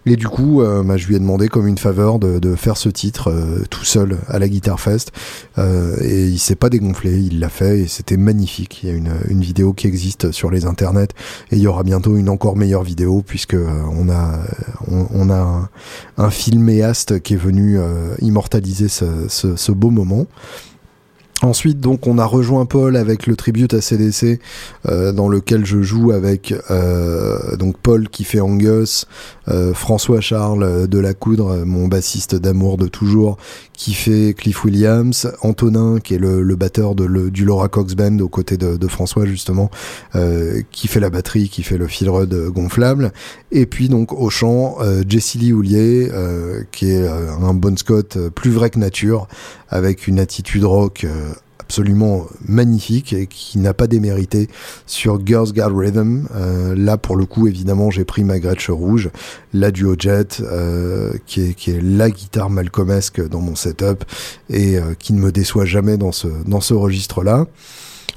Et 0.08 0.14
du 0.14 0.28
coup, 0.28 0.62
euh, 0.62 0.84
bah, 0.84 0.96
je 0.96 1.08
lui 1.08 1.16
ai 1.16 1.18
demandé 1.18 1.48
comme 1.48 1.66
une 1.66 1.78
faveur 1.78 2.20
de, 2.20 2.54
faire 2.54 2.76
ce 2.76 2.88
titre 2.88 3.28
euh, 3.28 3.64
tout 3.68 3.84
seul 3.84 4.18
à 4.28 4.38
la 4.38 4.48
Guitar 4.48 4.78
Fest. 4.78 5.10
Euh, 5.58 5.96
et 6.00 6.26
il 6.26 6.38
s'est 6.38 6.54
pas 6.54 6.70
dégonflé, 6.70 7.18
il 7.18 7.40
l'a 7.40 7.48
fait 7.48 7.80
et 7.80 7.86
c'était 7.88 8.16
magnifique. 8.16 8.84
Il 8.84 8.88
y 8.88 8.92
a 8.92 8.94
une, 8.94 9.40
vidéo 9.40 9.72
qui 9.72 9.86
existe 9.88 10.30
sur 10.30 10.50
les 10.50 10.64
internets 10.64 11.12
et 11.50 11.56
il 11.56 11.58
y 11.58 11.66
aura 11.66 11.82
bientôt 11.82 12.16
une 12.16 12.28
encore 12.28 12.56
meilleure 12.56 12.82
vidéo 12.84 13.22
puisque 13.26 13.54
on 13.54 14.08
a 14.08 14.40
on, 14.88 15.30
a 15.30 15.68
un, 16.16 16.30
filméaste 16.30 17.20
qui 17.20 17.34
est 17.34 17.36
venu 17.36 17.78
immortaliser 18.20 18.88
ce, 18.88 19.72
beau 19.72 19.90
moment. 19.90 20.26
Ensuite, 21.42 21.80
donc, 21.80 22.06
on 22.06 22.18
a 22.18 22.24
rejoint 22.24 22.64
Paul 22.64 22.96
avec 22.96 23.26
le 23.26 23.36
tribute 23.36 23.74
à 23.74 23.80
CDC, 23.80 24.40
dans 24.84 25.28
lequel 25.28 25.64
je 25.64 25.82
joue 25.82 26.12
avec 26.12 26.54
donc 27.58 27.76
Paul 27.78 28.08
qui 28.08 28.24
fait 28.24 28.40
Angus, 28.40 29.06
euh, 29.48 29.74
François 29.74 30.20
Charles 30.20 30.88
de 30.88 30.98
la 30.98 31.14
Coudre, 31.14 31.64
mon 31.64 31.88
bassiste 31.88 32.34
d'amour 32.34 32.76
de 32.76 32.86
toujours, 32.86 33.36
qui 33.76 33.94
fait 33.94 34.34
Cliff 34.36 34.64
Williams, 34.64 35.30
Antonin 35.42 35.98
qui 36.00 36.14
est 36.14 36.18
le, 36.18 36.56
batteur 36.56 36.94
de 36.94 37.04
le, 37.04 37.30
du 37.30 37.44
Laura 37.44 37.68
Cox 37.68 37.94
Band 37.94 38.18
aux 38.20 38.28
côtés 38.28 38.56
de, 38.56 38.88
François 38.88 39.26
justement, 39.26 39.70
euh, 40.14 40.62
qui 40.70 40.88
fait 40.88 41.00
la 41.00 41.10
batterie, 41.10 41.48
qui 41.48 41.62
fait 41.62 41.76
le 41.76 41.86
fil 41.86 42.08
rod 42.08 42.34
gonflable, 42.48 43.12
et 43.52 43.66
puis 43.66 43.88
donc 43.88 44.12
au 44.12 44.30
chant 44.30 44.76
euh, 44.80 45.02
Jessie 45.06 45.38
Lee 45.38 45.52
Houllier, 45.52 46.08
euh, 46.12 46.62
qui 46.72 46.90
est 46.90 47.06
un 47.06 47.54
Bon 47.54 47.76
Scott 47.76 48.18
plus 48.34 48.50
vrai 48.50 48.70
que 48.70 48.78
nature, 48.78 49.28
avec 49.68 50.06
une 50.06 50.18
attitude 50.18 50.64
rock 50.64 51.06
absolument 51.66 52.26
magnifique 52.46 53.12
et 53.12 53.26
qui 53.26 53.58
n'a 53.58 53.74
pas 53.74 53.88
démérité 53.88 54.48
sur 54.86 55.24
Girls 55.26 55.52
Guard 55.52 55.76
Rhythm. 55.76 56.28
Euh, 56.34 56.76
là, 56.76 56.96
pour 56.96 57.16
le 57.16 57.26
coup, 57.26 57.48
évidemment, 57.48 57.90
j'ai 57.90 58.04
pris 58.04 58.22
ma 58.22 58.38
Gretsch 58.38 58.70
rouge, 58.70 59.10
la 59.52 59.72
Duo 59.72 59.96
Jet, 59.98 60.40
euh, 60.40 61.12
qui, 61.26 61.42
est, 61.42 61.54
qui 61.54 61.72
est 61.72 61.80
la 61.82 62.08
guitare 62.08 62.50
malcomesque 62.50 63.26
dans 63.28 63.40
mon 63.40 63.56
setup 63.56 64.04
et 64.48 64.78
euh, 64.78 64.94
qui 64.96 65.12
ne 65.12 65.18
me 65.18 65.32
déçoit 65.32 65.64
jamais 65.64 65.96
dans 65.96 66.12
ce, 66.12 66.28
dans 66.46 66.60
ce 66.60 66.72
registre-là. 66.72 67.46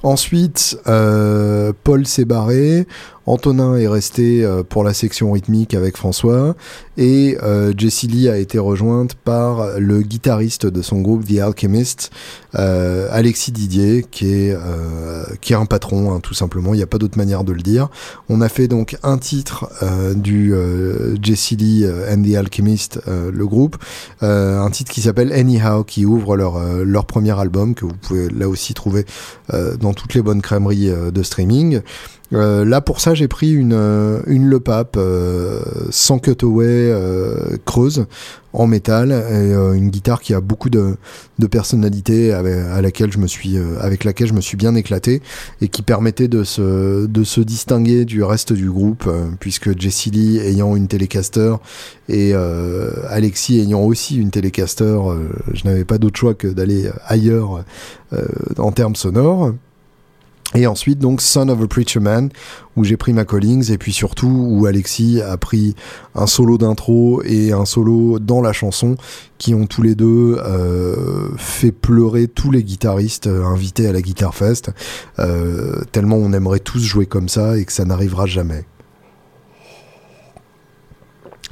Ensuite, 0.01 0.79
euh, 0.87 1.73
Paul 1.83 2.05
s'est 2.07 2.25
barré, 2.25 2.87
Antonin 3.25 3.75
est 3.75 3.87
resté 3.87 4.43
euh, 4.43 4.63
pour 4.63 4.83
la 4.83 4.93
section 4.93 5.31
rythmique 5.31 5.73
avec 5.73 5.97
François, 5.97 6.55
et 6.97 7.37
euh, 7.43 7.73
Jessie 7.77 8.07
Lee 8.07 8.29
a 8.29 8.37
été 8.37 8.57
rejointe 8.59 9.13
par 9.13 9.79
le 9.79 10.01
guitariste 10.01 10.65
de 10.65 10.81
son 10.81 11.01
groupe 11.01 11.25
The 11.27 11.39
Alchemist, 11.39 12.11
euh, 12.55 13.07
Alexis 13.11 13.51
Didier, 13.51 14.03
qui 14.09 14.25
est, 14.25 14.53
euh, 14.53 15.23
qui 15.41 15.53
est 15.53 15.55
un 15.55 15.65
patron, 15.65 16.13
hein, 16.13 16.19
tout 16.21 16.33
simplement, 16.33 16.73
il 16.73 16.77
n'y 16.77 16.83
a 16.83 16.87
pas 16.87 16.97
d'autre 16.97 17.17
manière 17.17 17.43
de 17.43 17.53
le 17.53 17.61
dire. 17.61 17.89
On 18.29 18.41
a 18.41 18.49
fait 18.49 18.67
donc 18.67 18.97
un 19.03 19.17
titre 19.17 19.69
euh, 19.83 20.13
du 20.13 20.53
Jessie 21.21 21.55
Lee 21.55 21.85
and 21.85 22.23
The 22.23 22.35
Alchemist, 22.35 22.99
le 23.07 23.47
groupe, 23.47 23.77
un 24.21 24.69
titre 24.71 24.91
qui 24.91 25.01
s'appelle 25.01 25.31
Anyhow, 25.31 25.83
qui 25.83 26.05
ouvre 26.05 26.35
leur, 26.35 26.59
leur 26.83 27.05
premier 27.05 27.37
album, 27.39 27.75
que 27.75 27.85
vous 27.85 27.93
pouvez 27.93 28.29
là 28.29 28.49
aussi 28.49 28.73
trouver 28.73 29.05
dans 29.79 29.93
toutes 29.93 30.13
les 30.13 30.21
bonnes 30.21 30.41
crèmeries 30.41 30.91
de 31.11 31.23
streaming. 31.23 31.81
Euh, 32.31 32.63
là 32.63 32.79
pour 32.79 32.99
ça 32.99 33.15
j'ai 33.15 33.27
pris 33.27 33.51
une 33.51 33.73
euh, 33.73 34.21
une 34.27 34.45
Le 34.45 34.59
Pape 34.59 34.97
euh, 34.97 35.61
sans 35.89 36.19
cutaway 36.19 36.67
euh, 36.67 37.57
creuse 37.65 38.05
en 38.53 38.67
métal 38.67 39.11
et 39.11 39.77
une 39.77 39.91
guitare 39.91 40.21
qui 40.21 40.33
a 40.33 40.41
beaucoup 40.41 40.71
de, 40.71 40.95
de 41.37 41.45
personnalité 41.45 42.33
avec, 42.33 42.55
à 42.55 42.81
laquelle 42.81 43.11
je 43.11 43.19
me 43.19 43.27
suis 43.27 43.57
avec 43.79 44.03
laquelle 44.03 44.27
je 44.27 44.33
me 44.33 44.41
suis 44.41 44.57
bien 44.57 44.73
éclaté 44.73 45.21
et 45.61 45.67
qui 45.67 45.83
permettait 45.83 46.27
de 46.27 46.43
se 46.43 47.05
de 47.05 47.23
se 47.23 47.41
distinguer 47.41 48.05
du 48.05 48.23
reste 48.23 48.51
du 48.51 48.71
groupe 48.71 49.07
puisque 49.39 49.79
Jessie 49.79 50.09
Lee 50.09 50.39
ayant 50.39 50.75
une 50.75 50.87
Telecaster 50.87 51.57
et 52.07 52.33
Alexis 53.09 53.59
ayant 53.59 53.81
aussi 53.81 54.17
une 54.17 54.31
Telecaster 54.31 54.97
je 55.53 55.65
n'avais 55.65 55.85
pas 55.85 55.99
d'autre 55.99 56.19
choix 56.19 56.33
que 56.33 56.47
d'aller 56.47 56.89
ailleurs 57.05 57.63
en 58.57 58.71
termes 58.71 58.95
sonores 58.95 59.53
et 60.55 60.65
ensuite, 60.65 60.97
donc, 60.97 61.21
Son 61.21 61.47
of 61.49 61.61
a 61.61 61.67
Preacher 61.67 61.99
Man, 61.99 62.29
où 62.75 62.83
j'ai 62.83 62.97
pris 62.97 63.13
ma 63.13 63.23
Collins, 63.23 63.61
et 63.69 63.77
puis 63.77 63.93
surtout, 63.93 64.47
où 64.49 64.65
Alexis 64.65 65.21
a 65.21 65.37
pris 65.37 65.75
un 66.15 66.25
solo 66.25 66.57
d'intro 66.57 67.21
et 67.23 67.51
un 67.51 67.65
solo 67.65 68.17
dans 68.17 68.41
la 68.41 68.51
chanson, 68.51 68.95
qui 69.37 69.53
ont 69.53 69.67
tous 69.67 69.83
les 69.83 69.93
deux 69.93 70.39
euh, 70.39 71.29
fait 71.37 71.71
pleurer 71.71 72.27
tous 72.27 72.49
les 72.49 72.63
guitaristes 72.63 73.27
euh, 73.27 73.45
invités 73.45 73.85
à 73.87 73.91
la 73.91 74.01
Guitar 74.01 74.33
Fest, 74.33 74.71
euh, 75.19 75.83
tellement 75.91 76.15
on 76.15 76.33
aimerait 76.33 76.59
tous 76.59 76.79
jouer 76.79 77.05
comme 77.05 77.29
ça, 77.29 77.55
et 77.55 77.65
que 77.65 77.71
ça 77.71 77.85
n'arrivera 77.85 78.25
jamais. 78.25 78.65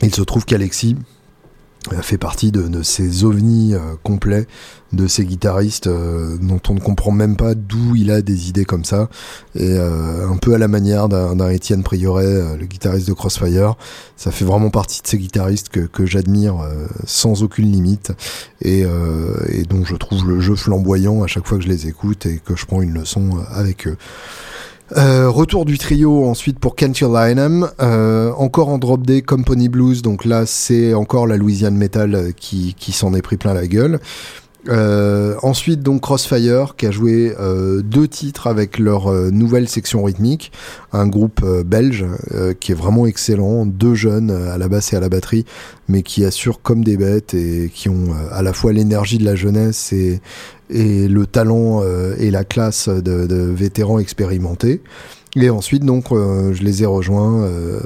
Il 0.02 0.14
se 0.14 0.22
trouve 0.24 0.46
qu'Alexis, 0.46 0.96
fait 2.02 2.18
partie 2.18 2.52
de, 2.52 2.64
de 2.64 2.84
ces 2.84 3.24
ovnis 3.24 3.74
euh, 3.74 3.96
complets 4.04 4.48
de 4.94 5.06
ces 5.08 5.26
guitaristes 5.26 5.88
euh, 5.88 6.38
dont 6.42 6.62
on 6.70 6.74
ne 6.74 6.80
comprend 6.80 7.12
même 7.12 7.36
pas 7.36 7.56
d'où 7.56 7.96
il 7.96 8.10
a 8.10 8.22
des 8.22 8.48
idées 8.48 8.64
comme 8.64 8.86
ça. 8.86 9.10
Et 9.56 9.74
euh, 9.74 10.30
un 10.30 10.38
peu 10.38 10.54
à 10.54 10.58
la 10.58 10.70
manière 10.70 11.10
d'un 11.10 11.50
Étienne 11.50 11.84
Prioret 11.84 12.58
le 12.58 12.66
guitariste 12.66 13.08
de 13.08 13.14
Crossfire. 13.14 13.76
Ça 14.16 14.32
fait 14.32 14.46
vraiment 14.46 14.70
partie 14.70 15.02
de 15.02 15.08
ces 15.08 15.18
guitaristes 15.18 15.70
que, 15.70 15.82
que 15.82 16.06
j'admire 16.06 16.56
sans 17.06 17.44
aucune 17.44 17.70
limite. 17.70 18.14
Et, 18.62 18.86
et 19.50 19.64
dont 19.64 19.84
je 19.84 19.96
trouve 19.96 20.28
le 20.28 20.40
jeu 20.40 20.56
flamboyant 20.56 21.22
à 21.22 21.28
chaque 21.28 21.46
fois 21.46 21.58
que 21.58 21.64
je 21.66 21.70
les 21.70 21.88
écoute 21.88 22.26
et 22.26 22.40
que 22.44 22.56
je 22.56 22.66
prends 22.66 22.82
une 22.82 22.94
leçon 22.94 23.40
avec 23.52 23.88
eux 23.88 23.98
euh, 24.96 25.30
retour 25.30 25.66
du 25.66 25.78
trio 25.78 26.26
ensuite 26.26 26.60
pour 26.60 26.76
Line 26.78 27.68
euh, 27.82 28.32
encore 28.38 28.70
en 28.70 28.78
drop 28.78 29.06
day 29.06 29.22
Company 29.22 29.68
Blues, 29.68 30.02
donc 30.02 30.24
là 30.24 30.46
c'est 30.46 30.94
encore 30.94 31.28
la 31.28 31.36
Louisiane 31.36 31.76
Metal 31.76 32.16
euh, 32.16 32.32
qui 32.32 32.92
s'en 32.94 33.14
est 33.14 33.22
pris 33.22 33.36
plein 33.36 33.54
la 33.54 33.68
gueule. 33.68 34.00
Euh, 34.70 35.36
ensuite 35.44 35.82
donc 35.82 36.02
Crossfire 36.02 36.76
qui 36.76 36.86
a 36.88 36.92
joué 36.92 37.34
euh, 37.40 37.82
deux 37.82 38.08
titres 38.08 38.48
avec 38.48 38.80
leur 38.80 39.08
euh, 39.08 39.30
nouvelle 39.32 39.70
section 39.70 40.04
rythmique, 40.04 40.52
un 40.92 41.08
groupe 41.08 41.46
belge 41.66 42.06
qui 42.60 42.72
est 42.72 42.76
vraiment 42.76 43.06
excellent, 43.06 43.66
deux 43.66 43.96
jeunes 43.96 44.32
à 44.32 44.58
la 44.58 44.68
basse 44.68 44.94
et 44.94 44.96
à 44.96 45.00
la 45.00 45.10
batterie, 45.10 45.46
mais 45.88 46.02
qui 46.02 46.26
assurent 46.26 46.62
comme 46.62 46.84
des 46.84 46.98
bêtes 46.98 47.34
et 47.34 47.72
qui 47.74 47.90
ont 47.90 48.14
à 48.32 48.42
la 48.42 48.54
fois 48.54 48.74
l'énergie 48.74 49.18
de 49.18 49.26
la 49.26 49.36
jeunesse 49.36 49.94
et, 49.94 50.22
et 50.70 51.08
le 51.08 51.26
talent 51.26 51.84
et 52.18 52.32
la 52.32 52.44
classe 52.44 52.90
de, 52.90 53.28
de 53.28 53.36
vétérans 53.36 54.00
expérimentés. 54.00 54.82
Et 55.36 55.50
ensuite, 55.50 55.84
donc, 55.84 56.12
euh, 56.12 56.54
je 56.54 56.64
les 56.64 56.84
ai 56.84 56.86
rejoints 56.86 57.44
euh, 57.44 57.80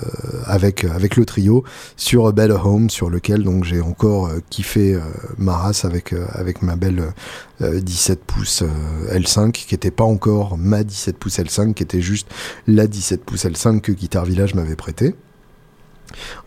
avec 0.46 0.86
avec 0.86 1.16
le 1.16 1.26
trio 1.26 1.64
sur 1.98 2.32
Better 2.34 2.58
Home, 2.64 2.90
sur 2.90 3.10
lequel 3.10 3.44
donc 3.44 3.64
j'ai 3.64 3.82
encore 3.82 4.28
euh, 4.28 4.40
kiffé 4.50 4.98
ma 5.38 5.58
race 5.58 5.84
avec 5.84 6.14
avec 6.34 6.62
ma 6.62 6.76
belle 6.76 7.14
17 7.60 8.24
pouces 8.24 8.64
L5, 9.12 9.52
qui 9.52 9.76
était 9.76 9.92
pas 9.92 10.04
encore 10.04 10.58
ma 10.58 10.84
17 10.84 11.18
pouces 11.18 11.40
L5, 11.40 11.74
qui 11.74 11.84
était 11.84 12.02
juste 12.02 12.28
la 12.68 12.88
17 12.88 13.24
pouces 13.24 13.46
L5 13.46 13.82
que 13.82 13.92
Guitar 13.92 14.26
Village 14.26 14.56
m'avait 14.56 14.76
prêté. 14.76 15.16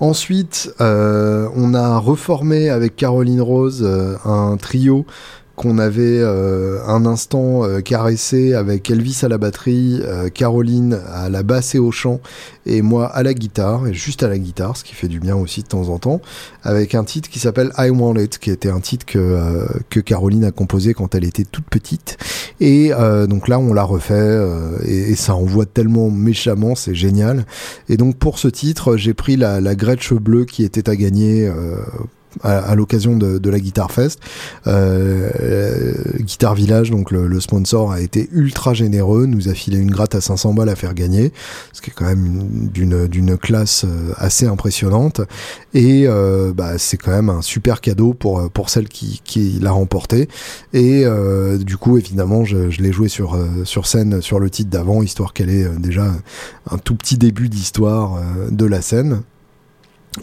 Ensuite, 0.00 0.72
on 0.80 1.74
a 1.74 1.98
reformé 1.98 2.68
avec 2.70 2.96
Caroline 2.96 3.40
Rose 3.40 3.84
un 4.24 4.56
trio 4.56 5.06
qu'on 5.56 5.78
avait 5.78 6.20
euh, 6.20 6.84
un 6.86 7.06
instant 7.06 7.64
euh, 7.64 7.80
caressé 7.80 8.54
avec 8.54 8.90
Elvis 8.90 9.20
à 9.22 9.28
la 9.28 9.38
batterie, 9.38 10.00
euh, 10.02 10.28
Caroline 10.28 10.98
à 11.12 11.28
la 11.28 11.42
basse 11.42 11.74
et 11.74 11.78
au 11.78 11.92
chant, 11.92 12.20
et 12.66 12.82
moi 12.82 13.06
à 13.06 13.22
la 13.22 13.34
guitare, 13.34 13.86
et 13.86 13.94
juste 13.94 14.22
à 14.22 14.28
la 14.28 14.38
guitare, 14.38 14.76
ce 14.76 14.82
qui 14.82 14.94
fait 14.94 15.06
du 15.06 15.20
bien 15.20 15.36
aussi 15.36 15.62
de 15.62 15.68
temps 15.68 15.88
en 15.90 15.98
temps, 15.98 16.20
avec 16.64 16.94
un 16.94 17.04
titre 17.04 17.28
qui 17.28 17.38
s'appelle 17.38 17.72
I 17.78 17.90
Want 17.90 18.16
It, 18.16 18.38
qui 18.38 18.50
était 18.50 18.70
un 18.70 18.80
titre 18.80 19.06
que, 19.06 20.00
Caroline 20.00 20.44
a 20.44 20.50
composé 20.50 20.92
quand 20.92 21.14
elle 21.14 21.24
était 21.24 21.44
toute 21.44 21.64
petite. 21.66 22.18
Et 22.60 22.90
donc 23.28 23.48
là, 23.48 23.58
on 23.58 23.72
l'a 23.72 23.84
refait, 23.84 24.38
et, 24.84 25.12
et, 25.12 25.14
ça 25.14 25.34
envoie 25.34 25.66
tellement 25.66 26.10
méchamment, 26.10 26.74
c'est 26.74 26.94
génial. 26.94 27.46
Et 27.88 27.96
donc 27.96 28.16
pour 28.16 28.38
ce 28.38 28.48
titre, 28.48 28.96
j'ai 28.96 29.14
pris 29.14 29.36
la, 29.36 29.60
la 29.60 29.74
Gretsch 29.74 30.12
bleue 30.12 30.44
qui 30.44 30.62
était 30.64 30.90
à 30.90 30.96
gagner 30.96 31.50
à, 32.42 32.74
l'occasion 32.74 33.16
de, 33.16 33.50
la 33.50 33.60
Guitar 33.60 33.90
Fest. 33.90 34.20
Guitar 36.20 36.54
Village, 36.54 36.90
donc 36.90 37.10
le, 37.10 37.40
sponsor, 37.40 37.92
a 37.92 38.00
été 38.00 38.28
ultra 38.32 38.74
généreux, 38.74 39.26
nous 39.26 39.48
a 39.48 39.54
filé 39.54 39.78
une 39.78 39.90
gratte 39.90 40.14
à 40.14 40.20
500 40.20 40.54
balles 40.54 40.68
à 40.68 40.76
faire 40.76 40.94
gagner, 40.94 41.32
ce 41.72 41.80
qui 41.80 41.90
est 41.90 41.92
quand 41.92 42.06
même 42.06 42.48
d'une 42.72 43.06
d'une 43.06 43.36
classe 43.36 43.84
assez 44.16 44.46
impressionnante. 44.46 45.20
Et 45.74 46.06
bah, 46.54 46.78
c'est 46.78 46.96
quand 46.96 47.12
même 47.12 47.30
un 47.30 47.42
super 47.42 47.80
cadeau 47.80 48.14
pour 48.14 48.50
pour 48.50 48.70
celle 48.70 48.88
qui 48.88 49.20
qui 49.24 49.58
l'a 49.60 49.72
remporté. 49.72 50.28
Et 50.72 51.04
du 51.58 51.76
coup, 51.76 51.98
évidemment, 51.98 52.44
je, 52.44 52.70
je 52.70 52.82
l'ai 52.82 52.92
joué 52.92 53.08
sur 53.08 53.38
sur 53.64 53.86
scène 53.86 54.20
sur 54.20 54.40
le 54.40 54.50
titre 54.50 54.70
d'avant, 54.70 55.02
histoire 55.02 55.32
qu'elle 55.32 55.50
ait 55.50 55.68
déjà 55.78 56.12
un 56.70 56.78
tout 56.78 56.94
petit 56.94 57.18
début 57.18 57.48
d'histoire 57.48 58.20
de 58.50 58.66
la 58.66 58.82
scène. 58.82 59.22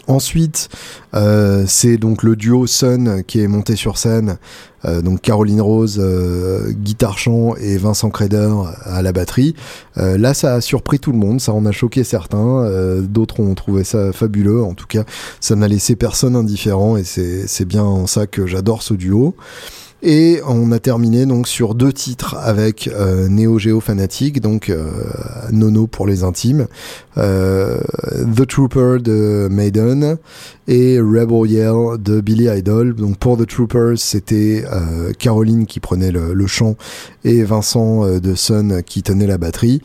Ensuite, 0.06 0.70
euh, 1.14 1.64
c'est 1.66 1.98
donc 1.98 2.22
le 2.22 2.34
duo 2.34 2.66
Sun 2.66 3.22
qui 3.26 3.40
est 3.40 3.48
monté 3.48 3.76
sur 3.76 3.98
scène. 3.98 4.38
Euh, 4.84 5.02
donc 5.02 5.20
Caroline 5.20 5.60
Rose, 5.60 5.98
euh, 6.00 6.72
guitare 6.72 7.18
chant 7.18 7.54
et 7.56 7.76
Vincent 7.76 8.08
Creder 8.10 8.50
à 8.84 9.02
la 9.02 9.12
batterie. 9.12 9.54
là, 9.96 10.32
ça 10.34 10.54
a 10.54 10.60
surpris 10.60 10.98
tout 10.98 11.12
le 11.12 11.18
monde, 11.18 11.40
ça 11.40 11.52
en 11.52 11.66
a 11.66 11.72
choqué 11.72 12.04
certains. 12.04 12.68
D'autres 13.02 13.40
ont 13.40 13.54
trouvé 13.54 13.84
ça 13.84 14.12
fabuleux. 14.12 14.62
En 14.62 14.74
tout 14.74 14.86
cas, 14.86 15.04
ça 15.40 15.56
n'a 15.56 15.68
laissé 15.68 15.94
personne 15.94 16.36
indifférent 16.36 16.96
et 16.96 17.04
c'est 17.04 17.64
bien 17.66 17.84
en 17.84 18.06
ça 18.06 18.26
que 18.26 18.46
j'adore 18.46 18.82
ce 18.82 18.94
duo. 18.94 19.36
Et 20.04 20.40
on 20.48 20.72
a 20.72 20.80
terminé 20.80 21.26
donc 21.26 21.46
sur 21.46 21.76
deux 21.76 21.92
titres 21.92 22.34
avec 22.36 22.88
euh, 22.88 23.28
Neo 23.28 23.60
Geo 23.60 23.78
Fanatic, 23.78 24.40
donc 24.40 24.68
euh, 24.68 24.90
Nono 25.52 25.86
pour 25.86 26.08
les 26.08 26.24
intimes, 26.24 26.66
euh, 27.18 27.78
The 28.36 28.44
Trooper 28.44 28.96
de 29.00 29.46
Maiden 29.48 30.16
et 30.66 30.98
Rebel 30.98 31.48
Yell 31.48 32.02
de 32.02 32.20
Billy 32.20 32.48
Idol. 32.48 32.96
Donc 32.96 33.16
pour 33.18 33.38
The 33.38 33.46
Troopers, 33.46 33.96
c'était 33.96 34.64
euh, 34.72 35.12
Caroline 35.16 35.66
qui 35.66 35.78
prenait 35.78 36.10
le, 36.10 36.34
le 36.34 36.46
chant 36.48 36.74
et 37.22 37.44
Vincent 37.44 38.04
de 38.18 38.34
Sun 38.34 38.82
qui 38.82 39.04
tenait 39.04 39.28
la 39.28 39.38
batterie. 39.38 39.82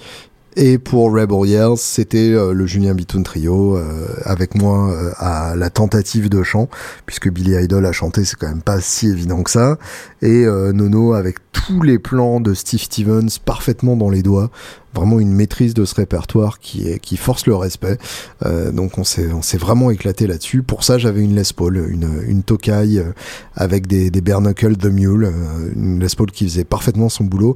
Et 0.59 0.79
pour 0.79 1.13
Rebel 1.13 1.47
Yells, 1.47 1.77
c'était 1.77 2.31
euh, 2.33 2.51
le 2.51 2.65
Julien 2.65 2.95
Bitoun 2.95 3.21
Trio 3.21 3.77
euh, 3.77 4.07
avec 4.23 4.55
moi 4.55 4.91
euh, 4.91 5.11
à 5.17 5.55
la 5.55 5.69
tentative 5.69 6.29
de 6.29 6.41
chant, 6.41 6.67
puisque 7.05 7.29
Billy 7.29 7.53
Idol 7.63 7.85
a 7.85 7.91
chanté, 7.91 8.25
c'est 8.25 8.37
quand 8.37 8.47
même 8.47 8.63
pas 8.63 8.81
si 8.81 9.07
évident 9.07 9.43
que 9.43 9.51
ça. 9.51 9.77
Et 10.23 10.45
Nono 10.73 11.13
avec 11.13 11.46
tous 11.65 11.81
les 11.81 11.99
plans 11.99 12.39
de 12.39 12.53
Steve 12.53 12.81
Stevens 12.81 13.39
parfaitement 13.43 13.95
dans 13.95 14.09
les 14.09 14.23
doigts 14.23 14.49
vraiment 14.97 15.19
une 15.19 15.31
maîtrise 15.31 15.73
de 15.73 15.85
ce 15.85 15.95
répertoire 15.95 16.59
qui 16.59 17.17
force 17.17 17.45
le 17.45 17.55
respect. 17.55 17.97
Euh, 18.45 18.71
donc 18.71 18.97
on 18.97 19.03
s'est 19.03 19.31
on 19.31 19.41
s'est 19.41 19.57
vraiment 19.57 19.91
éclaté 19.91 20.27
là-dessus. 20.27 20.63
Pour 20.63 20.83
ça, 20.83 20.97
j'avais 20.97 21.21
une 21.21 21.35
Les 21.35 21.43
Paul, 21.55 21.77
une 21.89 22.09
une 22.27 22.43
Tokai 22.43 22.97
euh, 22.97 23.13
avec 23.55 23.87
des 23.87 24.09
des 24.09 24.21
bare 24.21 24.41
de 24.41 24.89
Mule, 24.89 25.25
euh, 25.25 25.71
une 25.75 25.99
Les 25.99 26.15
Paul 26.15 26.31
qui 26.31 26.45
faisait 26.45 26.63
parfaitement 26.63 27.09
son 27.09 27.25
boulot, 27.25 27.55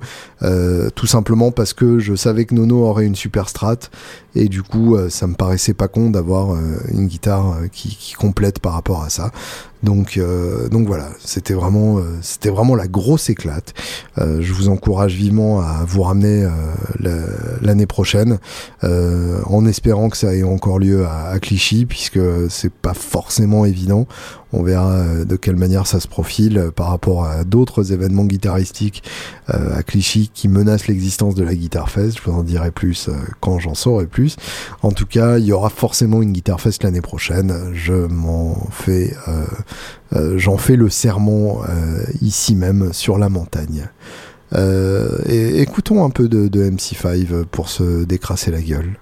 tout 0.96 1.08
simplement 1.08 1.52
parce 1.52 1.74
que 1.74 2.00
je 2.00 2.16
savais 2.16 2.46
que 2.46 2.54
Nono 2.54 2.84
aurait 2.86 3.06
une 3.06 3.16
super 3.16 3.50
strat 3.50 3.78
et 4.36 4.48
du 4.48 4.64
coup 4.64 4.98
ça 5.10 5.28
me 5.28 5.36
paraissait 5.36 5.74
pas 5.74 5.88
con 5.88 6.10
d'avoir 6.10 6.56
une 6.90 7.08
guitare 7.08 7.58
qui, 7.72 7.96
qui 7.96 8.14
complète 8.14 8.60
par 8.60 8.74
rapport 8.74 9.04
à 9.04 9.10
ça. 9.10 9.32
Donc, 9.84 10.18
euh, 10.18 10.70
donc 10.70 10.88
voilà, 10.88 11.10
c'était 11.20 11.54
vraiment, 11.54 11.98
euh, 11.98 12.04
c'était 12.22 12.50
vraiment 12.50 12.76
la 12.76 12.88
grosse 12.88 13.30
éclate. 13.30 13.74
Euh, 14.20 14.38
je 14.42 14.54
vous 14.54 14.70
encourage 14.70 15.16
vivement 15.16 15.62
à 15.62 15.84
vous 15.88 16.04
ramener 16.04 16.48
l'année 17.62 17.86
prochaine, 17.86 18.40
en 18.84 19.66
espérant 19.66 20.10
que 20.10 20.18
ça 20.18 20.36
ait 20.36 20.44
encore 20.44 20.80
lieu 20.80 21.06
à, 21.06 21.30
à 21.30 21.40
Clichy, 21.40 21.86
puisque 21.86 22.20
c'est 22.50 22.72
pas 22.72 22.94
forcément 22.94 23.66
évident. 23.66 24.08
On 24.54 24.64
verra 24.64 24.92
euh, 24.92 25.26
de 25.26 25.36
quelle 25.36 25.56
manière 25.56 25.88
ça 25.88 26.00
se 26.00 26.08
profile 26.08 26.58
euh, 26.58 26.72
par 26.72 26.88
rapport 26.90 27.26
à 27.26 27.44
d'autres 27.44 27.94
événements 27.94 28.26
guitaristiques 28.26 29.04
euh, 29.50 29.78
à 29.78 29.84
Clichy 29.84 30.30
qui 30.34 30.48
menacent 30.48 30.88
l'existence 30.88 31.36
de 31.36 31.44
la 31.44 31.56
Guitar 31.56 31.90
Fest. 31.90 32.18
Je 32.18 32.30
vous 32.30 32.38
en 32.38 32.44
dirai 32.44 32.72
plus 32.72 33.10
quand 33.40 33.60
j'en 33.60 33.76
saurai 33.76 34.08
plus. 34.08 34.36
En 34.82 34.92
tout 34.92 35.06
cas, 35.06 35.38
il 35.38 35.46
y 35.46 35.54
aura 35.54 35.70
forcément 35.70 36.22
une 36.22 36.32
Guitar 36.34 36.60
Fest 36.60 36.84
l'année 36.84 37.02
prochaine. 37.02 37.72
Je 37.74 37.94
m'en 37.94 38.68
fais, 38.72 39.14
j'en 40.36 40.58
fais 40.58 40.76
le 40.76 40.90
serment 40.90 41.62
ici 42.22 42.56
même 42.56 42.94
sur 42.94 43.18
la 43.18 43.30
montagne. 43.30 43.88
et 44.56 45.62
écoutons 45.62 46.04
un 46.04 46.10
peu 46.10 46.28
de, 46.28 46.48
de 46.48 46.70
MC5 46.70 47.46
pour 47.46 47.70
se 47.70 48.04
décrasser 48.04 48.52
la 48.52 48.62
gueule. 48.62 48.98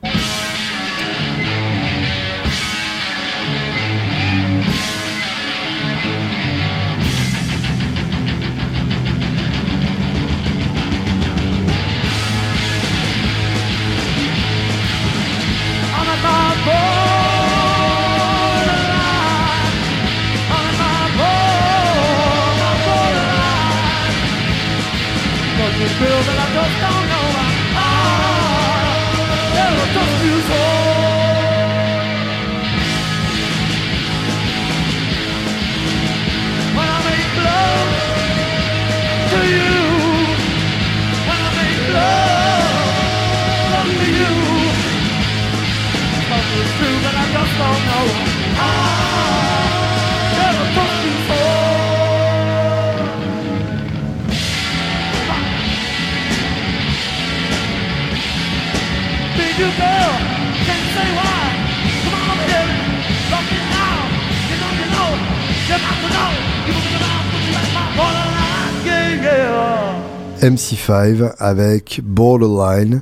MC5 70.60 71.34
avec 71.40 72.02
Borderline, 72.04 73.02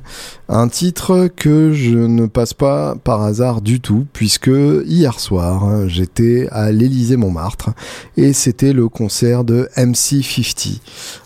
un 0.50 0.68
titre 0.68 1.28
que 1.36 1.72
je 1.72 1.98
ne 1.98 2.26
passe 2.26 2.54
pas 2.54 2.94
par 2.96 3.22
hasard 3.22 3.60
du 3.60 3.80
tout, 3.80 4.06
puisque 4.14 4.50
hier 4.86 5.20
soir, 5.20 5.86
j'étais 5.88 6.48
à 6.50 6.72
l'Élysée 6.72 7.16
Montmartre 7.16 7.70
et 8.16 8.32
c'était 8.32 8.72
le 8.72 8.88
concert 8.88 9.44
de 9.44 9.68
MC50. 9.76 10.80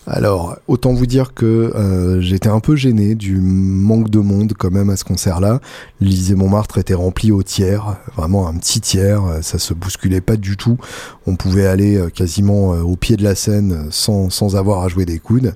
Alors, 0.07 0.57
autant 0.67 0.93
vous 0.93 1.05
dire 1.05 1.33
que 1.33 1.45
euh, 1.45 2.19
j'étais 2.19 2.49
un 2.49 2.59
peu 2.59 2.75
gêné 2.75 3.15
du 3.15 3.39
manque 3.39 4.09
de 4.09 4.19
monde 4.19 4.53
quand 4.57 4.71
même 4.71 4.89
à 4.89 4.97
ce 4.97 5.05
concert-là. 5.05 5.61
L'Élysée 6.01 6.35
Montmartre 6.35 6.77
était 6.77 6.93
rempli 6.93 7.31
au 7.31 7.43
tiers, 7.43 7.95
vraiment 8.17 8.49
un 8.49 8.57
petit 8.57 8.81
tiers, 8.81 9.23
ça 9.41 9.57
se 9.57 9.73
bousculait 9.73 10.19
pas 10.19 10.35
du 10.35 10.57
tout. 10.57 10.77
On 11.25 11.37
pouvait 11.37 11.67
aller 11.67 11.95
euh, 11.95 12.09
quasiment 12.09 12.73
euh, 12.73 12.81
au 12.81 12.97
pied 12.97 13.15
de 13.15 13.23
la 13.23 13.35
scène 13.35 13.87
sans, 13.89 14.29
sans 14.29 14.57
avoir 14.57 14.83
à 14.83 14.89
jouer 14.89 15.05
des 15.05 15.19
coudes. 15.19 15.55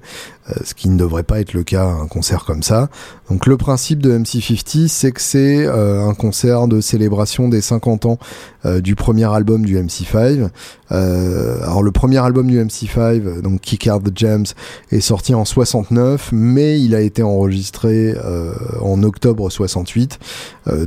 Ce 0.64 0.74
qui 0.74 0.88
ne 0.88 0.98
devrait 0.98 1.24
pas 1.24 1.42
être 1.42 1.52
le 1.52 1.64
cas 1.64 1.84
à 1.84 1.92
un 1.92 2.08
concert 2.08 2.46
comme 2.46 2.64
ça. 2.64 2.90
Donc 3.30 3.48
le 3.48 3.57
principe 3.58 4.00
de 4.00 4.18
MC50, 4.18 4.88
c'est 4.88 5.12
que 5.12 5.22
c'est 5.22 5.66
euh, 5.66 6.08
un 6.08 6.14
concert 6.14 6.68
de 6.68 6.82
célébration 6.82 7.50
des 7.50 7.62
50 7.62 8.06
ans 8.06 8.20
euh, 8.66 8.82
du 8.82 8.96
premier 8.96 9.32
album 9.32 9.66
du 9.66 9.78
MC5. 9.78 10.50
alors 10.90 11.84
le 11.84 11.92
premier 11.92 12.18
album 12.18 12.48
du 12.48 12.60
MC5, 12.60 13.42
donc 13.42 13.62
Kick 13.62 13.90
Out 13.92 14.04
the 14.04 14.18
Gems, 14.18 14.46
est 14.92 15.02
sorti 15.02 15.36
en 15.36 15.44
69, 15.46 16.30
mais 16.32 16.80
il 16.80 16.96
a 16.96 17.02
été 17.02 17.24
enregistré 17.24 18.16
en 18.82 19.04
octobre 19.04 19.50
68. 19.50 20.18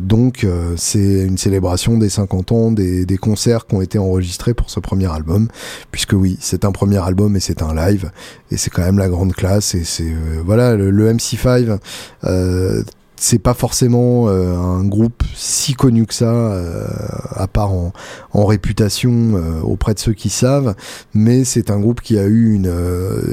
donc 0.00 0.46
c'est 0.76 1.26
une 1.26 1.36
célébration 1.36 1.98
des 1.98 2.08
50 2.08 2.52
ans 2.52 2.70
des, 2.70 3.18
concerts 3.20 3.66
qui 3.66 3.74
ont 3.74 3.82
été 3.82 3.98
enregistrés 3.98 4.54
pour 4.54 4.70
ce 4.70 4.80
premier 4.80 5.10
album, 5.12 5.48
puisque 5.90 6.14
oui, 6.14 6.38
c'est 6.40 6.64
un 6.64 6.72
premier 6.72 6.98
album 6.98 7.36
et 7.36 7.40
c'est 7.40 7.62
un 7.62 7.74
live, 7.74 8.10
et 8.50 8.56
c'est 8.56 8.70
quand 8.70 8.82
même 8.82 8.98
la 8.98 9.08
grande 9.08 9.34
classe 9.34 9.74
et 9.74 9.84
c'est 9.84 10.04
euh, 10.04 10.42
voilà 10.44 10.74
le, 10.74 11.12
MC5 11.12 11.78
euh, 12.24 12.59
Uh. 12.60 12.99
C'est 13.20 13.38
pas 13.38 13.52
forcément 13.52 14.28
euh, 14.28 14.56
un 14.56 14.82
groupe 14.82 15.22
si 15.34 15.74
connu 15.74 16.06
que 16.06 16.14
ça, 16.14 16.32
euh, 16.32 16.86
à 17.34 17.46
part 17.46 17.70
en, 17.70 17.92
en 18.32 18.46
réputation 18.46 19.12
euh, 19.34 19.60
auprès 19.60 19.92
de 19.92 19.98
ceux 19.98 20.14
qui 20.14 20.30
savent, 20.30 20.74
mais 21.12 21.44
c'est 21.44 21.70
un 21.70 21.78
groupe 21.78 22.00
qui 22.00 22.18
a 22.18 22.24
eu 22.24 22.54
une, 22.54 22.72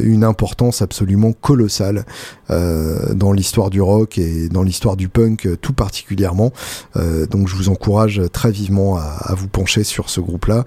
une 0.04 0.26
importance 0.26 0.82
absolument 0.82 1.32
colossale 1.32 2.06
dans 2.50 3.34
l'histoire 3.34 3.70
du 3.70 3.82
rock 3.82 4.18
et 4.18 4.48
dans 4.48 4.64
l'histoire 4.64 4.96
du 4.96 5.10
punk 5.10 5.48
tout 5.62 5.74
particulièrement. 5.74 6.54
donc 7.30 7.48
je 7.48 7.56
vous 7.56 7.68
encourage 7.68 8.22
très 8.32 8.52
vivement 8.52 8.96
à, 8.98 9.02
à 9.02 9.36
vous 9.36 9.50
pencher 9.50 9.84
sur 9.84 10.10
ce 10.10 10.22
groupe-là, 10.22 10.64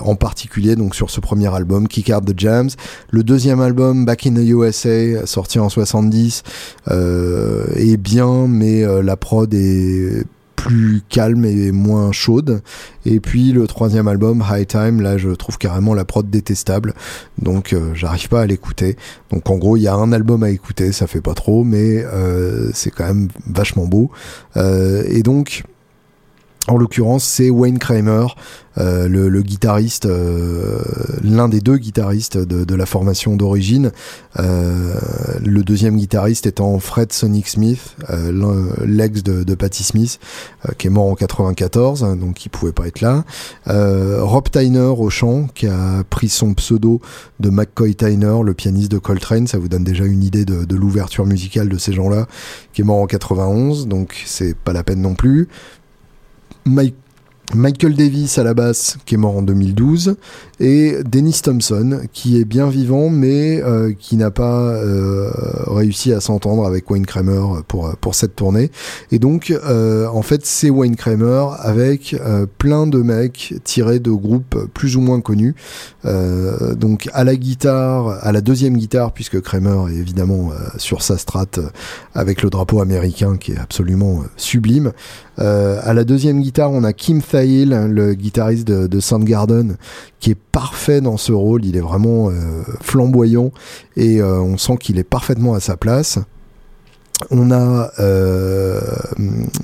en 0.00 0.14
particulier 0.14 0.76
donc 0.76 0.94
sur 0.94 1.10
ce 1.10 1.20
premier 1.20 1.52
album, 1.52 1.88
Kick 1.88 2.12
Out 2.14 2.24
the 2.24 2.38
Jams. 2.38 2.70
Le 3.10 3.24
deuxième 3.24 3.60
album, 3.60 4.04
Back 4.04 4.26
in 4.26 4.34
the 4.34 4.46
USA, 4.46 5.26
sorti 5.26 5.58
en 5.58 5.68
70, 5.68 6.42
est 7.90 7.96
bien, 7.96 8.46
mais 8.48 8.82
euh, 8.84 9.02
la 9.02 9.16
prod 9.16 9.52
est 9.52 10.24
plus 10.56 11.02
calme 11.08 11.44
et 11.44 11.72
moins 11.72 12.12
chaude. 12.12 12.62
Et 13.04 13.20
puis 13.20 13.52
le 13.52 13.66
troisième 13.66 14.08
album, 14.08 14.42
High 14.48 14.66
Time, 14.66 15.02
là 15.02 15.18
je 15.18 15.30
trouve 15.30 15.58
carrément 15.58 15.94
la 15.94 16.04
prod 16.04 16.28
détestable, 16.28 16.94
donc 17.40 17.72
euh, 17.72 17.92
j'arrive 17.94 18.28
pas 18.28 18.40
à 18.40 18.46
l'écouter. 18.46 18.96
Donc 19.30 19.50
en 19.50 19.56
gros 19.56 19.76
il 19.76 19.82
y 19.82 19.88
a 19.88 19.94
un 19.94 20.12
album 20.12 20.42
à 20.42 20.50
écouter, 20.50 20.92
ça 20.92 21.06
fait 21.06 21.20
pas 21.20 21.34
trop, 21.34 21.64
mais 21.64 22.02
euh, 22.04 22.70
c'est 22.72 22.90
quand 22.90 23.06
même 23.06 23.28
vachement 23.46 23.86
beau. 23.86 24.10
et 24.56 25.22
donc 25.22 25.64
en 26.66 26.78
l'occurrence, 26.78 27.24
c'est 27.24 27.50
Wayne 27.50 27.78
Kramer, 27.78 28.26
euh, 28.78 29.06
le, 29.06 29.42
guitariste, 29.42 30.06
euh, 30.06 30.80
l'un 31.22 31.48
des 31.48 31.60
deux 31.60 31.76
guitaristes 31.76 32.38
de, 32.38 32.74
la 32.74 32.86
formation 32.86 33.36
d'origine. 33.36 33.92
Euh, 34.38 34.94
le 35.44 35.62
deuxième 35.62 35.96
guitariste 35.96 36.46
étant 36.46 36.78
Fred 36.78 37.12
Sonic 37.12 37.48
Smith, 37.48 37.96
l'ex 38.84 39.22
de, 39.22 39.44
de, 39.44 39.54
Patti 39.54 39.84
Smith, 39.84 40.18
qui 40.78 40.86
est 40.86 40.90
mort 40.90 41.06
en 41.06 41.14
94, 41.14 42.02
hein, 42.02 42.16
donc 42.16 42.44
il 42.46 42.48
pouvait 42.48 42.72
pas 42.72 42.86
être 42.86 43.02
là. 43.02 43.24
Rob 43.66 44.48
Tyner 44.50 44.78
au 44.78 45.10
chant, 45.10 45.48
qui 45.54 45.66
a 45.66 46.02
pris 46.08 46.30
son 46.30 46.54
pseudo 46.54 47.00
de 47.40 47.50
McCoy 47.50 47.94
Tyner, 47.94 48.38
le 48.42 48.54
pianiste 48.54 48.90
de 48.90 48.98
Coltrane. 48.98 49.46
Ça 49.46 49.58
vous 49.58 49.68
donne 49.68 49.84
déjà 49.84 50.04
une 50.04 50.24
idée 50.24 50.46
de, 50.46 50.64
de 50.64 50.76
l'ouverture 50.76 51.26
musicale 51.26 51.68
de 51.68 51.76
ces 51.76 51.92
gens-là, 51.92 52.26
qui 52.72 52.80
est 52.80 52.84
mort 52.84 52.98
en 53.00 53.06
91, 53.06 53.86
donc 53.86 54.22
c'est 54.24 54.56
pas 54.56 54.72
la 54.72 54.82
peine 54.82 55.02
non 55.02 55.14
plus. 55.14 55.48
Mike 56.64 57.03
Michael 57.52 57.94
Davis 57.94 58.38
à 58.38 58.42
la 58.42 58.54
basse, 58.54 58.96
qui 59.04 59.14
est 59.14 59.18
mort 59.18 59.36
en 59.36 59.42
2012, 59.42 60.16
et 60.60 60.96
Dennis 61.04 61.40
Thompson, 61.42 62.00
qui 62.12 62.40
est 62.40 62.44
bien 62.44 62.68
vivant, 62.68 63.10
mais 63.10 63.62
euh, 63.62 63.92
qui 63.98 64.16
n'a 64.16 64.30
pas 64.30 64.70
euh, 64.70 65.30
réussi 65.66 66.12
à 66.12 66.20
s'entendre 66.20 66.64
avec 66.64 66.90
Wayne 66.90 67.06
Kramer 67.06 67.60
pour, 67.68 67.94
pour 67.96 68.14
cette 68.14 68.34
tournée. 68.34 68.70
Et 69.12 69.18
donc, 69.18 69.50
euh, 69.50 70.06
en 70.08 70.22
fait, 70.22 70.46
c'est 70.46 70.70
Wayne 70.70 70.96
Kramer 70.96 71.46
avec 71.58 72.16
plein 72.58 72.86
de 72.86 72.98
mecs 72.98 73.54
tirés 73.64 73.98
de 73.98 74.10
groupes 74.10 74.56
plus 74.72 74.96
ou 74.96 75.00
moins 75.00 75.20
connus. 75.20 75.54
donc, 76.04 77.08
à 77.12 77.24
la 77.24 77.36
guitare, 77.36 78.18
à 78.22 78.32
la 78.32 78.40
deuxième 78.40 78.76
guitare, 78.76 79.12
puisque 79.12 79.40
Kramer 79.40 79.92
est 79.92 79.96
évidemment 79.96 80.50
sur 80.76 81.02
sa 81.02 81.18
strate 81.18 81.60
avec 82.14 82.42
le 82.42 82.50
drapeau 82.50 82.80
américain 82.80 83.36
qui 83.36 83.52
est 83.52 83.58
absolument 83.58 84.22
sublime. 84.36 84.92
à 85.38 85.92
la 85.92 86.04
deuxième 86.04 86.40
guitare, 86.40 86.70
on 86.70 86.84
a 86.84 86.92
Kim 86.92 87.20
le 87.34 88.14
guitariste 88.14 88.66
de, 88.66 88.86
de 88.86 89.00
Soundgarden, 89.00 89.76
qui 90.20 90.30
est 90.30 90.38
parfait 90.52 91.00
dans 91.00 91.16
ce 91.16 91.32
rôle. 91.32 91.64
Il 91.64 91.76
est 91.76 91.80
vraiment 91.80 92.30
euh, 92.30 92.62
flamboyant 92.80 93.50
et 93.96 94.20
euh, 94.20 94.40
on 94.40 94.56
sent 94.56 94.76
qu'il 94.78 94.98
est 94.98 95.04
parfaitement 95.04 95.54
à 95.54 95.60
sa 95.60 95.76
place. 95.76 96.18
On 97.30 97.50
a 97.52 97.90
euh, 98.00 98.80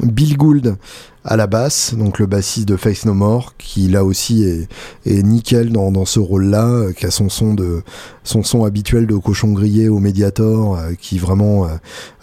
Bill 0.03 0.37
Gould 0.37 0.77
à 1.25 1.37
la 1.37 1.47
basse, 1.47 1.95
donc 1.95 2.19
le 2.19 2.27
bassiste 2.27 2.67
de 2.67 2.77
Face 2.77 3.05
No 3.05 3.13
More, 3.13 3.55
qui 3.59 3.89
là 3.89 4.05
aussi 4.05 4.43
est, 4.45 4.69
est 5.05 5.23
nickel 5.23 5.71
dans, 5.71 5.93
dans 5.93 6.07
ce 6.07 6.19
rôle-là, 6.19 6.67
euh, 6.67 6.93
qui 6.93 7.05
a 7.05 7.11
son 7.11 7.29
son 7.29 7.53
de 7.53 7.83
son 8.25 8.43
son 8.43 8.65
habituel 8.65 9.07
de 9.07 9.17
cochon 9.17 9.53
grillé 9.53 9.89
au 9.89 9.99
Mediator, 9.99 10.79
euh, 10.79 10.95
qui 10.99 11.19
vraiment 11.19 11.69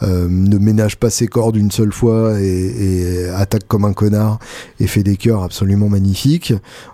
euh, 0.01 0.27
ne 0.29 0.57
ménage 0.57 0.97
pas 0.97 1.11
ses 1.11 1.27
cordes 1.27 1.57
une 1.57 1.69
seule 1.69 1.91
fois 1.91 2.39
et, 2.39 2.45
et, 2.47 3.29
attaque 3.29 3.67
comme 3.67 3.85
un 3.85 3.93
connard 3.93 4.39
et 4.79 4.87
fait 4.87 5.03
des 5.03 5.17
chœurs 5.17 5.43
absolument 5.43 5.89
magnifiques. 5.89 6.53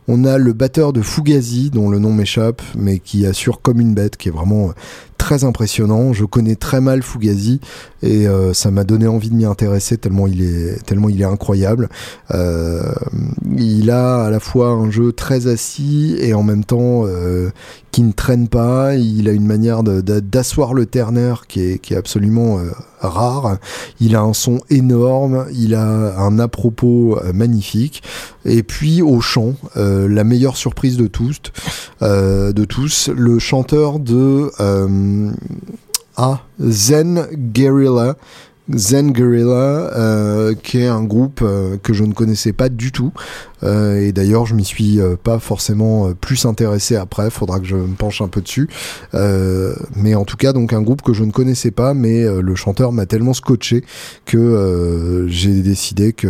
On 0.10 0.26
a 0.26 0.38
le 0.38 0.52
batteur 0.52 0.92
de 0.92 1.02
Fugazi, 1.02 1.70
dont 1.70 1.90
le 1.90 2.00
nom 2.00 2.12
m'échappe, 2.12 2.62
mais 2.78 3.00
qui 3.00 3.26
assure 3.26 3.62
comme 3.62 3.80
une 3.80 3.94
bête, 3.94 4.18
qui 4.18 4.28
est 4.28 4.32
vraiment 4.32 4.74
très 5.24 5.46
impressionnant. 5.46 6.12
Je 6.12 6.26
connais 6.26 6.56
très 6.56 6.82
mal 6.82 7.02
Fugazi 7.02 7.62
et 8.02 8.28
ça 8.54 8.72
m'a 8.72 8.84
donné 8.84 9.08
envie 9.08 9.30
de 9.30 9.36
m'y 9.36 9.46
intéresser 9.46 9.98
tellement 9.98 10.28
il 10.28 10.42
est 10.42 10.84
tellement 10.86 11.08
il 11.08 11.22
est 11.22 11.26
incroyable. 11.26 11.88
Euh, 12.32 12.82
il 13.58 13.90
a 13.90 14.26
à 14.26 14.30
la 14.30 14.42
fois 14.42 14.70
un 14.70 14.92
jeu 14.92 15.14
très 15.14 15.48
assis 15.48 16.18
et 16.20 16.34
en 16.34 16.44
même 16.44 16.66
temps 16.66 17.06
euh, 17.06 17.52
qui 17.94 18.02
ne 18.02 18.12
traîne 18.12 18.50
pas. 18.50 18.96
Il 18.96 19.30
a 19.30 19.32
une 19.32 19.46
manière 19.46 19.84
d'asseoir 19.84 20.74
le 20.74 20.86
ternaire 20.86 21.48
qui 21.48 21.62
est, 21.62 21.92
absolument 21.94 22.60
euh, 22.60 22.72
rare. 23.00 23.60
Il 24.02 24.18
a 24.18 24.22
un 24.22 24.34
son 24.34 24.60
énorme. 24.70 25.46
Il 25.54 25.76
a 25.76 26.20
un 26.20 26.40
à-propos 26.40 27.20
magnifique. 27.34 28.04
Et 28.44 28.64
puis 28.64 29.02
au 29.02 29.22
chant, 29.22 29.54
la 29.76 30.24
meilleure 30.24 30.58
surprise 30.58 30.98
de 30.98 31.08
tous, 31.08 31.40
de 32.02 32.66
tous, 32.66 33.10
le 33.16 33.40
chanteur 33.40 34.00
de 34.00 34.50
ah, 36.18 36.42
Zen 36.60 37.28
Guerrilla 37.34 38.16
Zen 38.70 39.12
Guerrilla, 39.12 39.92
euh, 39.96 40.54
qui 40.56 40.80
est 40.80 40.88
un 40.88 41.04
groupe 41.04 41.42
euh, 41.42 41.78
que 41.82 41.94
je 41.94 42.04
ne 42.04 42.14
connaissais 42.14 42.54
pas 42.54 42.70
du 42.70 42.92
tout, 42.92 43.12
euh, 43.64 44.08
et 44.08 44.12
d'ailleurs, 44.12 44.46
je 44.46 44.56
m'y 44.56 44.66
suis 44.66 45.00
euh, 45.00 45.16
pas 45.22 45.40
forcément 45.40 46.08
euh, 46.08 46.14
plus 46.14 46.46
intéressé 46.46 46.96
après. 46.96 47.30
Faudra 47.30 47.60
que 47.60 47.66
je 47.66 47.76
me 47.76 47.96
penche 47.96 48.22
un 48.22 48.28
peu 48.28 48.42
dessus. 48.42 48.70
mais 49.96 50.16
en 50.16 50.26
tout 50.26 50.38
cas, 50.38 50.54
donc 50.54 50.74
un 50.74 50.82
groupe 50.82 51.02
que 51.02 51.14
je 51.14 51.24
ne 51.24 51.32
connaissais 51.32 51.72
pas, 51.72 51.94
mais 51.94 52.24
le 52.24 52.56
chanteur 52.56 52.92
m'a 52.92 53.06
tellement 53.06 53.34
scotché 53.34 53.84
que 54.26 55.26
j'ai 55.30 55.62
décidé 55.62 56.14
que 56.14 56.28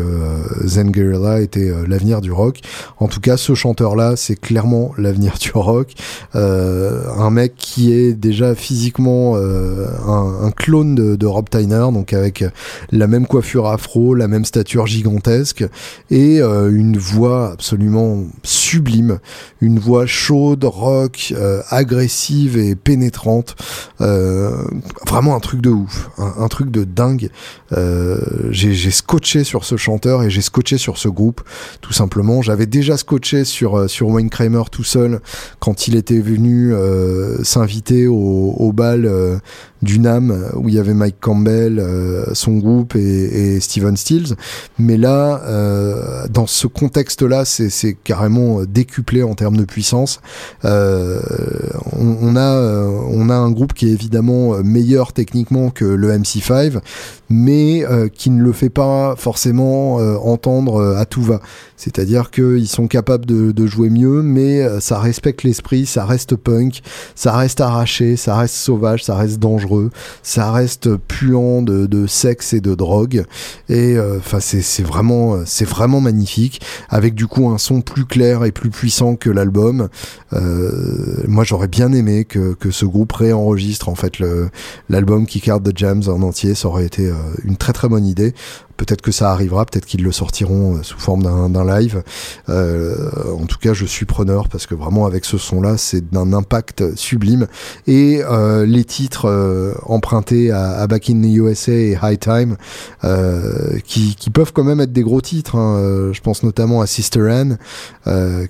Zen 0.64 0.92
Guerrilla 0.92 1.42
était 1.42 1.72
l'avenir 1.88 2.22
du 2.22 2.32
rock. 2.32 2.60
En 3.00 3.08
tout 3.08 3.20
cas, 3.20 3.38
ce 3.38 3.56
chanteur-là, 3.56 4.16
c'est 4.16 4.36
clairement 4.36 4.92
l'avenir 4.98 5.36
du 5.40 5.52
rock. 5.54 5.94
un 6.34 7.30
mec 7.30 7.56
qui 7.56 7.94
est 7.94 8.14
déjà 8.14 8.56
physiquement 8.56 9.36
un, 9.36 10.52
clone 10.52 10.96
de, 10.96 11.16
de 11.16 11.26
Rob 11.26 11.50
Tyner, 11.50 11.88
donc 11.92 12.14
avec 12.24 12.44
la 12.92 13.08
même 13.08 13.28
coiffure 13.28 13.68
afro, 13.68 14.16
la 14.16 14.28
même 14.28 14.46
stature 14.46 14.88
gigantesque 14.88 15.66
et 16.10 16.40
une 16.40 16.98
voix 16.98 17.52
absolument 17.52 18.24
sublime, 18.44 19.20
une 19.62 19.80
voix 19.80 20.06
chaude, 20.06 20.64
rock, 20.64 21.34
euh, 21.36 21.62
agressive 21.70 22.58
et 22.58 22.76
pénétrante, 22.76 23.56
euh, 24.02 24.64
vraiment 25.08 25.36
un 25.36 25.40
truc 25.40 25.62
de 25.62 25.70
ouf, 25.70 26.10
un, 26.18 26.48
truc 26.48 26.72
de 26.72 26.84
dingue. 26.84 27.30
Euh, 27.72 28.18
j'ai 28.50 28.92
scotché 28.92 29.44
sur 29.44 29.66
ce 29.66 29.78
chanteur 29.78 30.24
et 30.24 30.30
j'ai 30.30 30.42
scotché 30.42 30.78
sur 30.78 30.98
ce 30.98 31.08
groupe, 31.08 31.42
tout 31.82 31.94
simplement. 31.94 32.42
J'avais 32.42 32.66
déjà 32.66 32.98
scotché 32.98 33.46
sur 33.46 33.90
sur 33.90 34.10
Wayne 34.10 34.30
Kramer 34.30 34.64
tout 34.72 34.84
seul 34.84 35.20
quand 35.60 35.88
il 35.88 35.96
était 35.96 36.20
venu 36.20 36.74
s'inviter 37.44 38.08
au, 38.08 38.72
bal 38.74 39.10
du 39.84 40.00
NAM 40.00 40.52
où 40.56 40.70
il 40.70 40.76
y 40.76 40.80
avait 40.80 40.94
Mike 40.94 41.18
Campbell, 41.20 41.84
son 42.34 42.58
groupe 42.58 42.96
et, 42.96 43.56
et 43.56 43.60
Steven 43.60 43.98
Stills. 43.98 44.36
Mais 44.80 44.98
là, 44.98 45.42
dans 46.30 46.48
ce 46.48 46.68
contexte 46.68 47.22
là 47.22 47.44
c'est 47.46 47.94
carrément 48.04 48.62
euh, 48.62 48.66
décuplé 48.66 49.24
en 49.24 49.36
termes 49.36 49.58
de 49.58 49.66
puissance. 49.66 50.22
Euh, 50.66 51.20
on, 51.92 52.36
a, 52.36 52.40
euh, 52.40 53.00
on 53.10 53.30
a 53.30 53.36
un 53.36 53.52
groupe 53.52 53.74
qui 53.74 53.88
est 53.88 53.92
évidemment 53.92 54.58
meilleur 54.64 55.14
techniquement 55.14 55.70
que 55.70 55.86
le 55.86 56.12
MC5, 56.12 56.80
mais 57.30 57.84
qui 58.14 58.30
ne 58.30 58.42
le 58.42 58.52
fait 58.52 58.70
pas 58.70 59.16
forcément 59.18 59.96
entendre 59.96 60.96
à 60.96 61.06
tout 61.06 61.22
va. 61.22 61.42
C'est-à-dire 61.78 62.32
qu'ils 62.32 62.68
sont 62.68 62.88
capables 62.88 63.26
de, 63.26 63.66
jouer 63.66 63.90
mieux, 63.90 64.22
mais 64.22 64.80
ça 64.80 65.00
respecte 65.00 65.44
l'esprit, 65.44 65.86
ça 65.86 66.06
reste 66.06 66.36
punk, 66.36 66.82
ça 67.16 67.36
reste 67.36 67.62
arraché, 67.62 68.18
ça 68.18 68.36
reste 68.36 68.56
sauvage, 68.56 69.04
ça 69.04 69.16
reste 69.16 69.40
dangereux, 69.40 69.73
ça 70.22 70.52
reste 70.52 70.96
puant 70.96 71.62
de, 71.62 72.08
sexe 72.08 72.54
et 72.54 72.62
de 72.62 72.76
drogue. 72.76 73.26
Et 73.70 73.96
enfin, 74.18 74.40
c'est 74.40 74.84
vraiment, 74.84 75.40
c'est 75.46 75.68
vraiment 75.68 76.02
magnifique 76.02 76.62
avec 76.90 77.16
du 77.16 77.28
coup 77.28 77.50
un 77.50 77.58
son 77.58 77.82
plus 77.82 78.06
clair 78.06 78.44
et 78.44 78.52
plus 78.52 78.70
puissant 78.70 79.16
que 79.16 79.30
l'album. 79.30 79.90
Euh, 80.34 81.24
moi 81.28 81.44
j'aurais 81.44 81.68
bien 81.68 81.92
aimé 81.94 82.26
que, 82.26 82.54
que, 82.54 82.72
ce 82.72 82.86
groupe 82.86 83.12
réenregistre 83.12 83.90
en 83.90 83.96
fait 83.96 84.14
l'album 84.90 85.26
qui 85.26 85.42
carte 85.42 85.64
the 85.64 85.78
Jams 85.78 86.04
en 86.08 86.22
entier, 86.22 86.56
ça 86.56 86.68
aurait 86.68 86.86
été 86.86 87.08
euh, 87.08 87.14
une 87.46 87.58
très 87.58 87.74
très 87.74 87.88
bonne 87.88 88.06
idée. 88.06 88.34
Peut-être 88.78 89.02
que 89.02 89.12
ça 89.12 89.32
arrivera, 89.32 89.66
peut-être 89.66 89.86
qu'ils 89.86 90.04
le 90.04 90.12
sortiront 90.12 90.82
sous 90.84 91.00
forme 91.00 91.24
d'un 91.24 91.80
live. 91.80 92.04
en 92.48 93.46
tout 93.48 93.58
cas, 93.60 93.74
je 93.74 93.86
suis 93.86 94.06
preneur 94.06 94.50
parce 94.50 94.66
que 94.66 94.76
vraiment 94.76 95.06
avec 95.06 95.26
ce 95.26 95.38
son-là, 95.38 95.78
c'est 95.78 96.10
d'un 96.12 96.34
impact 96.34 96.96
sublime. 96.96 97.48
Et 97.88 98.22
les 98.66 98.84
titres 98.86 99.74
empruntés 99.86 100.52
à, 100.52 100.86
Back 100.88 101.10
in 101.10 101.22
the 101.22 101.36
USA 101.36 101.72
et 101.72 101.98
High 102.02 102.20
Time, 102.20 102.58
qui, 103.86 104.16
qui, 104.16 104.30
peuvent 104.30 104.54
quand 104.54 104.64
même 104.64 104.80
être 104.82 104.94
des 104.94 105.04
gros 105.04 105.22
titres. 105.22 105.56
Hein. 105.56 106.12
Je 106.12 106.22
pense 106.22 106.44
notamment 106.44 106.82
à 106.82 106.88
Sister 106.88 107.30
Anne, 107.30 107.58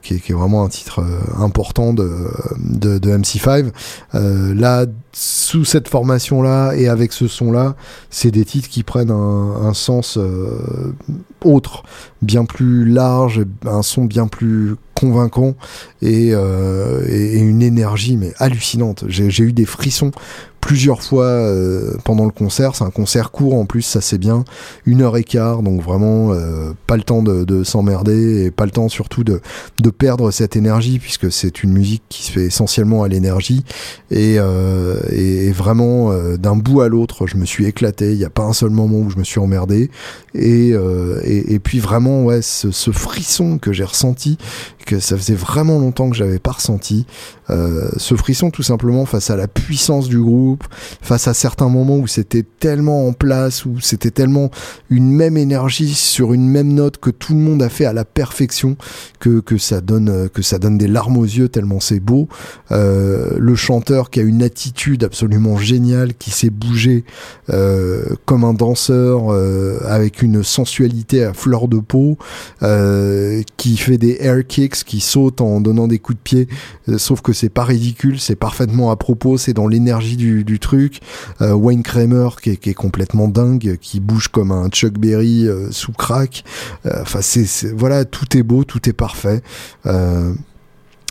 qui, 0.01 0.19
qui, 0.19 0.31
est 0.31 0.35
vraiment 0.35 0.63
un 0.63 0.69
titre 0.69 1.03
important 1.37 1.93
de, 1.93 2.29
de, 2.59 2.97
de 2.97 3.17
MC5. 3.17 3.71
là, 4.13 4.85
sous 5.13 5.63
cette 5.63 5.87
formation-là 5.87 6.73
et 6.73 6.87
avec 6.87 7.13
ce 7.13 7.27
son-là, 7.27 7.75
c'est 8.09 8.31
des 8.31 8.45
titres 8.45 8.67
qui 8.67 8.83
prennent 8.83 9.11
un, 9.11 9.73
sens 9.73 10.17
euh, 10.17 10.93
autre, 11.43 11.83
bien 12.21 12.45
plus 12.45 12.85
large, 12.85 13.45
un 13.65 13.83
son 13.83 14.05
bien 14.05 14.27
plus 14.27 14.75
convaincant 14.95 15.55
et, 16.01 16.29
euh, 16.33 17.05
et 17.07 17.37
une 17.39 17.61
énergie 17.61 18.17
mais 18.17 18.33
hallucinante. 18.37 19.05
J'ai 19.07 19.43
eu 19.43 19.53
des 19.53 19.65
frissons 19.65 20.11
plusieurs 20.63 21.03
fois 21.03 21.25
euh, 21.25 21.97
pendant 22.05 22.23
le 22.23 22.31
concert. 22.31 22.75
C'est 22.75 22.85
un 22.85 22.89
concert 22.89 23.31
court 23.31 23.55
en 23.55 23.65
plus, 23.65 23.81
ça 23.81 23.99
c'est 23.99 24.17
bien. 24.17 24.45
Une 24.85 25.01
heure 25.01 25.17
et 25.17 25.25
quart, 25.25 25.61
donc 25.61 25.81
vraiment 25.81 26.31
euh, 26.31 26.71
pas 26.87 26.95
le 26.95 27.03
temps 27.03 27.21
de, 27.21 27.63
s'emmerder 27.63 28.45
et 28.45 28.51
pas 28.51 28.65
le 28.65 28.71
temps 28.71 28.87
surtout 28.89 29.23
de, 29.23 29.41
de 29.79 29.89
perdre 29.89 30.31
cette 30.31 30.55
énergie 30.55 30.99
puisque 30.99 31.31
c'est 31.31 31.63
une 31.63 31.73
musique 31.73 32.03
qui 32.09 32.23
se 32.23 32.31
fait 32.31 32.45
essentiellement 32.45 33.03
à 33.03 33.07
l'énergie 33.07 33.63
et, 34.09 34.37
euh, 34.39 34.99
et, 35.11 35.51
vraiment 35.51 36.13
d'un 36.37 36.55
bout 36.55 36.81
à 36.81 36.87
l'autre, 36.87 37.27
je 37.27 37.37
me 37.37 37.45
suis 37.45 37.65
éclaté. 37.65 38.13
Il 38.13 38.17
n'y 38.17 38.25
a 38.25 38.29
pas 38.29 38.43
un 38.43 38.53
seul 38.53 38.69
moment 38.69 38.99
où 38.99 39.09
je 39.09 39.17
me 39.17 39.23
suis 39.23 39.39
emmerdé 39.39 39.91
et, 40.33 40.69
et, 41.23 41.59
puis 41.59 41.79
vraiment 41.79 42.23
ouais 42.23 42.41
ce, 42.41 42.71
ce 42.71 42.91
frisson 42.91 43.57
que 43.57 43.71
j'ai 43.71 43.83
ressenti, 43.83 44.37
que 44.85 44.99
ça 44.99 45.17
faisait 45.17 45.35
vraiment 45.35 45.77
longtemps 45.77 46.09
que 46.09 46.15
j'avais 46.15 46.39
pas 46.39 46.51
ressenti. 46.51 47.05
ce 47.49 48.15
frisson 48.15 48.49
tout 48.49 48.63
simplement 48.63 49.05
face 49.05 49.29
à 49.29 49.35
la 49.35 49.47
puissance 49.47 50.07
du 50.07 50.19
groupe 50.19 50.52
face 51.01 51.27
à 51.27 51.33
certains 51.33 51.69
moments 51.69 51.97
où 51.97 52.07
c'était 52.07 52.45
tellement 52.59 53.07
en 53.07 53.13
place, 53.13 53.65
où 53.65 53.79
c'était 53.79 54.11
tellement 54.11 54.51
une 54.89 55.11
même 55.11 55.37
énergie 55.37 55.93
sur 55.93 56.33
une 56.33 56.47
même 56.47 56.73
note 56.73 56.97
que 56.97 57.09
tout 57.09 57.33
le 57.33 57.39
monde 57.39 57.61
a 57.61 57.69
fait 57.69 57.85
à 57.85 57.93
la 57.93 58.05
perfection, 58.05 58.77
que, 59.19 59.39
que 59.39 59.57
ça 59.57 59.81
donne 59.81 60.29
que 60.29 60.41
ça 60.41 60.59
donne 60.59 60.77
des 60.77 60.87
larmes 60.87 61.17
aux 61.17 61.23
yeux 61.23 61.49
tellement 61.49 61.79
c'est 61.79 61.99
beau. 61.99 62.27
Euh, 62.71 63.31
le 63.37 63.55
chanteur 63.55 64.09
qui 64.09 64.19
a 64.19 64.23
une 64.23 64.43
attitude 64.43 65.03
absolument 65.03 65.57
géniale, 65.57 66.13
qui 66.15 66.31
s'est 66.31 66.49
bougé 66.49 67.03
euh, 67.49 68.03
comme 68.25 68.43
un 68.43 68.53
danseur 68.53 69.31
euh, 69.31 69.79
avec 69.85 70.21
une 70.21 70.43
sensualité 70.43 71.23
à 71.23 71.33
fleur 71.33 71.67
de 71.67 71.77
peau, 71.77 72.17
qui 73.57 73.77
fait 73.77 73.97
des 73.97 74.17
air 74.19 74.45
kicks, 74.47 74.83
qui 74.83 74.99
saute 74.99 75.41
en 75.41 75.61
donnant 75.61 75.87
des 75.87 75.99
coups 75.99 76.17
de 76.17 76.23
pied, 76.23 76.47
sauf 76.97 77.21
que 77.21 77.33
c'est 77.33 77.49
pas 77.49 77.63
ridicule, 77.63 78.19
c'est 78.19 78.35
parfaitement 78.35 78.91
à 78.91 78.95
propos, 78.95 79.37
c'est 79.37 79.53
dans 79.53 79.67
l'énergie 79.67 80.15
du, 80.17 80.42
du, 80.43 80.59
truc. 80.59 81.01
Euh, 81.41 81.53
Wayne 81.53 81.83
Kramer 81.83 82.29
qui 82.41 82.51
est, 82.51 82.73
complètement 82.73 83.27
dingue, 83.27 83.77
qui 83.81 83.99
bouge 83.99 84.27
comme 84.27 84.51
un 84.51 84.69
Chuck 84.69 84.93
Berry 84.93 85.47
euh, 85.47 85.71
sous 85.71 85.91
crack. 85.91 86.43
Euh, 86.85 87.01
enfin, 87.01 87.19
c'est 87.21 87.71
voilà, 87.73 88.05
tout 88.05 88.37
est 88.37 88.43
beau, 88.43 88.63
tout 88.63 88.87
est 88.89 88.93
parfait. 88.93 89.41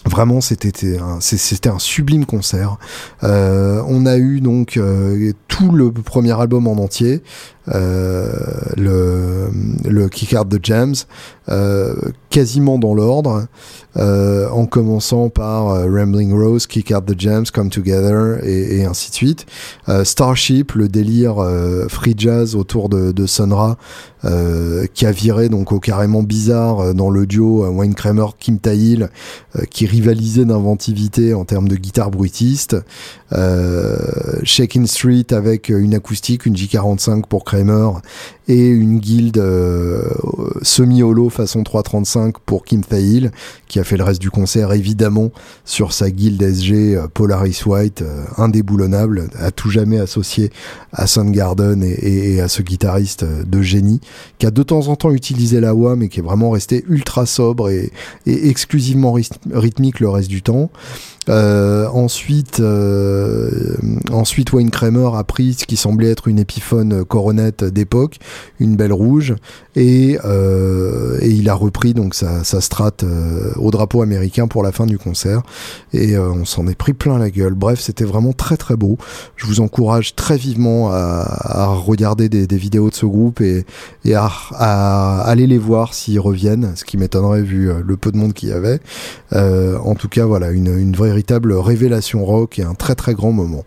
Vraiment, 0.04 0.40
c'était 0.40 0.98
un 0.98 1.78
sublime 1.78 2.26
concert. 2.26 2.76
on 3.22 4.06
a 4.06 4.16
eu 4.16 4.40
donc 4.40 4.78
tout 5.52 5.70
le 5.70 5.92
premier 5.92 6.32
album 6.32 6.66
en 6.66 6.72
entier, 6.72 7.22
le, 7.66 9.50
le 9.84 10.08
Kick 10.08 10.34
Out 10.38 10.48
the 10.48 10.64
Jams, 10.64 10.94
quasiment 12.30 12.78
dans 12.78 12.94
l'ordre. 12.94 13.46
Euh, 13.98 14.48
en 14.48 14.64
commençant 14.64 15.28
par 15.28 15.68
euh, 15.68 15.84
Rambling 15.86 16.32
Rose, 16.32 16.66
Kick 16.66 16.94
Out 16.96 17.04
the 17.04 17.20
Jams, 17.20 17.44
Come 17.52 17.68
Together 17.68 18.42
et, 18.42 18.86
ainsi 18.86 19.10
de 19.10 19.14
suite. 19.14 19.46
Euh, 19.90 20.02
Starship, 20.02 20.72
le 20.72 20.88
délire 20.88 21.36
free 21.88 22.14
jazz 22.16 22.56
autour 22.56 22.88
de, 22.88 23.12
de 23.12 23.26
Sonra, 23.26 23.76
qui 24.94 25.06
a 25.06 25.10
viré 25.10 25.48
donc 25.48 25.72
au 25.72 25.80
carrément 25.80 26.22
bizarre 26.22 26.94
dans 26.94 27.10
le 27.10 27.26
duo 27.26 27.66
Wayne 27.66 27.94
Kramer, 27.94 28.26
Kim 28.38 28.58
Tail, 28.58 29.08
qui 29.70 29.86
rivalisait 29.86 30.44
d'inventivité 30.44 31.34
en 31.34 31.44
termes 31.44 31.68
de 31.68 31.76
guitare 31.76 32.10
bruitiste. 32.10 32.76
Shaking 34.44 34.86
Street 34.86 35.26
avec 35.32 35.51
une 35.68 35.94
acoustique, 35.94 36.46
une 36.46 36.54
J45 36.54 37.26
pour 37.26 37.44
Kramer 37.44 37.90
et 38.48 38.68
une 38.68 38.98
guilde 38.98 39.42
semi-holo 40.62 41.28
façon 41.28 41.62
335 41.62 42.38
pour 42.38 42.64
Kim 42.64 42.82
Thayil, 42.82 43.30
qui 43.68 43.78
a 43.78 43.84
fait 43.84 43.96
le 43.96 44.04
reste 44.04 44.20
du 44.20 44.30
concert 44.30 44.72
évidemment 44.72 45.30
sur 45.64 45.92
sa 45.92 46.10
guilde 46.10 46.42
SG 46.42 46.96
euh, 46.96 47.06
Polaris 47.12 47.62
White, 47.64 48.02
euh, 48.02 48.24
indéboulonnable, 48.36 49.28
à 49.38 49.50
tout 49.50 49.70
jamais 49.70 49.98
associé 49.98 50.50
à 50.92 51.06
Soundgarden 51.06 51.82
et, 51.82 52.34
et, 52.34 52.40
à 52.40 52.48
ce 52.48 52.62
guitariste 52.62 53.22
euh, 53.22 53.44
de 53.44 53.62
génie, 53.62 54.00
qui 54.38 54.46
a 54.46 54.50
de 54.50 54.62
temps 54.62 54.88
en 54.88 54.96
temps 54.96 55.10
utilisé 55.10 55.60
la 55.60 55.74
wah, 55.74 55.96
mais 55.96 56.08
qui 56.08 56.20
est 56.20 56.22
vraiment 56.22 56.50
resté 56.50 56.84
ultra 56.88 57.26
sobre 57.26 57.70
et, 57.70 57.90
exclusivement 58.26 59.14
rythmique 59.52 60.00
le 60.00 60.08
reste 60.08 60.28
du 60.28 60.42
temps. 60.42 60.70
Euh, 61.28 61.86
ensuite, 61.88 62.60
euh, 62.60 63.76
ensuite 64.10 64.52
Wayne 64.52 64.70
Kramer 64.70 65.10
a 65.14 65.22
pris 65.22 65.54
ce 65.54 65.66
qui 65.66 65.76
semblait 65.76 66.10
être 66.10 66.26
une 66.26 66.38
épiphone 66.38 67.04
coronette 67.04 67.64
d'époque, 67.64 68.18
une 68.60 68.76
belle 68.76 68.92
rouge, 68.92 69.34
et, 69.76 70.18
euh, 70.24 71.18
et 71.20 71.30
il 71.30 71.48
a 71.48 71.54
repris 71.54 71.94
donc 71.94 72.14
sa, 72.14 72.44
sa 72.44 72.60
strat 72.60 72.92
au 73.56 73.70
drapeau 73.70 74.02
américain 74.02 74.46
pour 74.46 74.62
la 74.62 74.72
fin 74.72 74.86
du 74.86 74.98
concert, 74.98 75.42
et 75.92 76.18
on 76.18 76.44
s'en 76.44 76.66
est 76.66 76.74
pris 76.74 76.92
plein 76.92 77.18
la 77.18 77.30
gueule. 77.30 77.54
Bref, 77.54 77.80
c'était 77.80 78.04
vraiment 78.04 78.32
très 78.32 78.56
très 78.56 78.76
beau. 78.76 78.98
Je 79.36 79.46
vous 79.46 79.60
encourage 79.60 80.14
très 80.14 80.36
vivement 80.36 80.90
à, 80.92 81.66
regarder 81.66 82.28
des, 82.28 82.56
vidéos 82.56 82.90
de 82.90 82.94
ce 82.94 83.06
groupe 83.06 83.40
et, 83.40 83.64
et 84.04 84.14
à, 84.14 84.28
aller 85.20 85.46
les 85.46 85.58
voir 85.58 85.94
s'ils 85.94 86.20
reviennent, 86.20 86.72
ce 86.76 86.84
qui 86.84 86.96
m'étonnerait 86.96 87.42
vu 87.42 87.70
le 87.84 87.96
peu 87.96 88.12
de 88.12 88.16
monde 88.16 88.32
qu'il 88.32 88.50
y 88.50 88.52
avait. 88.52 88.80
en 89.32 89.94
tout 89.94 90.08
cas, 90.08 90.26
voilà, 90.26 90.50
une, 90.50 90.78
une 90.78 90.94
véritable 90.94 91.52
révélation 91.54 92.24
rock 92.24 92.58
et 92.58 92.62
un 92.62 92.74
très 92.74 92.94
très 92.94 93.14
grand 93.14 93.32
moment. 93.32 93.64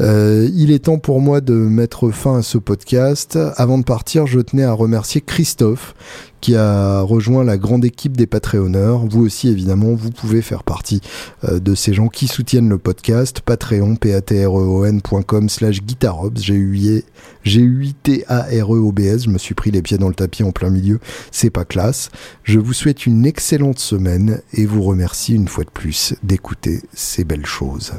Euh, 0.00 0.48
il 0.54 0.70
est 0.70 0.84
temps 0.84 0.98
pour 0.98 1.20
moi 1.20 1.40
de 1.40 1.54
mettre 1.54 2.10
fin 2.10 2.38
à 2.38 2.42
ce 2.42 2.58
podcast. 2.58 3.38
Avant 3.56 3.78
de 3.78 3.84
partir, 3.84 4.26
je 4.26 4.40
tenais 4.40 4.64
à 4.64 4.72
remercier 4.72 5.20
Christophe 5.20 5.94
qui 6.40 6.54
a 6.54 7.00
rejoint 7.00 7.44
la 7.44 7.56
grande 7.56 7.84
équipe 7.84 8.16
des 8.16 8.26
Patreonneurs. 8.26 9.06
Vous 9.06 9.24
aussi, 9.24 9.48
évidemment, 9.48 9.94
vous 9.94 10.10
pouvez 10.10 10.42
faire 10.42 10.62
partie 10.62 11.00
euh, 11.44 11.58
de 11.58 11.74
ces 11.74 11.94
gens 11.94 12.08
qui 12.08 12.28
soutiennent 12.28 12.68
le 12.68 12.78
podcast. 12.78 13.40
Patreon, 13.40 13.96
p 13.96 14.14
a 14.14 14.20
t 14.20 14.44
r 14.44 14.56
e 14.56 14.86
n.com 14.86 15.48
slash 15.48 15.82
guitarobs, 15.82 16.38
g 16.38 16.54
u 16.54 17.92
t 18.02 18.24
a 18.28 18.42
r 18.42 18.74
e 18.74 19.18
Je 19.18 19.28
me 19.30 19.38
suis 19.38 19.54
pris 19.54 19.70
les 19.70 19.82
pieds 19.82 19.98
dans 19.98 20.08
le 20.08 20.14
tapis 20.14 20.44
en 20.44 20.52
plein 20.52 20.70
milieu. 20.70 21.00
C'est 21.32 21.50
pas 21.50 21.64
classe. 21.64 22.10
Je 22.44 22.58
vous 22.58 22.74
souhaite 22.74 23.06
une 23.06 23.26
excellente 23.26 23.78
semaine 23.78 24.40
et 24.52 24.66
vous 24.66 24.82
remercie 24.82 25.34
une 25.34 25.48
fois 25.48 25.64
de 25.64 25.70
plus 25.70 26.14
d'écouter 26.22 26.82
ces 26.92 27.24
belles 27.24 27.46
choses. 27.46 27.92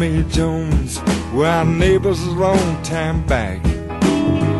Mae 0.00 0.22
Jones 0.30 0.98
were 1.34 1.44
our 1.44 1.66
neighbors 1.66 2.22
a 2.22 2.30
long 2.30 2.82
time 2.82 3.22
back. 3.26 3.62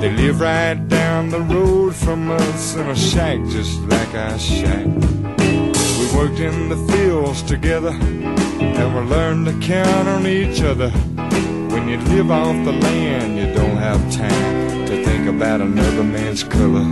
They 0.02 0.12
live 0.12 0.38
right 0.38 0.74
down 0.86 1.30
the 1.30 1.40
road 1.40 1.94
from 1.94 2.30
us 2.30 2.74
in 2.74 2.86
a 2.86 2.94
shack 2.94 3.38
just 3.48 3.80
like 3.88 4.14
our 4.14 4.38
shack. 4.38 4.84
We 4.84 6.06
worked 6.14 6.40
in 6.40 6.68
the 6.68 6.76
fields 6.92 7.40
together 7.42 7.88
and 7.88 8.94
we 8.94 9.00
learned 9.00 9.46
to 9.46 9.58
count 9.66 10.08
on 10.08 10.26
each 10.26 10.60
other. 10.60 10.90
When 10.90 11.88
you 11.88 11.96
live 12.14 12.30
off 12.30 12.62
the 12.66 12.72
land, 12.72 13.38
you 13.38 13.54
don't 13.54 13.78
have 13.78 14.00
time 14.12 14.86
to 14.88 15.02
think 15.06 15.26
about 15.26 15.62
another 15.62 16.04
man's 16.04 16.44
color. 16.44 16.84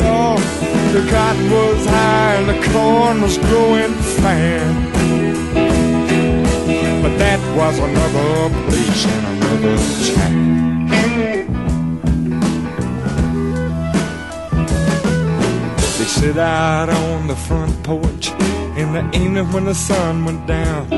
Oh, 0.00 0.38
the 0.94 1.10
cotton 1.10 1.50
was 1.50 1.84
high 1.84 2.36
and 2.36 2.48
the 2.48 2.72
corn 2.72 3.20
was 3.20 3.36
growing 3.36 3.92
fine. 3.92 4.95
But 7.06 7.18
that 7.18 7.40
was 7.56 7.78
another 7.78 8.50
place 8.66 9.06
and 9.06 9.26
another 9.36 9.76
time. 10.12 10.88
They 15.98 16.04
sit 16.04 16.36
out 16.36 16.88
on 16.88 17.28
the 17.28 17.36
front 17.36 17.80
porch 17.84 18.30
in 18.76 18.92
the 18.92 19.08
evening 19.14 19.52
when 19.52 19.66
the 19.66 19.74
sun 19.76 20.24
went 20.24 20.48
down. 20.48 20.90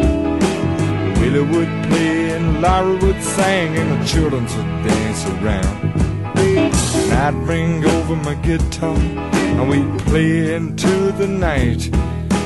Willie 1.20 1.42
would 1.42 1.90
play 1.90 2.30
and 2.30 2.62
Laura 2.62 2.96
would 3.02 3.22
sing 3.22 3.76
and 3.76 4.00
the 4.00 4.06
children 4.06 4.44
would 4.44 4.88
dance 4.88 5.26
around. 5.26 5.92
And 6.38 7.12
I'd 7.12 7.34
bring 7.44 7.84
over 7.84 8.16
my 8.16 8.34
guitar 8.36 8.96
and 8.96 9.68
we'd 9.68 9.98
play 10.06 10.54
into 10.54 11.12
the 11.12 11.28
night. 11.28 11.90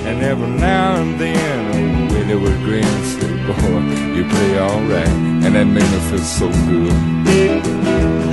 And 0.04 0.20
every 0.20 0.48
now 0.48 0.96
and 0.96 1.20
then, 1.20 2.08
Willie 2.08 2.42
would 2.42 2.58
grin 2.64 3.21
Boy, 3.46 3.80
you 4.14 4.24
play 4.24 4.58
alright. 4.58 5.08
And 5.44 5.54
that 5.54 5.66
made 5.66 5.90
me 5.90 6.00
feel 6.08 6.18
so 6.18 6.48
good. 6.48 6.92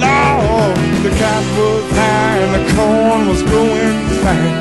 Lord, 0.05 0.77
the 1.05 1.11
cat 1.21 1.43
was 1.57 1.85
high 1.91 2.37
and 2.45 2.51
the 2.55 2.63
corn 2.75 3.27
was 3.27 3.41
growing 3.43 3.97
fine. 4.23 4.55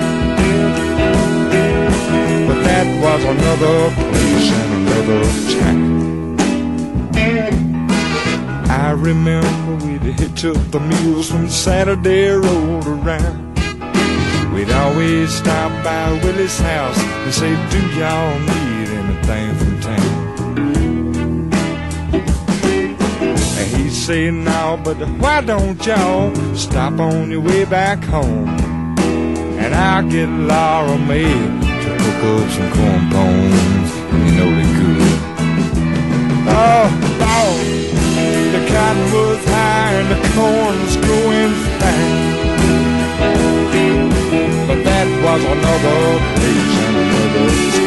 But 2.49 2.59
that 2.65 2.87
was 3.05 3.21
another 3.35 3.79
place 4.11 4.49
and 4.61 4.71
another 4.81 5.23
time. 5.61 5.99
I 8.71 8.93
remember 8.93 9.87
we'd 9.87 10.03
hitch 10.15 10.45
up 10.47 10.57
the 10.71 10.81
mules 10.81 11.31
from 11.31 11.49
Saturday 11.49 12.31
road 12.31 12.87
around. 12.87 13.49
We'd 14.55 14.71
always 14.71 15.35
stop 15.35 15.71
by 15.85 16.13
Willie's 16.25 16.59
house 16.59 16.99
and 16.99 17.35
say, 17.35 17.51
Do 17.71 17.81
y'all 17.99 18.39
need 18.39 18.89
anything 18.89 19.55
from 19.57 19.78
And 23.59 23.67
he'd 23.77 23.91
say, 23.91 24.31
No, 24.31 24.81
but 24.85 24.97
why 25.23 25.41
don't 25.41 25.85
y'all 25.85 26.33
stop 26.55 27.01
on 27.01 27.31
your 27.31 27.41
way 27.41 27.65
back 27.65 28.03
home? 28.05 28.49
And 29.59 29.75
I'll 29.75 30.09
get 30.09 30.29
Laura 30.29 30.97
Mae 30.99 31.25
to 31.25 31.91
hook 32.03 32.23
up 32.31 32.51
some 32.51 32.71
corn 32.77 33.03
pones, 33.13 33.91
and 34.13 34.21
you 34.27 34.33
know 34.39 34.51
they're 34.57 34.75
good. 34.81 35.19
Oh, 36.51 36.87
oh, 37.39 37.55
the 38.53 38.61
cotton 38.73 39.13
was 39.13 39.45
high 39.47 39.93
and 40.01 40.09
the 40.15 40.21
corn 40.35 40.77
was 40.85 40.97
growing 40.97 41.55
fast 41.81 42.29
but 44.69 44.85
that 44.85 45.07
was 45.25 45.43
another 45.45 46.01
place 46.37 46.75
another 46.89 47.78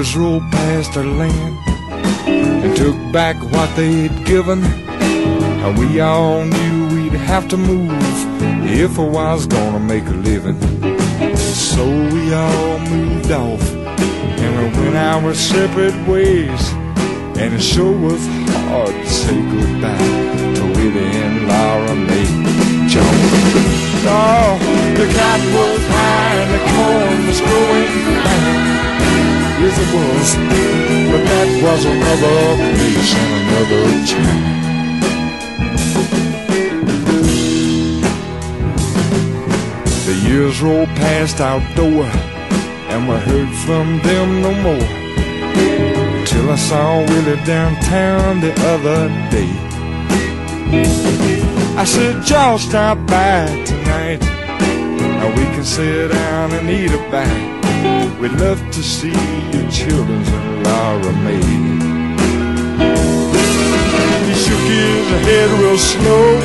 years 0.00 0.16
rolled 0.16 0.50
past 0.50 0.96
our 0.96 1.04
land 1.04 1.58
and 2.26 2.74
took 2.74 2.96
back 3.12 3.36
what 3.52 3.68
they'd 3.76 4.24
given, 4.24 4.64
and 4.64 5.78
we 5.78 6.00
all 6.00 6.42
knew 6.42 6.88
we'd 6.94 7.12
have 7.12 7.46
to 7.48 7.58
move 7.58 7.90
if 8.64 8.98
I 8.98 9.02
was 9.02 9.46
gonna 9.46 9.78
make 9.78 10.06
a 10.06 10.18
living. 10.30 10.58
So 11.36 11.84
we 11.84 12.32
all 12.32 12.78
moved 12.78 13.30
off 13.30 13.62
and 14.42 14.74
we 14.74 14.80
went 14.80 14.96
our 14.96 15.34
separate 15.34 15.98
ways. 16.08 16.62
And 17.40 17.54
it 17.54 17.60
sure 17.60 17.96
was 18.06 18.26
hard 18.68 18.94
to 18.94 19.08
say 19.08 19.38
goodbye 19.52 19.98
to 20.56 20.64
Willie 20.76 21.16
and 21.24 21.46
Laura 21.48 21.94
Mae 21.94 22.88
Jones. 22.88 24.04
Oh, 24.06 24.56
the 24.96 25.06
cotton 25.16 25.52
was 25.56 25.82
high 25.94 26.34
and 26.42 26.50
the 26.54 26.62
corn 26.72 27.26
was 27.26 27.40
growing. 27.40 28.79
Was, 29.60 30.36
but 30.36 31.22
that 31.30 31.48
was 31.62 31.84
another 31.84 32.40
place 32.56 33.12
and 33.14 33.32
another 33.42 33.84
time. 34.08 34.46
The 40.06 40.14
years 40.26 40.56
rolled 40.62 40.88
past 40.96 41.40
our 41.42 41.60
door, 41.74 42.06
and 42.88 43.06
we 43.06 43.16
heard 43.16 43.52
from 43.66 44.00
them 44.00 44.40
no 44.40 44.52
more. 44.62 44.88
Till 46.24 46.50
I 46.50 46.56
saw 46.56 47.00
Willie 47.00 47.44
downtown 47.44 48.40
the 48.40 48.52
other 48.72 49.08
day. 49.30 49.52
I 51.76 51.84
said, 51.84 52.26
y'all 52.30 52.58
stop 52.58 52.96
by 53.06 53.46
tonight, 53.66 54.22
and 54.22 55.38
we 55.38 55.44
can 55.54 55.64
sit 55.64 56.12
down 56.12 56.52
and 56.52 56.70
eat 56.70 56.92
a 56.92 56.98
bite. 57.10 57.59
We'd 58.20 58.32
love 58.32 58.60
to 58.70 58.82
see 58.82 59.16
your 59.50 59.70
children 59.70 60.20
and 60.20 60.62
Laura 60.62 61.12
Mae. 61.24 61.40
He 64.28 64.34
shook 64.34 64.60
his 64.68 65.08
head 65.24 65.48
real 65.58 65.78
slow, 65.78 66.38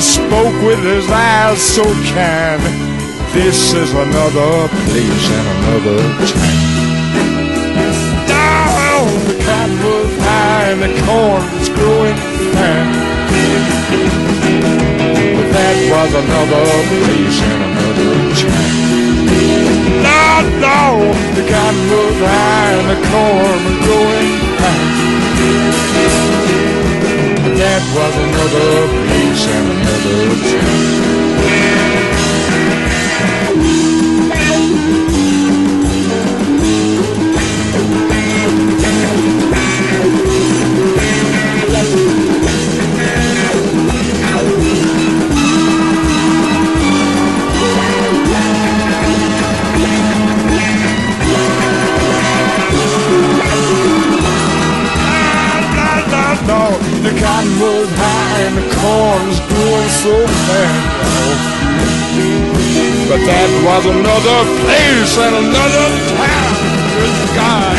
spoke 0.00 0.56
with 0.64 0.82
his 0.82 1.06
eyes 1.10 1.60
so 1.60 1.84
kind. 2.16 2.62
This 3.34 3.74
is 3.74 3.92
another 3.92 4.68
place 4.88 5.28
and 5.36 5.48
another 5.58 6.00
time. 6.32 6.86
Down 8.26 9.06
the 9.28 9.36
cotton 9.44 9.76
was 9.84 10.16
high 10.24 10.70
and 10.72 10.80
the 10.80 10.92
corn 11.04 11.44
was 11.58 11.68
growing 11.76 12.16
fine. 12.56 12.92
But 15.36 15.48
that 15.52 15.76
was 15.92 16.10
another 16.24 16.64
place 16.88 17.38
and 17.42 17.62
another 17.68 18.34
time. 18.40 18.85
No, 19.86 20.42
no, 20.66 20.82
the 21.36 21.44
cotton 21.50 21.86
was 21.90 22.18
high 22.18 22.72
and 22.78 22.88
the 22.92 22.98
corn 23.08 23.58
was 23.66 23.78
growing 23.86 24.34
fine. 24.60 24.94
But 27.42 27.54
that 27.62 27.82
was 27.94 28.14
another 28.26 28.70
place 29.06 29.44
and 29.46 29.66
another 29.76 30.20
time. 30.50 31.35
The 57.06 57.20
cotton 57.20 57.60
was 57.60 57.88
high 57.94 58.40
and 58.46 58.56
the 58.58 58.66
corn 58.74 59.22
was 59.28 59.40
growing 59.46 59.92
so 60.02 60.14
fast. 60.46 61.56
But 63.08 63.22
that 63.30 63.50
was 63.62 63.86
another 63.86 64.38
place 64.66 65.14
and 65.24 65.34
another 65.46 65.86
time. 66.10 66.54
Good 66.98 67.36
God. 67.36 67.75